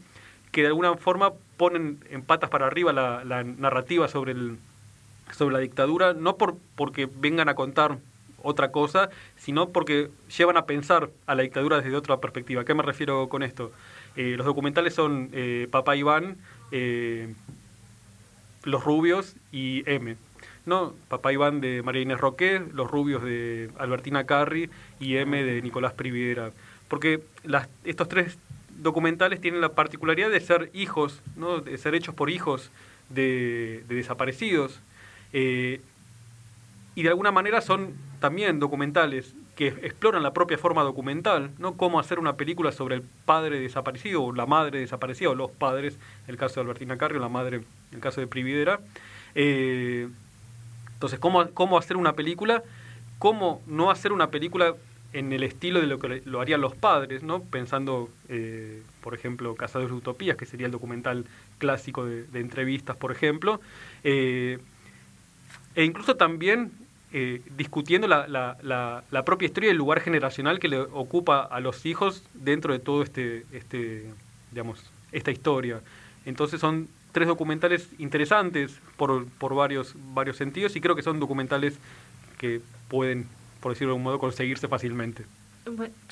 que 0.52 0.62
de 0.62 0.68
alguna 0.68 0.94
forma 0.96 1.32
ponen 1.56 1.98
en 2.10 2.22
patas 2.22 2.50
para 2.50 2.66
arriba 2.66 2.92
la, 2.92 3.24
la 3.24 3.42
narrativa 3.42 4.06
sobre, 4.08 4.32
el, 4.32 4.58
sobre 5.32 5.54
la 5.54 5.60
dictadura, 5.60 6.12
no 6.12 6.36
por, 6.36 6.56
porque 6.74 7.06
vengan 7.06 7.48
a 7.48 7.54
contar 7.54 7.98
otra 8.46 8.70
cosa, 8.70 9.10
sino 9.36 9.70
porque 9.70 10.10
llevan 10.36 10.56
a 10.56 10.66
pensar 10.66 11.10
a 11.26 11.34
la 11.34 11.42
dictadura 11.42 11.80
desde 11.80 11.96
otra 11.96 12.18
perspectiva. 12.18 12.62
¿A 12.62 12.64
qué 12.64 12.74
me 12.74 12.82
refiero 12.82 13.28
con 13.28 13.42
esto? 13.42 13.72
Eh, 14.16 14.34
los 14.36 14.46
documentales 14.46 14.94
son 14.94 15.30
eh, 15.32 15.68
Papá 15.70 15.96
Iván, 15.96 16.36
eh, 16.70 17.34
Los 18.64 18.84
Rubios 18.84 19.34
y 19.52 19.82
M. 19.86 20.16
¿no? 20.64 20.94
Papá 21.08 21.32
Iván 21.32 21.60
de 21.60 21.82
María 21.82 22.02
Inés 22.02 22.20
Roque, 22.20 22.62
Los 22.72 22.90
Rubios 22.90 23.22
de 23.22 23.70
Albertina 23.78 24.24
Carri 24.24 24.70
y 25.00 25.16
M 25.16 25.42
de 25.42 25.60
Nicolás 25.60 25.92
Prividera. 25.92 26.52
Porque 26.88 27.20
estos 27.84 28.08
tres 28.08 28.38
documentales 28.78 29.40
tienen 29.40 29.60
la 29.60 29.70
particularidad 29.70 30.30
de 30.30 30.40
ser 30.40 30.70
hijos, 30.72 31.20
¿no? 31.36 31.60
de 31.60 31.76
ser 31.78 31.94
hechos 31.94 32.14
por 32.14 32.30
hijos 32.30 32.70
de 33.10 33.84
desaparecidos. 33.88 34.80
y 35.32 37.02
de 37.02 37.08
alguna 37.08 37.32
manera 37.32 37.60
son 37.60 37.94
también 38.26 38.58
documentales 38.58 39.36
que 39.54 39.68
exploran 39.68 40.24
la 40.24 40.32
propia 40.32 40.58
forma 40.58 40.82
documental, 40.82 41.52
¿no? 41.58 41.76
Cómo 41.76 42.00
hacer 42.00 42.18
una 42.18 42.34
película 42.34 42.72
sobre 42.72 42.96
el 42.96 43.02
padre 43.02 43.60
desaparecido 43.60 44.24
o 44.24 44.32
la 44.32 44.46
madre 44.46 44.80
desaparecida 44.80 45.30
o 45.30 45.36
los 45.36 45.52
padres, 45.52 45.96
en 46.24 46.30
el 46.30 46.36
caso 46.36 46.56
de 46.56 46.62
Albertina 46.62 46.98
Carrio, 46.98 47.20
la 47.20 47.28
madre, 47.28 47.60
el 47.92 48.00
caso 48.00 48.20
de 48.20 48.26
Prividera. 48.26 48.80
Eh, 49.36 50.08
entonces, 50.94 51.20
¿cómo, 51.20 51.48
cómo 51.50 51.78
hacer 51.78 51.96
una 51.96 52.14
película, 52.14 52.64
cómo 53.20 53.62
no 53.68 53.92
hacer 53.92 54.10
una 54.10 54.28
película 54.32 54.74
en 55.12 55.32
el 55.32 55.44
estilo 55.44 55.80
de 55.80 55.86
lo 55.86 56.00
que 56.00 56.22
lo 56.24 56.40
harían 56.40 56.60
los 56.60 56.74
padres, 56.74 57.22
¿no? 57.22 57.44
Pensando, 57.44 58.10
eh, 58.28 58.82
por 59.02 59.14
ejemplo, 59.14 59.54
Casados 59.54 59.88
de 59.88 59.94
Utopías, 59.94 60.36
que 60.36 60.46
sería 60.46 60.66
el 60.66 60.72
documental 60.72 61.26
clásico 61.58 62.04
de, 62.04 62.40
entrevistas, 62.40 62.96
por 62.96 63.12
ejemplo. 63.12 63.60
Eh, 64.02 64.58
e 65.76 65.84
incluso 65.84 66.16
también 66.16 66.72
eh, 67.12 67.40
discutiendo 67.56 68.08
la, 68.08 68.26
la, 68.26 69.04
la, 69.10 69.24
propia 69.24 69.46
historia 69.46 69.68
y 69.68 69.70
el 69.70 69.76
lugar 69.76 70.00
generacional 70.00 70.58
que 70.58 70.68
le 70.68 70.80
ocupa 70.80 71.42
a 71.42 71.60
los 71.60 71.86
hijos 71.86 72.24
dentro 72.34 72.72
de 72.72 72.78
todo 72.78 73.02
este, 73.02 73.46
este 73.52 74.10
digamos, 74.50 74.82
esta 75.12 75.30
historia. 75.30 75.80
Entonces 76.24 76.60
son 76.60 76.88
tres 77.12 77.28
documentales 77.28 77.88
interesantes 77.98 78.78
por, 78.96 79.26
por 79.26 79.54
varios, 79.54 79.94
varios 80.12 80.36
sentidos 80.36 80.76
y 80.76 80.80
creo 80.80 80.96
que 80.96 81.02
son 81.02 81.20
documentales 81.20 81.78
que 82.38 82.60
pueden, 82.88 83.26
por 83.60 83.72
decirlo 83.72 83.92
de 83.92 83.96
algún 83.96 84.04
modo, 84.04 84.18
conseguirse 84.18 84.68
fácilmente. 84.68 85.24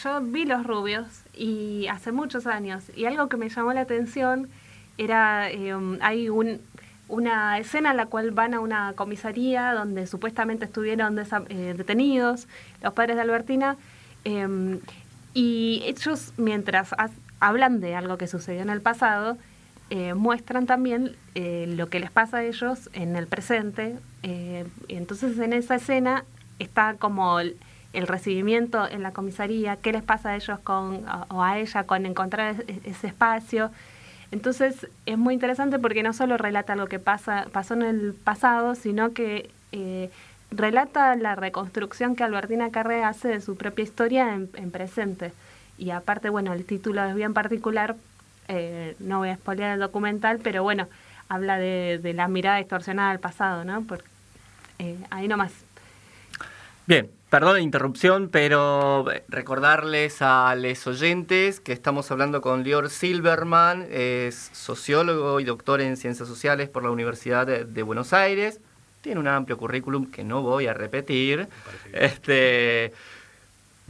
Yo 0.03 0.21
vi 0.21 0.47
Los 0.47 0.67
Rubios 0.67 1.07
y 1.35 1.87
hace 1.89 2.13
muchos 2.13 2.47
años 2.47 2.85
y 2.97 3.05
algo 3.05 3.29
que 3.29 3.37
me 3.37 3.49
llamó 3.49 3.73
la 3.73 3.83
atención 3.83 4.49
era, 4.97 5.51
eh, 5.51 5.75
hay 6.01 6.29
un, 6.29 6.61
una 7.09 7.59
escena 7.59 7.91
en 7.91 7.97
la 7.97 8.07
cual 8.07 8.31
van 8.31 8.55
a 8.55 8.61
una 8.61 8.95
comisaría 8.95 9.73
donde 9.73 10.07
supuestamente 10.07 10.65
estuvieron 10.65 11.19
eh, 11.19 11.75
detenidos 11.77 12.49
los 12.83 12.93
padres 12.95 13.17
de 13.17 13.23
Albertina 13.23 13.77
em, 14.25 14.81
y 15.35 15.83
ellos 15.87 16.33
mientras 16.37 16.95
hablan 17.41 17.81
de 17.81 17.95
algo 17.95 18.17
que 18.17 18.27
sucedió 18.27 18.63
en 18.63 18.71
el 18.71 18.81
pasado 18.81 19.37
eh, 19.91 20.15
muestran 20.15 20.67
también 20.67 21.15
eh, 21.35 21.67
lo 21.69 21.91
que 21.91 22.01
les 22.01 22.11
pasa 22.11 22.39
a 22.39 22.45
ellos 22.45 22.89
en 22.95 23.17
el 23.17 23.27
presente 23.27 23.97
entonces 24.89 25.39
en 25.39 25.53
esa 25.53 25.75
escena 25.75 26.25
está 26.59 26.95
como 26.95 27.41
el, 27.41 27.59
recibimiento 27.93 28.89
en 28.89 29.03
la 29.03 29.13
comisaría 29.13 29.77
qué 29.77 29.93
les 29.93 30.03
pasa 30.03 30.31
a 30.31 30.37
ellos 30.37 30.59
con 30.61 31.05
o 31.29 31.43
a 31.43 31.59
ella 31.59 31.85
con 31.85 32.07
encontrar 32.07 32.65
ese 32.85 33.07
espacio 33.07 33.71
entonces 34.35 34.89
es 35.07 35.17
muy 35.17 35.33
interesante 35.33 35.79
porque 35.79 36.03
no 36.03 36.13
solo 36.13 36.37
relata 36.37 36.75
lo 36.75 36.89
que 36.89 36.99
pasa, 36.99 37.47
pasó 37.53 37.75
en 37.75 37.83
el 37.83 38.15
pasado, 38.15 38.75
sino 38.75 39.13
que 39.13 39.49
eh, 39.71 40.11
relata 40.51 41.15
la 41.15 41.37
reconstrucción 41.37 42.17
que 42.17 42.25
Albertina 42.25 42.73
Carré 42.73 43.05
hace 43.05 43.29
de 43.29 43.41
su 43.41 43.57
propia 43.57 43.85
historia 43.85 44.35
en, 44.35 44.71
presente. 44.73 45.33
Y 45.79 45.91
aparte, 45.91 46.31
bueno, 46.31 46.53
el 46.53 46.65
título 46.65 47.05
es 47.05 47.15
bien 47.15 47.33
particular, 47.33 47.95
eh, 48.49 48.97
no 48.99 49.19
voy 49.19 49.29
a 49.29 49.37
spoilear 49.37 49.75
el 49.75 49.79
documental, 49.79 50.41
pero 50.43 50.65
bueno, 50.65 50.89
habla 51.29 51.57
de, 51.57 52.13
la 52.13 52.27
mirada 52.27 52.57
distorsionada 52.57 53.13
al 53.13 53.21
pasado, 53.21 53.65
¿no? 53.65 53.83
Por, 53.83 54.03
eh, 54.81 54.99
ahí 55.11 55.29
nomás. 55.29 55.53
Bien, 56.89 57.09
perdón 57.35 57.55
la 57.55 57.61
interrupción, 57.63 58.29
pero 58.29 59.11
eh, 59.11 59.25
recordarles 59.27 60.19
a 60.23 60.55
los 60.55 60.87
oyentes 60.87 61.59
que 61.59 61.73
estamos 61.73 62.09
hablando 62.13 62.41
con 62.41 62.63
Lior 62.63 62.91
Silverman, 62.91 63.89
es 63.91 64.51
sociólogo 64.53 65.41
y 65.41 65.45
doctor 65.45 65.81
en 65.81 65.97
ciencias 65.97 66.29
sociales 66.29 66.69
por 66.69 66.85
la 66.85 66.93
Universidad 66.93 67.45
de, 67.45 67.83
Buenos 67.83 68.13
Aires. 68.13 68.61
Tiene 69.01 69.19
un 69.19 69.27
amplio 69.27 69.59
currículum 69.59 70.13
que 70.13 70.23
no 70.23 70.43
voy 70.43 70.69
a 70.69 70.75
repetir. 70.75 71.49
Este, 71.93 72.93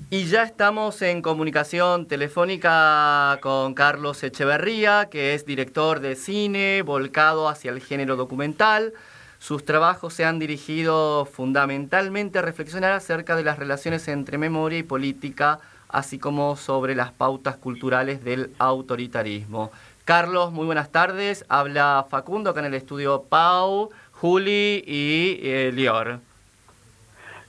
y 0.09 0.25
ya 0.25 0.45
estamos 0.45 1.03
en 1.03 1.21
comunicación 1.21 2.07
telefónica 2.07 3.39
con 3.43 3.75
Carlos 3.75 4.23
Echeverría, 4.23 5.11
que 5.11 5.35
es 5.35 5.45
director 5.45 6.01
de 6.01 6.17
cine 6.17 6.81
volcado 6.81 7.51
hacia 7.51 7.73
el 7.73 7.83
género 7.83 8.17
documental. 8.17 8.95
Sus 9.39 9.65
trabajos 9.65 10.15
se 10.15 10.25
han 10.25 10.39
dirigido 10.39 11.27
fundamentalmente 11.27 12.39
a 12.39 12.43
reflexionar 12.43 12.93
acerca 12.93 13.37
de 13.37 13.45
las 13.45 13.59
relaciones 13.59 14.09
entre 14.09 14.39
memoria 14.39 14.79
y 14.79 14.83
política, 14.83 15.61
así 15.89 16.19
como 16.19 16.57
sobre 16.57 16.95
las 16.95 17.13
pautas 17.13 17.57
culturales 17.57 18.25
del 18.25 18.51
autoritarismo. 18.59 19.71
Carlos, 20.05 20.53
muy 20.53 20.67
buenas 20.67 20.91
tardes. 20.91 21.45
Habla 21.49 22.07
Facundo 22.11 22.51
acá 22.51 22.61
en 22.61 22.67
el 22.67 22.75
estudio 22.75 23.23
Pau, 23.23 23.91
Juli 24.13 24.83
y 24.87 25.39
eh, 25.43 25.73
Lior. 25.73 26.21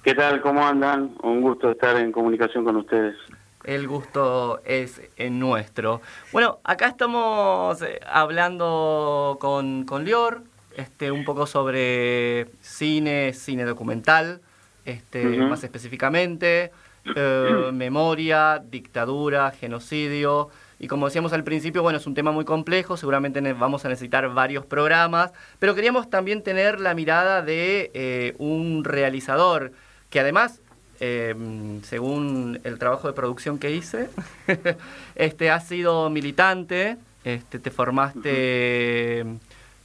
¿Qué 0.03 0.13
tal? 0.13 0.39
¿Cómo 0.39 0.65
andan? 0.65 1.15
Un 1.23 1.41
gusto 1.41 1.71
estar 1.71 1.97
en 1.97 2.11
comunicación 2.11 2.63
con 2.63 2.75
ustedes. 2.75 3.15
El 3.63 3.87
gusto 3.87 4.61
es 4.63 5.01
nuestro. 5.17 6.01
Bueno, 6.31 6.59
acá 6.63 6.89
estamos 6.89 7.81
eh, 7.81 7.99
hablando 8.07 9.37
con, 9.41 9.85
con 9.85 10.05
Lior, 10.05 10.43
este, 10.75 11.11
un 11.11 11.23
poco 11.23 11.47
sobre 11.47 12.47
cine, 12.61 13.33
cine 13.33 13.65
documental, 13.65 14.41
este, 14.85 15.23
más 15.23 15.63
específicamente, 15.63 16.71
eh, 17.15 17.69
memoria, 17.73 18.61
dictadura, 18.69 19.51
genocidio. 19.51 20.49
Y 20.79 20.87
como 20.87 21.05
decíamos 21.05 21.33
al 21.33 21.43
principio, 21.43 21.81
bueno, 21.81 21.97
es 21.97 22.07
un 22.07 22.13
tema 22.13 22.31
muy 22.31 22.45
complejo, 22.45 22.97
seguramente 22.97 23.41
vamos 23.53 23.85
a 23.85 23.89
necesitar 23.89 24.29
varios 24.33 24.65
programas, 24.65 25.31
pero 25.59 25.73
queríamos 25.73 26.09
también 26.09 26.43
tener 26.43 26.81
la 26.81 26.93
mirada 26.93 27.41
de 27.41 27.91
eh, 27.93 28.35
un 28.37 28.83
realizador 28.83 29.71
que 30.09 30.19
además, 30.19 30.61
em, 30.99 31.81
según 31.83 32.59
el 32.63 32.77
trabajo 32.77 33.07
de 33.07 33.13
producción 33.13 33.57
que 33.57 33.71
hice, 33.71 34.09
este, 35.15 35.49
has 35.49 35.67
sido 35.67 36.09
militante, 36.09 36.97
este, 37.23 37.57
te 37.59 37.71
formaste, 37.71 39.25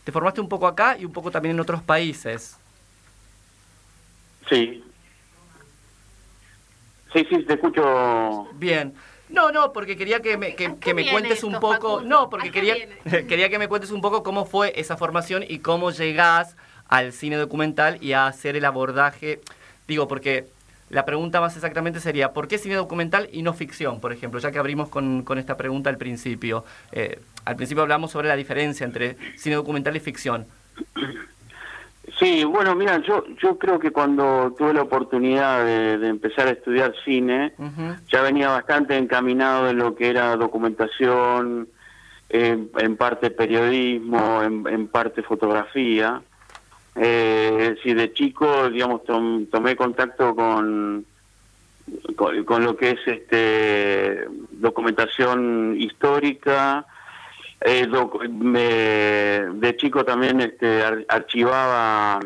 te 0.04 0.12
formaste 0.12 0.40
un 0.40 0.48
poco 0.48 0.66
acá 0.66 0.96
y 0.98 1.04
un 1.04 1.12
poco 1.12 1.30
también 1.30 1.54
en 1.54 1.60
otros 1.60 1.82
países. 1.82 2.56
Sí. 4.48 4.84
Sí, 7.12 7.26
sí, 7.28 7.44
te 7.44 7.54
escucho. 7.54 8.48
Bien. 8.54 8.94
No, 9.28 9.52
no, 9.52 9.72
porque 9.72 9.96
quería 9.96 10.20
que 10.20 10.36
me, 10.36 10.54
que, 10.54 10.94
me 10.94 11.10
cuentes 11.10 11.44
un 11.44 11.60
poco. 11.60 12.00
No, 12.00 12.28
porque 12.28 12.50
quería, 12.50 12.74
quería 13.28 13.48
que 13.48 13.58
me 13.58 13.68
cuentes 13.68 13.90
un 13.90 14.00
poco 14.00 14.22
cómo 14.22 14.44
fue 14.44 14.72
esa 14.76 14.96
formación 14.96 15.44
y 15.46 15.60
cómo 15.60 15.90
llegás 15.90 16.56
al 16.88 17.12
cine 17.12 17.36
documental 17.36 17.98
y 18.02 18.12
a 18.12 18.26
hacer 18.26 18.56
el 18.56 18.64
abordaje 18.64 19.40
Digo, 19.90 20.06
porque 20.06 20.46
la 20.90 21.04
pregunta 21.04 21.40
más 21.40 21.54
exactamente 21.54 22.00
sería, 22.00 22.32
¿por 22.32 22.48
qué 22.48 22.58
cine 22.58 22.74
documental 22.74 23.28
y 23.32 23.42
no 23.42 23.54
ficción, 23.54 24.00
por 24.00 24.12
ejemplo? 24.12 24.40
Ya 24.40 24.50
que 24.50 24.58
abrimos 24.58 24.88
con, 24.88 25.24
esta 25.38 25.56
pregunta 25.56 25.88
al 25.88 25.96
principio. 25.96 26.64
Eh, 26.90 27.20
al 27.44 27.56
principio 27.56 27.82
hablamos 27.82 28.10
sobre 28.10 28.28
la 28.28 28.36
diferencia 28.36 28.84
entre 28.84 29.16
cine 29.36 29.54
documental 29.54 29.96
y 29.96 30.00
ficción. 30.00 30.46
Sí, 32.18 32.44
bueno, 32.44 32.74
mira, 32.74 32.98
yo 32.98 33.24
yo 33.40 33.56
creo 33.56 33.78
que 33.78 33.92
cuando 33.92 34.52
tuve 34.58 34.74
la 34.74 34.82
oportunidad 34.82 35.64
de, 35.64 36.08
empezar 36.08 36.48
a 36.48 36.50
estudiar 36.50 36.92
cine, 37.04 37.54
ya 38.08 38.22
venía 38.22 38.48
bastante 38.48 38.98
encaminado 38.98 39.70
en 39.70 39.78
lo 39.78 39.94
que 39.94 40.10
era 40.10 40.34
documentación, 40.36 41.68
en 42.28 42.96
parte 42.96 43.30
periodismo, 43.30 44.42
en 44.42 44.88
parte 44.88 45.22
fotografía. 45.22 46.20
Eh, 46.96 47.76
si 47.82 47.94
de 47.94 48.12
chico, 48.12 48.68
digamos, 48.68 49.02
tomé 49.04 49.76
contacto 49.76 50.34
con, 50.34 51.04
con, 52.16 52.64
lo 52.64 52.76
que 52.76 52.90
es 52.90 53.00
este 53.06 54.26
documentación 54.52 55.76
histórica. 55.78 56.86
Eh, 57.62 57.86
de 57.86 59.76
chico 59.76 60.04
también 60.04 60.40
este, 60.40 60.82
archivaba 61.06 62.20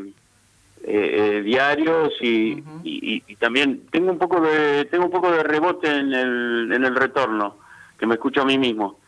eh, 0.86 1.38
eh, 1.38 1.42
diarios 1.42 2.12
y, 2.20 2.62
y, 2.84 3.36
también 3.36 3.86
tengo 3.90 4.12
un 4.12 4.18
poco 4.18 4.40
de 4.40 4.84
tengo 4.84 5.06
un 5.06 5.10
poco 5.10 5.32
de 5.32 5.42
rebote 5.42 5.88
en 5.88 6.12
el, 6.12 6.70
en 6.72 6.84
el 6.84 6.94
retorno 6.94 7.56
que 7.98 8.06
me 8.06 8.14
escucho 8.14 8.42
a 8.42 8.44
mí 8.44 8.58
mismo. 8.58 8.98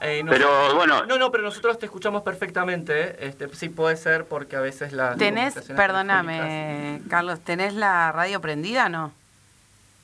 Eh, 0.00 0.24
pero 0.28 0.74
bueno. 0.74 1.04
No, 1.06 1.18
no, 1.18 1.30
pero 1.32 1.44
nosotros 1.44 1.78
te 1.78 1.86
escuchamos 1.86 2.22
perfectamente. 2.22 3.00
¿eh? 3.00 3.16
Este, 3.20 3.48
sí 3.54 3.68
puede 3.68 3.96
ser 3.96 4.26
porque 4.26 4.56
a 4.56 4.60
veces 4.60 4.92
la. 4.92 5.16
¿Tenés, 5.16 5.54
perdóname, 5.76 7.00
Carlos, 7.08 7.40
¿tenés 7.40 7.74
la 7.74 8.12
radio 8.12 8.40
prendida 8.40 8.88
no? 8.88 9.12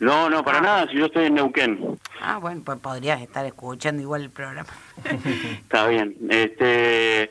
No, 0.01 0.29
no, 0.29 0.45
para 0.45 0.59
ah. 0.59 0.63
nada, 0.63 0.89
si 0.89 0.97
yo 0.97 1.07
estoy 1.07 1.27
en 1.27 1.35
Neuquén. 1.35 1.99
Ah, 2.21 2.39
bueno, 2.39 2.63
pues 2.65 2.79
podrías 2.79 3.23
estar 3.23 3.47
escuchando 3.47 4.03
igual 4.03 4.23
el 4.23 4.31
programa. 4.31 4.71
Está 5.63 5.87
bien. 5.87 6.17
Este, 6.29 7.31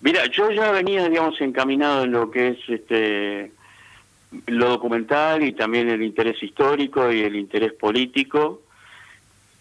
mira, 0.00 0.26
yo 0.26 0.50
ya 0.50 0.72
venía, 0.72 1.08
digamos, 1.08 1.38
encaminado 1.40 2.04
en 2.04 2.12
lo 2.12 2.30
que 2.30 2.48
es 2.48 2.58
este 2.68 3.52
lo 4.46 4.68
documental 4.68 5.42
y 5.42 5.52
también 5.52 5.88
el 5.88 6.02
interés 6.02 6.42
histórico 6.42 7.10
y 7.10 7.22
el 7.22 7.36
interés 7.36 7.72
político. 7.72 8.62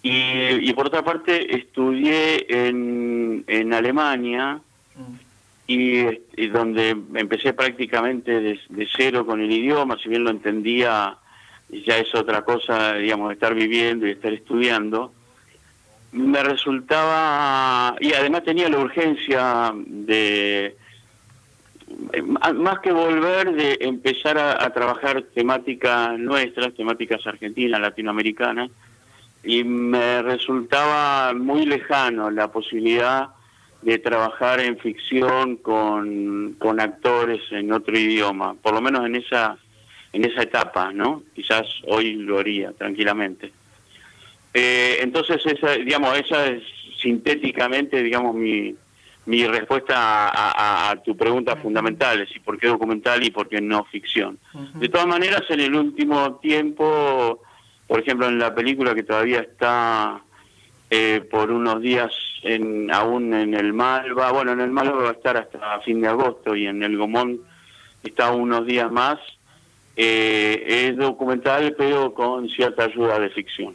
Y, 0.03 0.71
por 0.73 0.87
otra 0.87 1.03
parte, 1.03 1.55
estudié 1.55 2.45
en, 2.49 3.43
en 3.47 3.73
Alemania 3.73 4.61
y, 5.67 6.47
donde 6.47 6.95
empecé 7.15 7.53
prácticamente 7.53 8.39
de, 8.39 8.87
cero 8.95 9.25
con 9.25 9.41
el 9.41 9.51
idioma, 9.51 9.97
si 10.01 10.07
bien 10.07 10.23
lo 10.23 10.29
entendía, 10.29 11.17
ya 11.69 11.97
es 11.97 12.15
otra 12.15 12.43
cosa, 12.43 12.93
digamos, 12.93 13.33
estar 13.33 13.53
viviendo 13.53 14.07
y 14.07 14.11
estar 14.11 14.31
estudiando. 14.31 15.11
Me 16.13 16.41
resultaba, 16.41 17.97
y 17.99 18.13
además 18.13 18.45
tenía 18.45 18.69
la 18.69 18.79
urgencia 18.79 19.73
de, 19.75 20.77
más 22.55 22.79
que 22.79 22.93
volver, 22.93 23.51
de 23.51 23.77
empezar 23.81 24.37
a, 24.37 24.63
a 24.63 24.69
trabajar 24.71 25.21
temáticas 25.33 26.17
nuestras, 26.17 26.73
temáticas 26.75 27.27
argentinas, 27.27 27.81
latinoamericanas, 27.81 28.71
y 29.47 29.63
me 29.63 30.21
resultaba 30.21 31.33
muy 31.33 31.65
lejano 31.65 32.29
la 32.29 32.51
posibilidad 32.51 33.29
de 33.81 33.97
trabajar 33.97 34.59
en 34.59 34.77
ficción 34.77 35.55
con, 35.55 36.55
con 36.59 36.81
actores 36.81 37.39
en 37.51 37.71
otro 37.71 37.97
idioma, 37.97 38.55
por 38.55 38.73
lo 38.73 38.81
menos 38.81 39.05
en 39.05 39.15
esa 39.15 39.57
en 40.11 40.25
esa 40.25 40.41
etapa, 40.41 40.91
¿no? 40.91 41.23
Quizás 41.33 41.65
hoy 41.87 42.15
lo 42.15 42.39
haría 42.39 42.73
tranquilamente. 42.73 43.51
Eh, 44.53 44.97
entonces, 45.01 45.45
esa, 45.45 45.73
digamos, 45.73 46.17
esa 46.17 46.47
es 46.47 46.63
sintéticamente, 46.99 48.01
digamos, 48.01 48.35
mi, 48.35 48.75
mi 49.27 49.45
respuesta 49.45 50.31
a, 50.89 50.95
tu 51.03 51.15
pregunta 51.15 51.55
fundamental, 51.57 52.21
es 52.21 52.29
por 52.43 52.57
qué 52.57 52.67
documental 52.67 53.23
y 53.23 53.31
por 53.31 53.47
qué 53.47 53.61
no 53.61 53.85
ficción. 53.85 54.39
De 54.75 54.89
todas 54.89 55.07
maneras, 55.07 55.43
en 55.49 55.59
el 55.59 55.75
último 55.75 56.35
tiempo 56.37 57.41
por 57.87 57.99
ejemplo, 57.99 58.27
en 58.27 58.39
la 58.39 58.53
película 58.53 58.93
que 58.93 59.03
todavía 59.03 59.39
está 59.39 60.21
eh, 60.89 61.25
por 61.31 61.51
unos 61.51 61.81
días 61.81 62.11
en, 62.43 62.91
aún 62.93 63.33
en 63.33 63.53
el 63.53 63.73
Malva, 63.73 64.31
bueno, 64.31 64.51
en 64.51 64.61
el 64.61 64.71
Malva 64.71 65.03
va 65.03 65.09
a 65.09 65.13
estar 65.13 65.37
hasta 65.37 65.79
fin 65.81 66.01
de 66.01 66.07
agosto 66.07 66.55
y 66.55 66.67
en 66.67 66.83
el 66.83 66.97
Gomón 66.97 67.41
está 68.03 68.31
unos 68.31 68.65
días 68.65 68.91
más. 68.91 69.19
Eh, 69.95 70.89
es 70.89 70.97
documental, 70.97 71.73
pero 71.75 72.13
con 72.13 72.47
cierta 72.49 72.83
ayuda 72.83 73.19
de 73.19 73.29
ficción. 73.29 73.73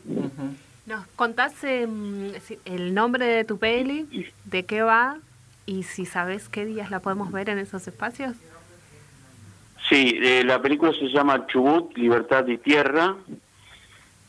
¿Nos 0.86 1.06
contás 1.16 1.64
em, 1.64 2.32
el 2.64 2.94
nombre 2.94 3.26
de 3.26 3.44
tu 3.44 3.58
peli, 3.58 4.30
de 4.44 4.64
qué 4.64 4.82
va 4.82 5.18
y 5.66 5.82
si 5.82 6.06
sabes 6.06 6.48
qué 6.48 6.64
días 6.64 6.90
la 6.90 7.00
podemos 7.00 7.32
ver 7.32 7.48
en 7.48 7.58
esos 7.58 7.88
espacios? 7.88 8.36
Sí, 9.88 10.18
eh, 10.22 10.44
la 10.44 10.62
película 10.62 10.92
se 10.92 11.08
llama 11.08 11.46
Chubut, 11.48 11.96
Libertad 11.96 12.46
y 12.46 12.58
Tierra. 12.58 13.16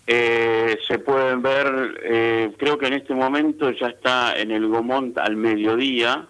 Eh, 0.05 0.79
se 0.85 0.99
pueden 0.99 1.41
ver, 1.41 2.01
eh, 2.03 2.53
creo 2.57 2.77
que 2.77 2.87
en 2.87 2.93
este 2.93 3.13
momento 3.13 3.71
ya 3.71 3.87
está 3.87 4.37
en 4.37 4.51
el 4.51 4.67
Gomont 4.67 5.17
al 5.17 5.37
mediodía 5.37 6.25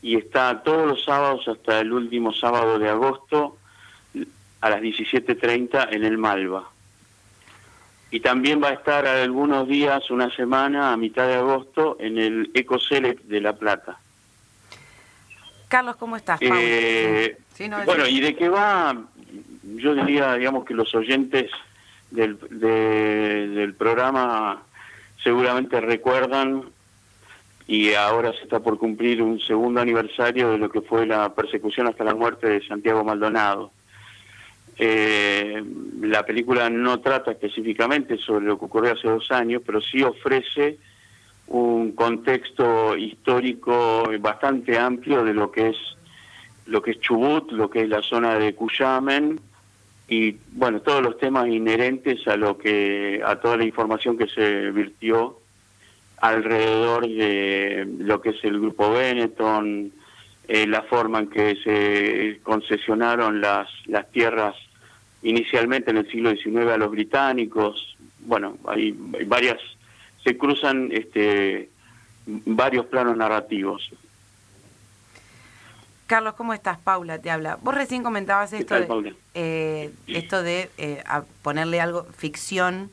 y 0.00 0.16
está 0.16 0.62
todos 0.62 0.86
los 0.86 1.04
sábados 1.04 1.46
hasta 1.48 1.80
el 1.80 1.92
último 1.92 2.32
sábado 2.32 2.78
de 2.78 2.88
agosto 2.88 3.58
a 4.60 4.70
las 4.70 4.80
17.30 4.80 5.88
en 5.90 6.04
el 6.04 6.18
Malva. 6.18 6.70
Y 8.12 8.20
también 8.20 8.62
va 8.62 8.68
a 8.68 8.72
estar 8.74 9.06
algunos 9.06 9.68
días, 9.68 10.10
una 10.10 10.34
semana, 10.34 10.92
a 10.92 10.96
mitad 10.96 11.26
de 11.26 11.34
agosto, 11.34 11.96
en 12.00 12.18
el 12.18 12.50
Ecoselect 12.54 13.22
de 13.24 13.40
La 13.40 13.54
Plata. 13.54 13.98
Carlos, 15.68 15.96
¿cómo 15.96 16.16
estás? 16.16 16.40
Eh, 16.42 17.38
bueno, 17.84 18.06
¿y 18.06 18.20
de 18.20 18.34
qué 18.34 18.48
va? 18.48 18.96
yo 19.62 19.94
diría, 19.94 20.34
digamos, 20.34 20.64
que 20.64 20.74
los 20.74 20.94
oyentes 20.94 21.50
del, 22.10 22.38
del 22.50 23.74
programa 23.74 24.62
seguramente 25.22 25.80
recuerdan 25.80 26.64
y 27.66 27.94
ahora 27.94 28.32
se 28.32 28.42
está 28.42 28.60
por 28.60 28.78
cumplir 28.78 29.22
un 29.22 29.38
segundo 29.38 29.80
aniversario 29.80 30.50
de 30.50 30.58
lo 30.58 30.70
que 30.70 30.80
fue 30.80 31.06
la 31.06 31.32
persecución 31.34 31.86
hasta 31.86 32.02
la 32.02 32.14
muerte 32.14 32.48
de 32.48 32.66
Santiago 32.66 33.04
Maldonado. 33.04 33.70
Eh, 34.76 35.62
la 36.00 36.24
película 36.24 36.68
no 36.68 37.00
trata 37.00 37.30
específicamente 37.30 38.16
sobre 38.16 38.46
lo 38.46 38.58
que 38.58 38.64
ocurrió 38.64 38.94
hace 38.94 39.08
dos 39.08 39.30
años, 39.30 39.62
pero 39.64 39.80
sí 39.80 40.02
ofrece 40.02 40.78
un 41.46 41.92
contexto 41.92 42.96
histórico 42.96 44.04
bastante 44.18 44.78
amplio 44.78 45.22
de 45.22 45.34
lo 45.34 45.52
que 45.52 45.68
es 45.68 45.76
lo 46.66 46.82
que 46.82 46.92
es 46.92 47.00
Chubut, 47.00 47.52
lo 47.52 47.68
que 47.68 47.82
es 47.82 47.88
la 47.88 48.02
zona 48.02 48.36
de 48.36 48.54
Cuyamen 48.54 49.40
y 50.10 50.36
bueno 50.52 50.82
todos 50.82 51.02
los 51.02 51.16
temas 51.18 51.46
inherentes 51.46 52.26
a 52.26 52.36
lo 52.36 52.58
que 52.58 53.22
a 53.24 53.36
toda 53.36 53.56
la 53.56 53.64
información 53.64 54.18
que 54.18 54.26
se 54.26 54.70
virtió 54.72 55.38
alrededor 56.20 57.08
de 57.08 57.88
lo 57.98 58.20
que 58.20 58.30
es 58.30 58.44
el 58.44 58.60
grupo 58.60 58.92
Benetton, 58.92 59.92
eh, 60.48 60.66
la 60.66 60.82
forma 60.82 61.20
en 61.20 61.28
que 61.28 61.56
se 61.64 62.40
concesionaron 62.42 63.40
las, 63.40 63.68
las 63.86 64.10
tierras 64.10 64.54
inicialmente 65.22 65.90
en 65.90 65.98
el 65.98 66.10
siglo 66.10 66.30
XIX 66.30 66.72
a 66.72 66.76
los 66.76 66.90
británicos. 66.90 67.96
Bueno, 68.20 68.58
hay, 68.66 68.94
varias, 69.26 69.58
se 70.24 70.36
cruzan 70.36 70.90
este, 70.92 71.70
varios 72.26 72.86
planos 72.86 73.16
narrativos. 73.16 73.90
Carlos, 76.10 76.34
¿cómo 76.34 76.52
estás? 76.54 76.76
Paula 76.76 77.20
te 77.20 77.30
habla. 77.30 77.56
Vos 77.62 77.72
recién 77.72 78.02
comentabas 78.02 78.52
esto 78.52 78.74
de, 78.74 79.14
eh, 79.34 79.92
esto 80.08 80.42
de 80.42 80.68
eh, 80.76 81.04
ponerle 81.42 81.80
algo, 81.80 82.02
ficción 82.16 82.90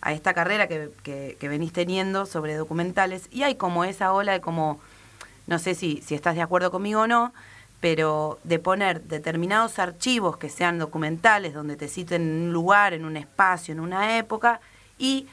a 0.00 0.12
esta 0.12 0.34
carrera 0.34 0.68
que, 0.68 0.88
que, 1.02 1.48
venís 1.48 1.72
teniendo 1.72 2.26
sobre 2.26 2.54
documentales 2.54 3.28
y 3.32 3.42
hay 3.42 3.56
como 3.56 3.84
esa 3.84 4.12
ola 4.12 4.30
de 4.34 4.40
como, 4.40 4.80
no 5.48 5.58
sé 5.58 5.74
si, 5.74 6.00
si 6.06 6.14
estás 6.14 6.36
de 6.36 6.42
acuerdo 6.42 6.70
conmigo 6.70 7.00
o 7.00 7.06
no, 7.08 7.34
pero 7.80 8.38
de 8.44 8.60
poner 8.60 9.02
determinados 9.02 9.80
archivos 9.80 10.36
que 10.36 10.48
sean 10.48 10.78
documentales, 10.78 11.54
donde 11.54 11.74
te 11.74 11.88
citen 11.88 12.22
en 12.22 12.42
un 12.44 12.52
lugar, 12.52 12.92
en 12.94 13.04
un 13.04 13.16
espacio, 13.16 13.72
en 13.72 13.80
una 13.80 14.16
época, 14.16 14.60
y 14.96 15.26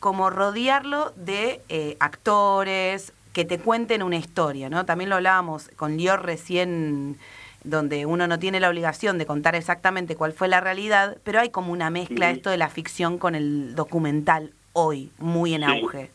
como 0.00 0.28
rodearlo 0.28 1.14
de 1.16 1.62
eh, 1.70 1.96
actores 1.98 3.14
que 3.32 3.44
te 3.44 3.58
cuenten 3.58 4.02
una 4.02 4.16
historia, 4.16 4.68
¿no? 4.68 4.84
También 4.84 5.10
lo 5.10 5.16
hablábamos 5.16 5.70
con 5.76 5.96
Lior 5.96 6.24
recién 6.24 7.18
donde 7.64 8.06
uno 8.06 8.26
no 8.26 8.38
tiene 8.38 8.60
la 8.60 8.68
obligación 8.68 9.18
de 9.18 9.26
contar 9.26 9.54
exactamente 9.54 10.16
cuál 10.16 10.32
fue 10.32 10.48
la 10.48 10.60
realidad, 10.60 11.18
pero 11.24 11.40
hay 11.40 11.50
como 11.50 11.72
una 11.72 11.90
mezcla 11.90 12.30
esto 12.30 12.50
de 12.50 12.56
la 12.56 12.68
ficción 12.68 13.18
con 13.18 13.34
el 13.34 13.74
documental 13.74 14.52
hoy, 14.72 15.10
muy 15.18 15.54
en 15.54 15.64
auge. 15.64 16.10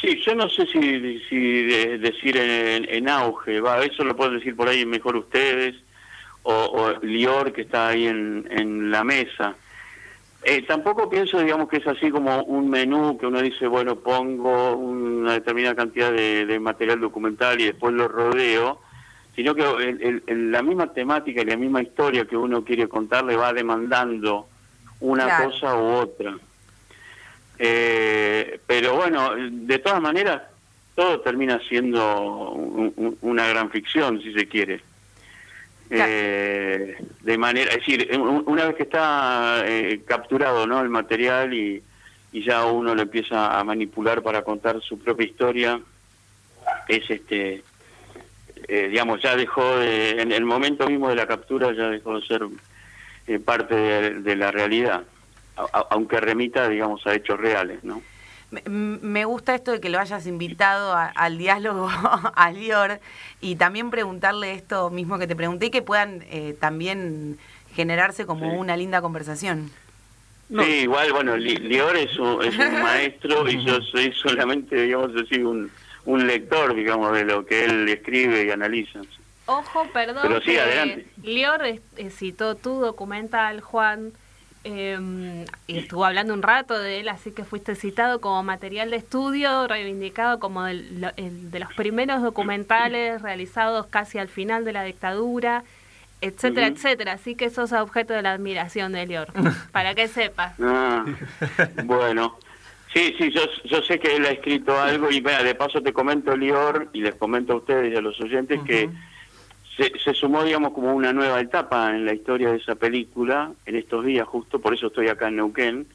Sí, 0.00 0.20
yo 0.24 0.34
no 0.34 0.48
sé 0.48 0.66
si, 0.66 1.18
si 1.28 1.62
decir 1.98 2.36
en, 2.36 3.08
auge, 3.08 3.60
va, 3.60 3.84
eso 3.84 4.04
lo 4.04 4.16
pueden 4.16 4.38
decir 4.38 4.56
por 4.56 4.68
ahí 4.68 4.86
mejor 4.86 5.16
ustedes, 5.16 5.74
o, 6.42 6.94
Lior 7.02 7.52
que 7.52 7.62
está 7.62 7.88
ahí 7.88 8.06
en, 8.06 8.48
en 8.50 8.90
la 8.90 9.04
mesa. 9.04 9.54
Eh, 10.42 10.62
tampoco 10.62 11.10
pienso, 11.10 11.38
digamos, 11.38 11.68
que 11.68 11.76
es 11.78 11.86
así 11.86 12.10
como 12.10 12.42
un 12.44 12.70
menú 12.70 13.18
que 13.18 13.26
uno 13.26 13.42
dice, 13.42 13.66
bueno, 13.66 13.96
pongo 13.96 14.74
una 14.74 15.34
determinada 15.34 15.74
cantidad 15.74 16.12
de 16.12 16.58
material 16.60 17.00
documental 17.00 17.60
y 17.60 17.66
después 17.66 17.92
lo 17.94 18.08
rodeo, 18.08 18.80
sino 19.36 19.54
que 19.54 20.22
el, 20.26 20.52
la 20.52 20.62
misma 20.62 20.92
temática 20.92 21.40
y 21.42 21.46
la 21.46 21.56
misma 21.56 21.82
historia 21.82 22.26
que 22.26 22.36
uno 22.36 22.64
quiere 22.64 22.88
contar 22.88 23.24
le 23.24 23.36
va 23.36 23.52
demandando 23.52 24.48
una 25.00 25.44
cosa 25.44 25.76
u 25.76 25.86
otra. 25.94 26.36
Eh, 27.58 28.60
pero 28.66 28.96
bueno, 28.96 29.34
de 29.36 29.78
todas 29.78 30.00
maneras, 30.00 30.42
todo 30.94 31.20
termina 31.20 31.58
siendo 31.68 32.52
una 33.22 33.46
gran 33.46 33.70
ficción, 33.70 34.20
si 34.20 34.32
se 34.32 34.46
quiere. 34.46 34.82
Eh, 35.92 36.96
de 37.22 37.38
manera, 37.38 37.72
es 37.72 37.78
decir, 37.78 38.08
una 38.18 38.66
vez 38.66 38.76
que 38.76 38.84
está 38.84 39.64
eh, 39.66 40.02
capturado 40.06 40.64
¿no? 40.66 40.80
el 40.80 40.88
material 40.88 41.52
y, 41.52 41.82
y 42.32 42.44
ya 42.44 42.64
uno 42.64 42.94
lo 42.94 43.02
empieza 43.02 43.58
a 43.58 43.64
manipular 43.64 44.22
para 44.22 44.42
contar 44.42 44.80
su 44.80 44.98
propia 45.00 45.26
historia, 45.26 45.80
es 46.86 47.10
este 47.10 47.64
eh, 48.68 48.88
digamos, 48.88 49.20
ya 49.20 49.34
dejó 49.34 49.78
de, 49.78 50.22
en 50.22 50.30
el 50.30 50.44
momento 50.44 50.86
mismo 50.86 51.08
de 51.08 51.16
la 51.16 51.26
captura 51.26 51.72
ya 51.72 51.88
dejó 51.88 52.20
de 52.20 52.26
ser 52.26 52.42
eh, 53.26 53.40
parte 53.40 53.74
de, 53.74 54.36
la 54.36 54.52
realidad, 54.52 55.02
aunque 55.90 56.20
remita, 56.20 56.68
digamos, 56.68 57.04
a 57.04 57.14
hechos 57.14 57.40
reales, 57.40 57.82
¿no? 57.82 58.00
Me 58.66 59.24
gusta 59.24 59.54
esto 59.54 59.70
de 59.70 59.80
que 59.80 59.90
lo 59.90 60.00
hayas 60.00 60.26
invitado 60.26 60.96
al 61.14 61.38
diálogo 61.38 61.88
a 62.34 62.50
Lior 62.50 63.00
y 63.40 63.56
también 63.56 63.90
preguntarle 63.90 64.54
esto 64.54 64.90
mismo 64.90 65.18
que 65.18 65.28
te 65.28 65.36
pregunté 65.36 65.66
y 65.66 65.70
que 65.70 65.82
puedan 65.82 66.24
eh, 66.30 66.56
también 66.58 67.38
generarse 67.74 68.26
como 68.26 68.58
una 68.58 68.76
linda 68.76 69.00
conversación. 69.00 69.70
Sí, 70.48 70.80
igual, 70.82 71.12
bueno, 71.12 71.36
Lior 71.36 71.96
es 71.96 72.18
un, 72.18 72.44
es 72.44 72.58
un 72.58 72.82
maestro 72.82 73.48
y 73.48 73.64
yo 73.64 73.80
soy 73.82 74.12
solamente, 74.12 74.82
digamos 74.82 75.12
así, 75.14 75.40
un, 75.40 75.70
un 76.04 76.26
lector, 76.26 76.74
digamos, 76.74 77.12
de 77.12 77.24
lo 77.24 77.46
que 77.46 77.64
él 77.64 77.88
escribe 77.88 78.44
y 78.44 78.50
analiza. 78.50 79.00
Ojo, 79.46 79.86
perdón. 79.92 80.22
Pero 80.22 80.40
sí, 80.40 80.56
adelante. 80.56 81.06
Lior 81.22 81.64
eh, 81.64 81.80
citó 82.10 82.56
tu 82.56 82.80
documental, 82.80 83.60
Juan, 83.60 84.12
em, 84.64 85.44
y 85.66 85.78
estuvo 85.78 86.04
hablando 86.04 86.34
un 86.34 86.42
rato 86.42 86.78
de 86.78 87.00
él, 87.00 87.08
así 87.08 87.32
que 87.32 87.44
fuiste 87.44 87.74
citado 87.74 88.20
como 88.20 88.42
material 88.42 88.90
de 88.90 88.96
estudio, 88.96 89.66
reivindicado 89.66 90.38
como 90.38 90.66
el, 90.66 91.00
de 91.00 91.58
los 91.58 91.72
primeros 91.74 92.22
documentales 92.22 93.22
realizados 93.22 93.86
casi 93.86 94.18
al 94.18 94.28
final 94.28 94.64
de 94.64 94.72
la 94.72 94.84
dictadura, 94.84 95.64
etcétera, 96.20 96.66
etcétera. 96.66 97.12
Así 97.12 97.34
que 97.34 97.50
sos 97.50 97.72
objeto 97.72 98.12
de 98.12 98.22
la 98.22 98.32
admiración 98.32 98.92
de 98.92 99.06
Lior, 99.06 99.28
para 99.72 99.94
que 99.94 100.08
sepas. 100.08 100.54
Ah, 100.60 101.04
bueno. 101.84 102.38
Sí, 102.92 103.14
sí, 103.18 103.30
yo, 103.30 103.42
yo 103.64 103.82
sé 103.82 104.00
que 104.00 104.16
él 104.16 104.26
ha 104.26 104.30
escrito 104.30 104.78
algo 104.78 105.12
y 105.12 105.20
de 105.20 105.54
paso 105.54 105.80
te 105.80 105.92
comento, 105.92 106.36
Lior, 106.36 106.88
y 106.92 107.02
les 107.02 107.14
comento 107.14 107.52
a 107.52 107.56
ustedes 107.56 107.92
y 107.92 107.96
a 107.96 108.00
los 108.00 108.20
oyentes 108.20 108.60
que 108.66 108.90
se, 110.02 110.14
sumó, 110.14 110.44
digamos, 110.44 110.72
como 110.72 110.94
una 110.94 111.12
nueva 111.12 111.40
etapa 111.40 111.94
en 111.94 112.04
la 112.04 112.14
historia 112.14 112.50
de 112.50 112.58
esa 112.58 112.74
película 112.74 113.52
en 113.66 113.76
estos 113.76 114.04
días 114.04 114.26
justo, 114.26 114.60
por 114.60 114.74
eso 114.74 114.88
estoy 114.88 115.08
acá 115.08 115.28
en 115.28 115.36
Neuquén, 115.36 115.86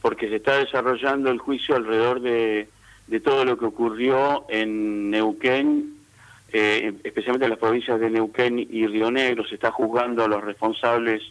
porque 0.00 0.28
se 0.28 0.36
está 0.36 0.56
desarrollando 0.58 1.30
el 1.30 1.38
juicio 1.38 1.74
alrededor 1.74 2.20
de, 2.20 2.68
de 3.06 3.20
todo 3.20 3.44
lo 3.44 3.58
que 3.58 3.64
ocurrió 3.64 4.46
en 4.48 5.10
Neuquén, 5.10 5.96
eh, 6.52 6.94
especialmente 7.02 7.44
en 7.46 7.50
las 7.50 7.58
provincias 7.58 7.98
de 7.98 8.10
Neuquén 8.10 8.58
y 8.58 8.86
Río 8.86 9.10
Negro, 9.10 9.44
se 9.46 9.56
está 9.56 9.70
juzgando 9.72 10.24
a 10.24 10.28
los 10.28 10.44
responsables 10.44 11.22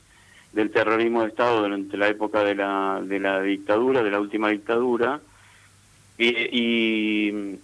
del 0.52 0.72
terrorismo 0.72 1.22
de 1.22 1.30
Estado 1.30 1.62
durante 1.62 1.98
la 1.98 2.08
época 2.08 2.44
de 2.44 2.56
la, 2.56 3.02
de 3.04 3.20
la 3.20 3.42
dictadura, 3.42 4.04
de 4.04 4.12
la 4.12 4.20
última 4.20 4.50
dictadura, 4.50 5.20
y, 6.18 7.58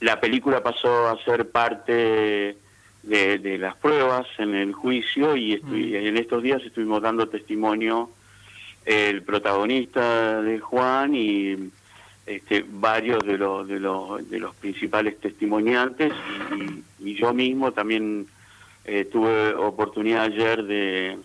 la 0.00 0.18
película 0.18 0.60
pasó 0.64 1.08
a 1.08 1.24
ser 1.24 1.50
parte 1.50 2.56
de, 3.02 3.58
las 3.58 3.76
pruebas 3.76 4.26
en 4.38 4.54
el 4.54 4.72
juicio 4.72 5.36
y 5.36 5.60
mm. 5.60 5.94
en 5.94 6.16
estos 6.16 6.42
días 6.42 6.62
estuvimos 6.64 7.02
dando 7.02 7.28
testimonio 7.28 8.10
el 8.84 9.22
protagonista 9.22 10.42
de 10.42 10.58
Juan 10.58 11.14
y 11.14 11.70
este, 12.26 12.64
varios 12.68 13.24
de 13.24 13.38
los, 13.38 13.66
de, 13.66 13.80
los, 13.80 14.28
de 14.28 14.38
los 14.38 14.54
principales 14.56 15.18
testimoniantes 15.20 16.12
y, 16.98 17.14
yo 17.14 17.34
mismo 17.34 17.72
también 17.72 18.26
eh, 18.84 19.04
tuve 19.04 19.54
oportunidad 19.54 20.24
ayer 20.24 20.62
de 20.64 21.18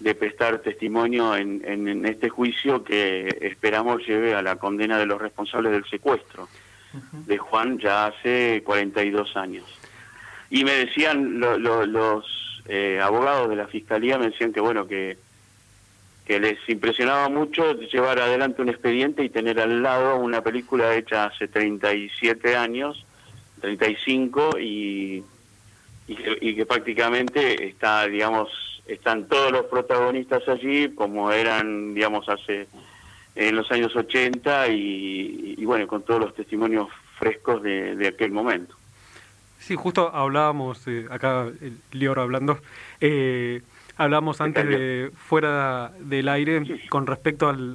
de 0.00 0.14
prestar 0.14 0.58
testimonio 0.58 1.34
en, 1.36 1.62
en, 1.64 2.04
este 2.04 2.28
juicio 2.28 2.84
que 2.84 3.38
esperamos 3.40 4.06
lleve 4.06 4.34
a 4.34 4.42
la 4.42 4.56
condena 4.56 4.98
de 4.98 5.06
los 5.06 5.20
responsables 5.20 5.72
del 5.72 5.84
secuestro 5.86 6.48
de 7.26 7.38
Juan 7.38 7.78
ya 7.78 8.06
hace 8.06 8.62
42 8.64 9.36
años. 9.36 9.64
Y 10.54 10.64
me 10.64 10.72
decían 10.72 11.40
los 11.40 12.62
eh, 12.68 13.00
abogados 13.02 13.48
de 13.48 13.56
la 13.56 13.66
fiscalía, 13.66 14.18
me 14.18 14.30
decían 14.30 14.52
que 14.52 14.60
bueno, 14.60 14.86
que, 14.86 15.18
que 16.24 16.38
les 16.38 16.58
impresionaba 16.68 17.28
mucho 17.28 17.72
llevar 17.74 18.20
adelante 18.20 18.62
un 18.62 18.68
expediente 18.68 19.24
y 19.24 19.30
tener 19.30 19.58
al 19.58 19.82
lado 19.82 20.16
una 20.16 20.42
película 20.42 20.94
hecha 20.94 21.24
hace 21.24 21.48
37 21.48 22.54
años, 22.56 23.04
35, 23.62 24.58
y, 24.60 25.24
y, 26.06 26.16
y 26.40 26.54
que 26.54 26.66
prácticamente 26.66 27.66
está, 27.66 28.06
digamos, 28.06 28.48
están 28.86 29.26
todos 29.26 29.50
los 29.50 29.64
protagonistas 29.66 30.46
allí, 30.48 30.90
como 30.90 31.32
eran, 31.32 31.94
digamos, 31.94 32.28
hace 32.28 32.68
en 33.34 33.56
los 33.56 33.70
años 33.72 33.94
80 33.96 34.68
y, 34.68 35.64
bueno, 35.64 35.88
con 35.88 36.02
todos 36.02 36.20
los 36.20 36.34
testimonios 36.34 36.88
frescos 37.18 37.62
de, 37.62 38.06
aquel 38.06 38.30
momento. 38.30 38.76
Sí, 39.64 39.76
justo 39.76 40.14
hablábamos, 40.14 40.86
eh, 40.86 41.06
acá 41.10 41.46
el 41.62 41.78
Lior 41.92 42.18
hablando, 42.18 42.58
eh, 43.00 43.62
hablábamos 43.96 44.42
antes 44.42 44.68
de 44.68 45.10
fuera 45.16 45.90
del 46.00 46.28
aire 46.28 46.80
con 46.90 47.06
respecto 47.06 47.48
al, 47.48 47.74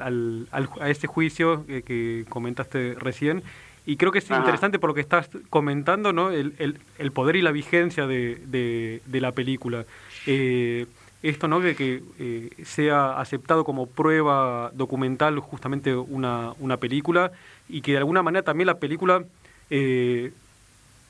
al, 0.52 0.70
a 0.80 0.90
este 0.92 1.08
juicio 1.08 1.66
que 1.66 2.26
comentaste 2.30 2.96
recién. 3.00 3.42
Y 3.88 3.98
creo 3.98 4.12
que 4.12 4.20
es 4.20 4.30
interesante 4.30 4.78
por 4.78 4.92
lo 4.92 4.94
que 4.94 5.02
estás 5.02 5.32
comentando, 5.50 6.14
¿no? 6.14 6.30
El, 6.30 6.54
el, 6.60 6.78
el 7.00 7.12
poder 7.12 7.36
y 7.38 7.42
la 7.42 7.52
vigencia 7.52 8.06
de, 8.06 8.40
de, 8.46 9.02
de 9.08 9.22
la 9.22 9.32
película. 9.32 9.86
Eh, 10.28 10.86
esto, 11.24 11.48
¿no? 11.48 11.60
De 11.60 11.76
que 11.76 12.04
eh, 12.20 12.50
sea 12.64 13.20
aceptado 13.20 13.64
como 13.64 13.88
prueba 13.88 14.70
documental 14.76 15.40
justamente 15.40 15.96
una, 15.96 16.54
una 16.60 16.78
película 16.78 17.32
y 17.68 17.82
que 17.82 17.94
de 17.94 17.98
alguna 17.98 18.22
manera 18.22 18.44
también 18.44 18.68
la 18.68 18.78
película 18.78 19.24
eh, 19.72 20.34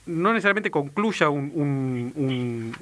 no 0.09 0.33
necesariamente 0.33 0.71
concluya 0.71 1.29
un, 1.29 1.51
un, 2.15 2.73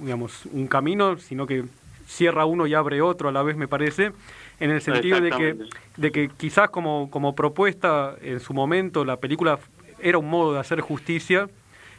digamos, 0.00 0.46
un 0.46 0.66
camino, 0.68 1.18
sino 1.18 1.46
que 1.46 1.64
cierra 2.06 2.46
uno 2.46 2.66
y 2.66 2.74
abre 2.74 3.02
otro 3.02 3.28
a 3.28 3.32
la 3.32 3.42
vez, 3.42 3.56
me 3.56 3.68
parece, 3.68 4.12
en 4.60 4.70
el 4.70 4.80
sentido 4.80 5.20
de 5.20 5.30
que, 5.30 5.56
de 5.96 6.12
que 6.12 6.30
quizás 6.36 6.70
como, 6.70 7.10
como 7.10 7.34
propuesta 7.34 8.14
en 8.22 8.40
su 8.40 8.54
momento 8.54 9.04
la 9.04 9.16
película 9.16 9.58
era 10.00 10.18
un 10.18 10.30
modo 10.30 10.54
de 10.54 10.60
hacer 10.60 10.80
justicia 10.80 11.48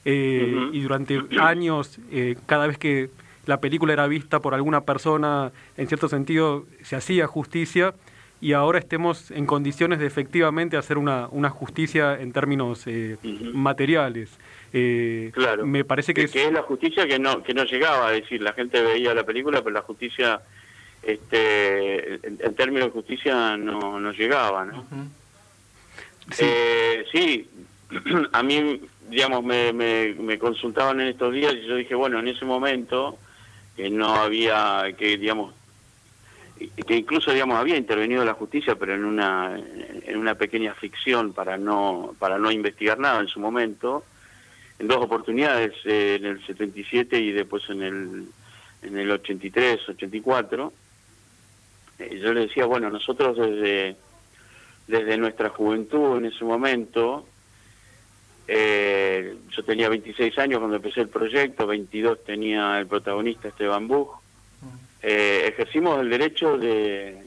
eh, 0.06 0.70
y 0.72 0.82
durante 0.82 1.22
años, 1.40 2.00
eh, 2.12 2.38
cada 2.46 2.66
vez 2.68 2.78
que 2.78 3.10
la 3.46 3.60
película 3.60 3.94
era 3.94 4.08
vista 4.08 4.40
por 4.40 4.54
alguna 4.54 4.82
persona, 4.82 5.52
en 5.76 5.88
cierto 5.88 6.08
sentido 6.08 6.66
se 6.84 6.96
hacía 6.96 7.28
justicia 7.28 7.94
y 8.42 8.54
ahora 8.54 8.80
estemos 8.80 9.32
en 9.32 9.46
condiciones 9.46 10.00
de 10.00 10.08
efectivamente 10.08 10.78
hacer 10.78 10.98
una, 10.98 11.28
una 11.32 11.50
justicia 11.50 12.20
en 12.20 12.32
términos 12.32 12.84
eh, 12.88 13.18
materiales. 13.54 14.30
Eh, 14.72 15.32
claro. 15.34 15.66
Me 15.66 15.84
parece 15.84 16.14
que, 16.14 16.24
es... 16.24 16.36
es... 16.36 16.52
la 16.52 16.62
justicia 16.62 17.06
que 17.08 17.20
no 17.20 17.44
que 17.44 17.54
no 17.54 17.66
llegaba, 17.66 18.08
a 18.08 18.12
decir, 18.12 18.42
la 18.42 18.54
gente 18.54 18.82
veía 18.82 19.14
la 19.14 19.24
película, 19.24 19.62
pero 19.62 19.74
la 19.74 19.82
justicia, 19.82 20.42
este, 21.04 22.16
en, 22.26 22.56
términos 22.56 22.88
de 22.88 22.94
justicia 22.94 23.58
no, 23.58 24.00
no 24.00 24.12
llegaba, 24.14 24.64
¿no? 24.66 24.86
Sí, 26.32 26.46
eh, 26.46 27.06
sí 27.12 27.50
a 28.32 28.44
mí, 28.44 28.82
digamos, 29.10 29.44
me, 29.44 29.74
me, 29.74 30.14
me 30.14 30.40
consultaban 30.40 31.02
en 31.02 31.08
estos 31.08 31.34
días 31.34 31.56
y 31.56 31.68
yo 31.68 31.76
dije, 31.76 31.96
bueno, 31.96 32.20
en 32.20 32.28
ese 32.28 32.46
momento 32.46 33.18
que 33.76 33.90
no 33.90 34.14
había, 34.16 34.94
que 34.98 35.18
digamos, 35.18 35.54
que 36.86 36.96
incluso 36.96 37.32
digamos 37.32 37.58
había 37.58 37.78
intervenido 37.78 38.26
la 38.26 38.34
justicia 38.34 38.76
pero 38.76 38.94
en 38.94 39.06
una 39.06 39.58
en 39.58 40.18
una 40.18 40.36
pequeña 40.36 40.74
ficción 40.74 41.32
para 41.32 41.58
no 41.58 42.16
para 42.20 42.38
no 42.38 42.52
investigar 42.52 43.00
nada 43.00 43.22
en 43.22 43.28
su 43.28 43.40
momento 43.40 44.04
en 44.80 44.88
dos 44.88 44.98
oportunidades, 44.98 45.74
eh, 45.86 46.18
en 46.20 46.26
el 46.26 46.46
77 46.46 47.20
y 47.20 47.32
después 47.32 47.64
en 47.70 47.82
el, 47.82 48.28
en 48.82 48.98
el 48.98 49.12
83, 49.12 49.90
84. 49.90 50.74
Eh, 52.00 52.20
yo 52.24 52.34
le 52.34 52.42
decía, 52.42 52.66
bueno, 52.66 52.90
nosotros 52.90 53.38
desde, 53.38 53.98
desde 54.88 55.18
nuestra 55.18 55.50
juventud 55.50 56.18
en 56.18 56.26
ese 56.28 56.46
momento, 56.46 57.28
eh, 58.48 59.36
yo 59.50 59.64
tenía 59.64 59.90
26 59.90 60.38
años 60.40 60.60
cuando 60.60 60.78
empecé 60.78 61.02
el 61.02 61.10
proyecto, 61.10 61.68
22 61.68 62.24
tenía 62.24 62.80
el 62.80 62.88
protagonista 62.88 63.50
Esteban 63.50 63.88
Buch, 63.88 64.19
ejercimos 65.02 66.00
el 66.02 66.10
derecho 66.10 66.58
de, 66.58 67.24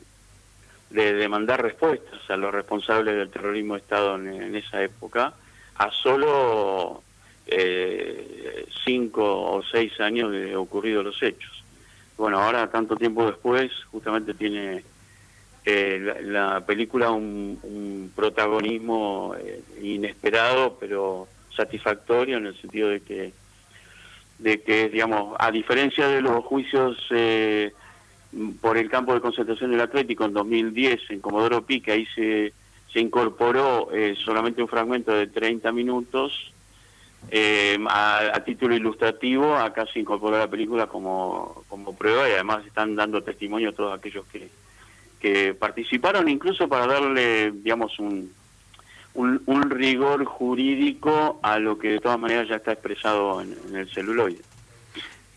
de 0.93 1.15
demandar 1.15 1.63
respuestas 1.63 2.21
a 2.29 2.37
los 2.37 2.53
responsables 2.53 3.17
del 3.17 3.31
terrorismo 3.31 3.75
de 3.75 3.81
Estado 3.81 4.17
en, 4.17 4.55
esa 4.55 4.83
época, 4.83 5.35
a 5.77 5.91
solo 5.91 7.03
eh, 7.47 8.67
cinco 8.85 9.53
o 9.53 9.63
seis 9.63 9.99
años 10.01 10.31
de 10.31 10.55
ocurridos 10.55 11.05
los 11.05 11.23
hechos. 11.23 11.65
Bueno, 12.19 12.41
ahora, 12.41 12.71
tanto 12.71 12.97
tiempo 12.97 13.27
después, 13.27 13.73
justamente 13.91 14.35
tiene 14.35 14.85
eh, 15.65 16.21
la, 16.25 16.61
película 16.67 17.11
un, 17.11 18.13
protagonismo 18.15 19.35
eh, 19.39 19.63
inesperado, 19.83 20.77
pero 20.79 21.27
satisfactorio 21.57 22.37
en 22.37 22.47
el 22.47 22.61
sentido 22.61 22.91
de 22.91 23.01
que, 23.01 23.33
de 24.43 24.63
que 24.63 24.89
digamos, 24.89 25.37
a 25.39 25.51
diferencia 25.51 26.09
de 26.09 26.21
los 26.21 26.45
juicios 26.45 26.97
eh, 27.11 27.73
por 28.61 28.77
el 28.77 28.89
campo 28.89 29.15
de 29.15 29.21
concentración 29.21 29.71
del 29.71 29.81
Atlético 29.81 30.25
en 30.25 30.33
2010 30.33 31.11
en 31.11 31.21
Comodoro 31.21 31.65
Pi, 31.65 31.81
que 31.81 31.93
ahí 31.93 32.07
se, 32.15 32.53
se 32.93 33.01
incorporó 33.01 33.89
solamente 34.25 34.63
un 34.63 34.69
fragmento 34.69 35.13
de 35.13 35.27
30 35.27 35.71
minutos, 35.73 36.53
eh, 37.31 37.79
a, 37.89 38.43
título 38.45 38.75
ilustrativo, 38.75 39.55
acá 39.55 39.87
se 39.87 40.01
incorporó 40.01 40.39
la 40.39 40.51
película 40.51 40.87
como, 40.87 41.65
como 41.69 41.95
prueba 41.97 42.29
y 42.29 42.33
además 42.33 42.67
están 42.67 42.97
dando 42.97 43.23
testimonio 43.23 43.73
todos 43.73 43.97
aquellos 43.97 44.27
que, 44.27 44.49
que 45.21 45.55
participaron, 45.55 46.29
incluso 46.29 46.69
para 46.69 46.87
darle, 46.87 47.53
digamos, 47.53 47.99
un, 47.99 48.33
un, 49.15 49.71
rigor 49.71 50.25
jurídico 50.25 51.39
a 51.43 51.59
lo 51.59 51.79
que 51.79 51.91
de 51.91 52.01
todas 52.01 52.19
maneras 52.19 52.49
ya 52.49 52.57
está 52.57 52.73
expresado 52.73 53.41
en, 53.41 53.57
el 53.75 53.91
celuloide. 53.91 54.41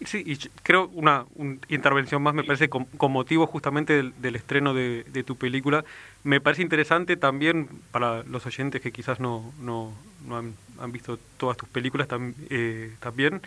Sí, 0.04 0.24
y 0.26 0.38
creo 0.62 0.90
una, 0.94 1.26
intervención 1.70 2.22
más, 2.22 2.34
me 2.34 2.44
parece, 2.44 2.70
con, 2.70 2.88
motivo 3.12 3.48
justamente 3.48 4.04
del, 4.04 4.36
estreno 4.36 4.74
de, 4.74 5.24
tu 5.26 5.36
película. 5.36 5.84
Me 6.24 6.42
parece 6.42 6.62
interesante 6.62 7.18
también 7.18 7.70
para 7.92 8.24
los 8.24 8.46
oyentes 8.46 8.82
que 8.82 8.92
quizás 8.92 9.20
no, 9.20 9.54
no, 9.60 9.94
han, 10.30 10.92
visto 10.92 11.18
todas 11.38 11.58
tus 11.58 11.70
películas 11.70 12.08
eh, 12.50 12.94
también, 13.00 13.42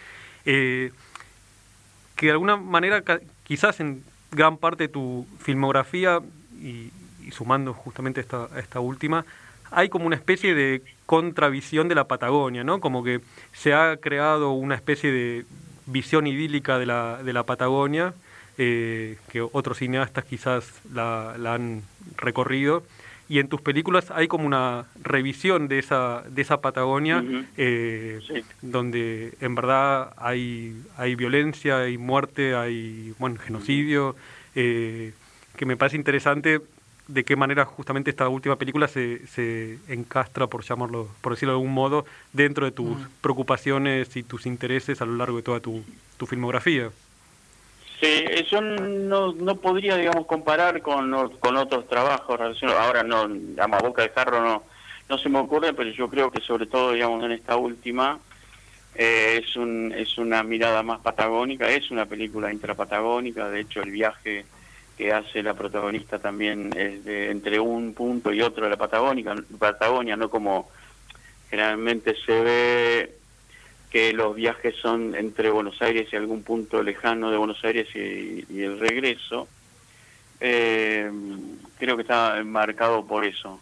eh, 0.44 0.92
que 2.16 2.26
de 2.26 2.32
alguna 2.32 2.56
manera 2.56 3.02
quizás 3.44 3.80
en 3.80 4.02
gran 4.32 4.56
parte 4.56 4.84
de 4.84 4.88
tu 4.88 5.26
filmografía, 5.38 6.20
y, 6.60 6.90
sumando 7.30 7.74
justamente 7.74 8.22
esta, 8.22 8.48
esta 8.56 8.80
última, 8.80 9.26
hay 9.70 9.88
como 9.88 10.06
una 10.06 10.16
especie 10.16 10.54
de 10.54 10.82
contravisión 11.06 11.88
de 11.88 11.94
la 11.94 12.06
Patagonia, 12.06 12.64
¿no? 12.64 12.80
Como 12.80 13.02
que 13.02 13.20
se 13.52 13.74
ha 13.74 13.96
creado 13.96 14.52
una 14.52 14.74
especie 14.74 15.10
de 15.10 15.44
visión 15.86 16.26
idílica 16.26 16.78
de 16.78 16.86
la, 16.86 17.22
de 17.22 17.32
la 17.32 17.44
Patagonia, 17.44 18.14
eh, 18.58 19.16
que 19.30 19.40
otros 19.40 19.78
cineastas 19.78 20.24
quizás 20.24 20.80
la, 20.92 21.34
la, 21.38 21.54
han 21.54 21.82
recorrido. 22.16 22.82
Y 23.28 23.40
en 23.40 23.48
tus 23.48 23.60
películas 23.60 24.10
hay 24.10 24.26
como 24.26 24.46
una 24.46 24.86
revisión 25.02 25.68
de 25.68 25.78
esa, 25.78 26.22
de 26.28 26.42
esa 26.42 26.60
Patagonia, 26.60 27.22
eh, 27.58 28.20
donde 28.62 29.34
en 29.40 29.54
verdad 29.54 30.14
hay, 30.16 30.74
hay 30.96 31.14
violencia, 31.14 31.78
hay 31.80 31.98
muerte, 31.98 32.54
hay 32.54 33.12
bueno, 33.18 33.36
genocidio, 33.38 34.16
eh, 34.54 35.12
que 35.56 35.66
me 35.66 35.76
parece 35.76 35.96
interesante 35.96 36.60
de 37.08 37.24
qué 37.24 37.36
manera 37.36 37.64
justamente 37.64 38.10
esta 38.10 38.28
última 38.28 38.56
película 38.56 38.86
se, 38.86 39.26
se 39.26 39.78
encastra, 39.88 40.46
por 40.46 40.62
llamarlo, 40.62 41.08
por 41.20 41.32
decirlo 41.32 41.54
de 41.54 41.58
algún 41.58 41.74
modo, 41.74 42.04
dentro 42.32 42.66
de 42.66 42.72
tus 42.72 42.96
mm. 42.96 43.06
preocupaciones 43.20 44.14
y 44.16 44.22
tus 44.22 44.46
intereses 44.46 45.00
a 45.00 45.06
lo 45.06 45.16
largo 45.16 45.38
de 45.38 45.42
toda 45.42 45.60
tu, 45.60 45.82
tu 46.16 46.26
filmografía. 46.26 46.90
Sí, 48.00 48.24
yo 48.48 48.60
no, 48.60 49.32
no 49.32 49.56
podría, 49.56 49.96
digamos, 49.96 50.26
comparar 50.26 50.82
con, 50.82 51.10
con 51.40 51.56
otros 51.56 51.88
trabajos. 51.88 52.38
Ahora 52.62 53.02
no, 53.02 53.26
digamos, 53.26 53.82
boca 53.82 54.02
de 54.02 54.10
jarro 54.10 54.40
no, 54.40 54.62
no 55.08 55.18
se 55.18 55.28
me 55.28 55.40
ocurre, 55.40 55.72
pero 55.72 55.90
yo 55.90 56.08
creo 56.08 56.30
que 56.30 56.40
sobre 56.40 56.66
todo, 56.66 56.92
digamos, 56.92 57.24
en 57.24 57.32
esta 57.32 57.56
última 57.56 58.20
eh, 58.94 59.42
es, 59.42 59.56
un, 59.56 59.92
es 59.96 60.16
una 60.18 60.42
mirada 60.42 60.82
más 60.82 61.00
patagónica, 61.00 61.68
es 61.68 61.90
una 61.90 62.06
película 62.06 62.52
intrapatagónica, 62.52 63.48
de 63.48 63.60
hecho 63.60 63.82
el 63.82 63.90
viaje 63.90 64.44
que 64.98 65.12
hace 65.12 65.44
la 65.44 65.54
protagonista 65.54 66.18
también 66.18 66.72
es 66.76 67.04
de, 67.04 67.30
entre 67.30 67.60
un 67.60 67.94
punto 67.94 68.32
y 68.32 68.42
otro 68.42 68.64
de 68.64 68.70
la 68.70 68.76
Patagónica, 68.76 69.36
Patagonia, 69.56 70.16
no 70.16 70.28
como 70.28 70.68
generalmente 71.48 72.16
se 72.26 72.40
ve 72.42 73.14
que 73.90 74.12
los 74.12 74.34
viajes 74.34 74.74
son 74.74 75.14
entre 75.14 75.50
Buenos 75.50 75.80
Aires 75.80 76.08
y 76.12 76.16
algún 76.16 76.42
punto 76.42 76.82
lejano 76.82 77.30
de 77.30 77.36
Buenos 77.38 77.64
Aires 77.64 77.86
y, 77.94 78.60
el 78.60 78.80
regreso. 78.80 79.46
Eh, 80.40 81.10
creo 81.78 81.94
que 81.94 82.02
está 82.02 82.42
marcado 82.44 83.06
por 83.06 83.24
eso 83.24 83.60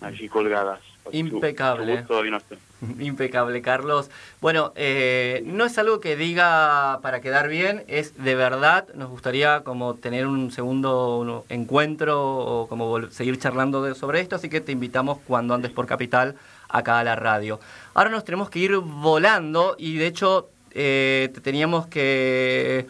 allí 0.00 0.28
colgadas. 0.28 0.78
Impecable. 1.10 2.04
Todavía 2.04 2.30
no 2.30 2.36
está. 2.36 2.54
Impecable, 2.98 3.60
Carlos. 3.62 4.10
Bueno, 4.40 4.72
eh, 4.76 5.42
no 5.46 5.64
es 5.64 5.76
algo 5.78 6.00
que 6.00 6.16
diga 6.16 7.00
para 7.02 7.20
quedar 7.20 7.48
bien, 7.48 7.84
es 7.88 8.16
de 8.22 8.34
verdad, 8.34 8.88
nos 8.94 9.10
gustaría 9.10 9.62
como 9.64 9.94
tener 9.94 10.26
un 10.26 10.50
segundo 10.50 11.44
encuentro 11.48 12.20
o 12.20 12.68
como 12.68 13.08
seguir 13.10 13.38
charlando 13.38 13.94
sobre 13.94 14.20
esto, 14.20 14.36
así 14.36 14.48
que 14.48 14.60
te 14.60 14.72
invitamos 14.72 15.18
cuando 15.26 15.54
andes 15.54 15.72
por 15.72 15.86
Capital 15.86 16.36
acá 16.68 16.98
a 16.98 17.04
la 17.04 17.16
radio. 17.16 17.60
Ahora 17.94 18.10
nos 18.10 18.24
tenemos 18.24 18.50
que 18.50 18.60
ir 18.60 18.76
volando 18.76 19.76
y 19.78 19.96
de 19.96 20.06
hecho 20.06 20.50
eh, 20.72 21.32
teníamos 21.42 21.86
que 21.86 22.86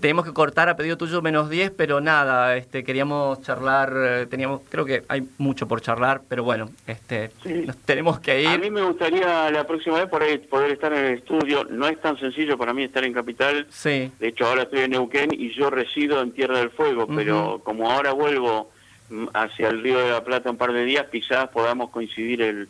tenemos 0.00 0.24
que 0.24 0.32
cortar 0.32 0.68
a 0.68 0.76
pedido 0.76 0.96
tuyo 0.96 1.22
menos 1.22 1.48
10, 1.48 1.72
pero 1.76 2.00
nada, 2.00 2.56
este, 2.56 2.84
queríamos 2.84 3.40
charlar, 3.42 3.92
eh, 3.96 4.26
teníamos, 4.26 4.60
creo 4.68 4.84
que 4.84 5.02
hay 5.08 5.26
mucho 5.38 5.66
por 5.66 5.80
charlar, 5.80 6.22
pero 6.28 6.44
bueno, 6.44 6.70
este, 6.86 7.30
nos 7.44 7.76
tenemos 7.78 8.20
que 8.20 8.42
ir. 8.42 8.48
A 8.48 8.58
mí 8.58 8.70
me 8.70 8.82
gustaría 8.82 9.50
la 9.50 9.66
próxima 9.66 9.98
vez 9.98 10.08
poder, 10.08 10.48
poder 10.48 10.72
estar 10.72 10.92
en 10.92 11.04
el 11.04 11.14
estudio, 11.18 11.64
no 11.64 11.86
es 11.88 12.00
tan 12.00 12.18
sencillo 12.18 12.58
para 12.58 12.74
mí 12.74 12.84
estar 12.84 13.04
en 13.04 13.12
Capital, 13.12 13.66
sí. 13.70 14.12
de 14.18 14.28
hecho 14.28 14.46
ahora 14.46 14.62
estoy 14.62 14.80
en 14.80 14.90
Neuquén 14.92 15.30
y 15.32 15.52
yo 15.54 15.70
resido 15.70 16.20
en 16.20 16.32
Tierra 16.32 16.58
del 16.58 16.70
Fuego, 16.70 17.06
pero 17.06 17.60
como 17.64 17.90
ahora 17.90 18.12
vuelvo 18.12 18.70
mm, 19.08 19.28
hacia 19.32 19.68
el 19.68 19.82
Río 19.82 19.98
de 19.98 20.10
la 20.10 20.24
Plata 20.24 20.50
un 20.50 20.58
par 20.58 20.72
de 20.72 20.84
días, 20.84 21.06
quizás 21.10 21.48
podamos 21.48 21.90
coincidir 21.90 22.42
el, 22.42 22.68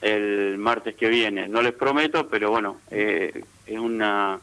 el 0.00 0.58
martes 0.58 0.94
que 0.94 1.08
viene, 1.08 1.48
no 1.48 1.60
les 1.60 1.72
prometo, 1.72 2.28
pero 2.28 2.50
bueno, 2.50 2.78
eh, 2.90 3.42
es 3.66 3.78
una 3.78 4.38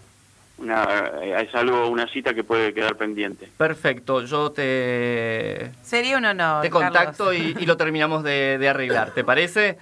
una, 0.63 1.11
eh, 1.21 1.45
es 1.47 1.53
algo, 1.55 1.87
una 1.87 2.07
cita 2.07 2.33
que 2.33 2.43
puede 2.43 2.73
quedar 2.73 2.95
pendiente. 2.95 3.49
Perfecto, 3.57 4.21
yo 4.23 4.51
te... 4.51 5.71
Sería 5.81 6.17
un 6.17 6.25
honor. 6.25 6.61
Te 6.61 6.69
contacto 6.69 7.33
y, 7.33 7.53
lo 7.65 7.77
terminamos 7.77 8.23
de, 8.23 8.67
arreglar, 8.67 9.11
¿te 9.11 9.23
parece? 9.23 9.77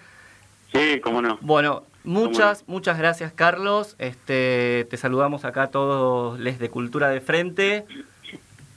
Sí, 0.74 1.00
cómo 1.02 1.22
no. 1.22 1.38
Bueno, 1.42 1.84
muchas, 2.04 2.64
muchas 2.68 2.98
gracias 2.98 3.34
Carlos. 3.34 3.96
Este, 4.00 4.88
te 4.90 4.98
saludamos 4.98 5.46
acá 5.46 5.64
a 5.64 5.68
todos 5.68 6.40
les 6.40 6.60
de 6.60 6.70
Cultura 6.70 7.10
de 7.10 7.22
Frente 7.22 7.86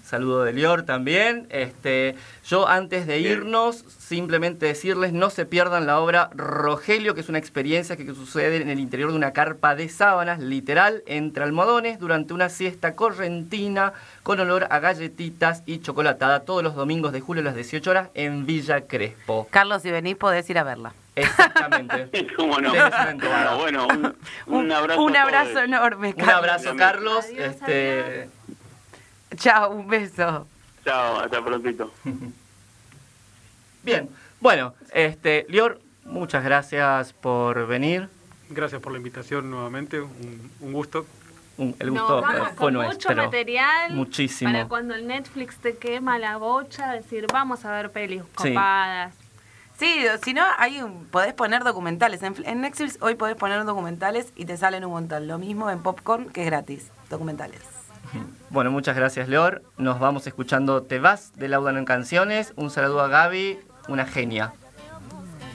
saludo 0.05 0.45
de 0.45 0.53
Lior 0.53 0.83
también. 0.83 1.47
Este, 1.51 2.15
yo 2.47 2.69
antes 2.69 3.07
de 3.07 3.21
irnos, 3.21 3.85
simplemente 3.99 4.67
decirles, 4.67 5.13
no 5.13 5.31
se 5.31 5.47
pierdan 5.47 5.87
la 5.87 5.99
obra 5.99 6.31
Rogelio, 6.35 7.15
que 7.15 7.23
es 7.23 7.29
una 7.29 7.39
experiencia 7.39 7.97
que 7.97 8.07
sucede 8.15 8.57
en 8.57 8.69
el 8.69 8.79
interior 8.79 9.11
de 9.11 9.17
una 9.17 9.33
carpa 9.33 9.75
de 9.75 9.89
sábanas, 9.89 10.41
literal, 10.41 11.03
entre 11.07 11.45
almohadones, 11.45 11.99
durante 11.99 12.35
una 12.35 12.49
siesta 12.49 12.95
correntina, 12.95 13.93
con 14.23 14.41
olor 14.41 14.67
a 14.71 14.79
galletitas 14.79 15.63
y 15.67 15.81
chocolatada, 15.81 16.41
todos 16.41 16.63
los 16.63 16.75
domingos 16.75 17.13
de 17.13 17.21
julio 17.21 17.41
a 17.43 17.47
las 17.47 17.55
18 17.55 17.91
horas 17.91 18.09
en 18.15 18.47
Villa 18.47 18.83
Crespo. 18.83 19.49
Carlos, 19.51 19.83
si 19.83 19.91
venís 19.91 20.17
podés 20.17 20.49
ir 20.51 20.59
a 20.59 20.65
verla. 20.65 20.93
Exactamente. 21.17 22.27
¿Cómo 22.37 22.59
no? 22.61 22.73
Bueno, 23.59 23.87
un, 24.47 24.73
abrazo. 24.73 25.03
Un 25.05 25.17
abrazo 25.17 25.61
enorme, 25.61 26.15
Carlos. 26.15 26.29
Un 26.29 26.35
abrazo, 26.35 26.77
Carlos. 26.77 27.27
este, 27.27 28.29
Chao, 29.37 29.71
un 29.71 29.87
beso. 29.87 30.47
Chao, 30.85 31.21
hasta 31.21 31.45
prontito. 31.45 31.91
Bien, 33.83 34.09
bueno, 34.41 34.75
este, 34.93 35.47
Lior, 35.49 35.81
muchas 36.05 36.45
gracias 36.45 37.13
por 37.13 37.67
venir. 37.67 38.09
Gracias 38.51 38.81
por 38.81 38.93
la 38.93 38.99
invitación 38.99 39.51
nuevamente, 39.51 40.01
un, 40.01 40.73
gusto. 40.73 41.07
el 41.59 41.91
gusto 41.91 42.23
fue 42.57 42.73
nuestro. 42.73 43.11
Mucho 43.11 43.23
material. 43.23 43.93
Muchísimo. 43.93 44.53
Para 44.53 44.69
cuando 44.69 44.95
el 44.95 45.07
Netflix 45.07 45.57
te 45.57 45.77
quema 45.77 46.19
la 46.19 46.37
bocha, 46.37 46.93
decir, 46.93 47.27
vamos 47.33 47.65
a 47.65 47.73
ver 47.73 47.91
pelis 47.91 48.23
copadas. 48.35 49.15
Sí, 49.79 50.07
si 50.23 50.35
no, 50.35 50.45
hay 50.59 50.81
podés 51.11 51.35
poner 51.35 51.65
documentales. 51.65 52.23
En, 52.23 52.35
en, 52.45 52.61
Netflix 52.61 52.99
hoy 53.01 53.17
podés 53.17 53.37
poner 53.37 53.65
documentales 53.65 54.33
y 54.37 54.45
te 54.45 54.57
salen 54.57 54.85
un 54.85 54.93
montón. 54.93 55.27
Lo 55.27 55.39
mismo 55.39 55.69
en 55.69 55.83
Popcorn, 55.83 56.31
que 56.31 56.43
es 56.43 56.47
gratis, 56.47 56.91
documentales. 57.11 57.74
Bueno, 58.51 58.71
muchas 58.71 58.95
gracias, 58.95 59.29
Leor. 59.29 59.63
Nos 59.79 59.99
vamos 59.99 60.27
escuchando 60.27 60.83
Te 60.83 61.01
vas 61.01 61.33
de 61.37 61.49
Laudan 61.49 61.77
en 61.77 61.85
Canciones. 61.85 62.53
Un 62.57 62.71
saludo 62.71 63.01
a 63.01 63.09
Gaby, 63.09 63.59
una 63.89 64.07
genia. 64.07 64.53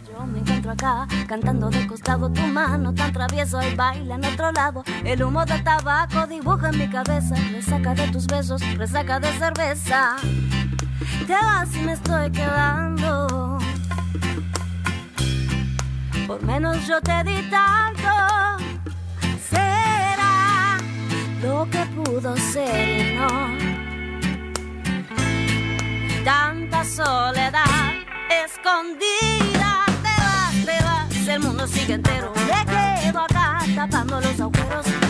Yo 0.05 0.25
me 0.25 0.39
encuentro 0.39 0.71
acá, 0.71 1.07
cantando 1.27 1.69
de 1.69 1.87
costado 1.87 2.29
tu 2.29 2.41
mano 2.41 2.93
tan 2.93 3.13
travieso 3.13 3.61
y 3.61 3.73
baila 3.73 4.15
en 4.15 4.25
otro 4.25 4.51
lado. 4.51 4.83
El 5.05 5.23
humo 5.23 5.45
del 5.45 5.63
tabaco 5.63 6.27
dibuja 6.27 6.69
en 6.69 6.77
mi 6.77 6.89
cabeza, 6.89 7.35
resaca 7.51 7.93
de 7.93 8.07
tus 8.09 8.27
besos, 8.27 8.61
resaca 8.77 9.19
de 9.19 9.31
cerveza. 9.33 10.17
Te 11.25 11.33
vas 11.33 11.73
y 11.75 11.79
me 11.79 11.93
estoy 11.93 12.31
quedando. 12.31 13.59
Por 16.27 16.43
menos 16.43 16.85
yo 16.85 16.99
te 17.01 17.23
di 17.23 17.49
tanto 17.49 18.09
lo 21.41 21.67
que 21.69 21.85
pudo 21.95 22.35
ser 22.37 23.15
no. 23.15 23.27
Tanta 26.23 26.83
soledad 26.83 27.93
escondida, 28.45 29.85
te 30.03 30.21
vas, 30.21 30.65
te 30.65 30.83
vas, 30.83 31.27
el 31.27 31.39
mundo 31.39 31.67
sigue 31.67 31.93
entero. 31.93 32.33
Me 32.35 32.65
quedo 32.65 33.19
acá 33.21 33.59
tapando 33.75 34.19
los 34.21 34.39
agujeros. 34.39 35.08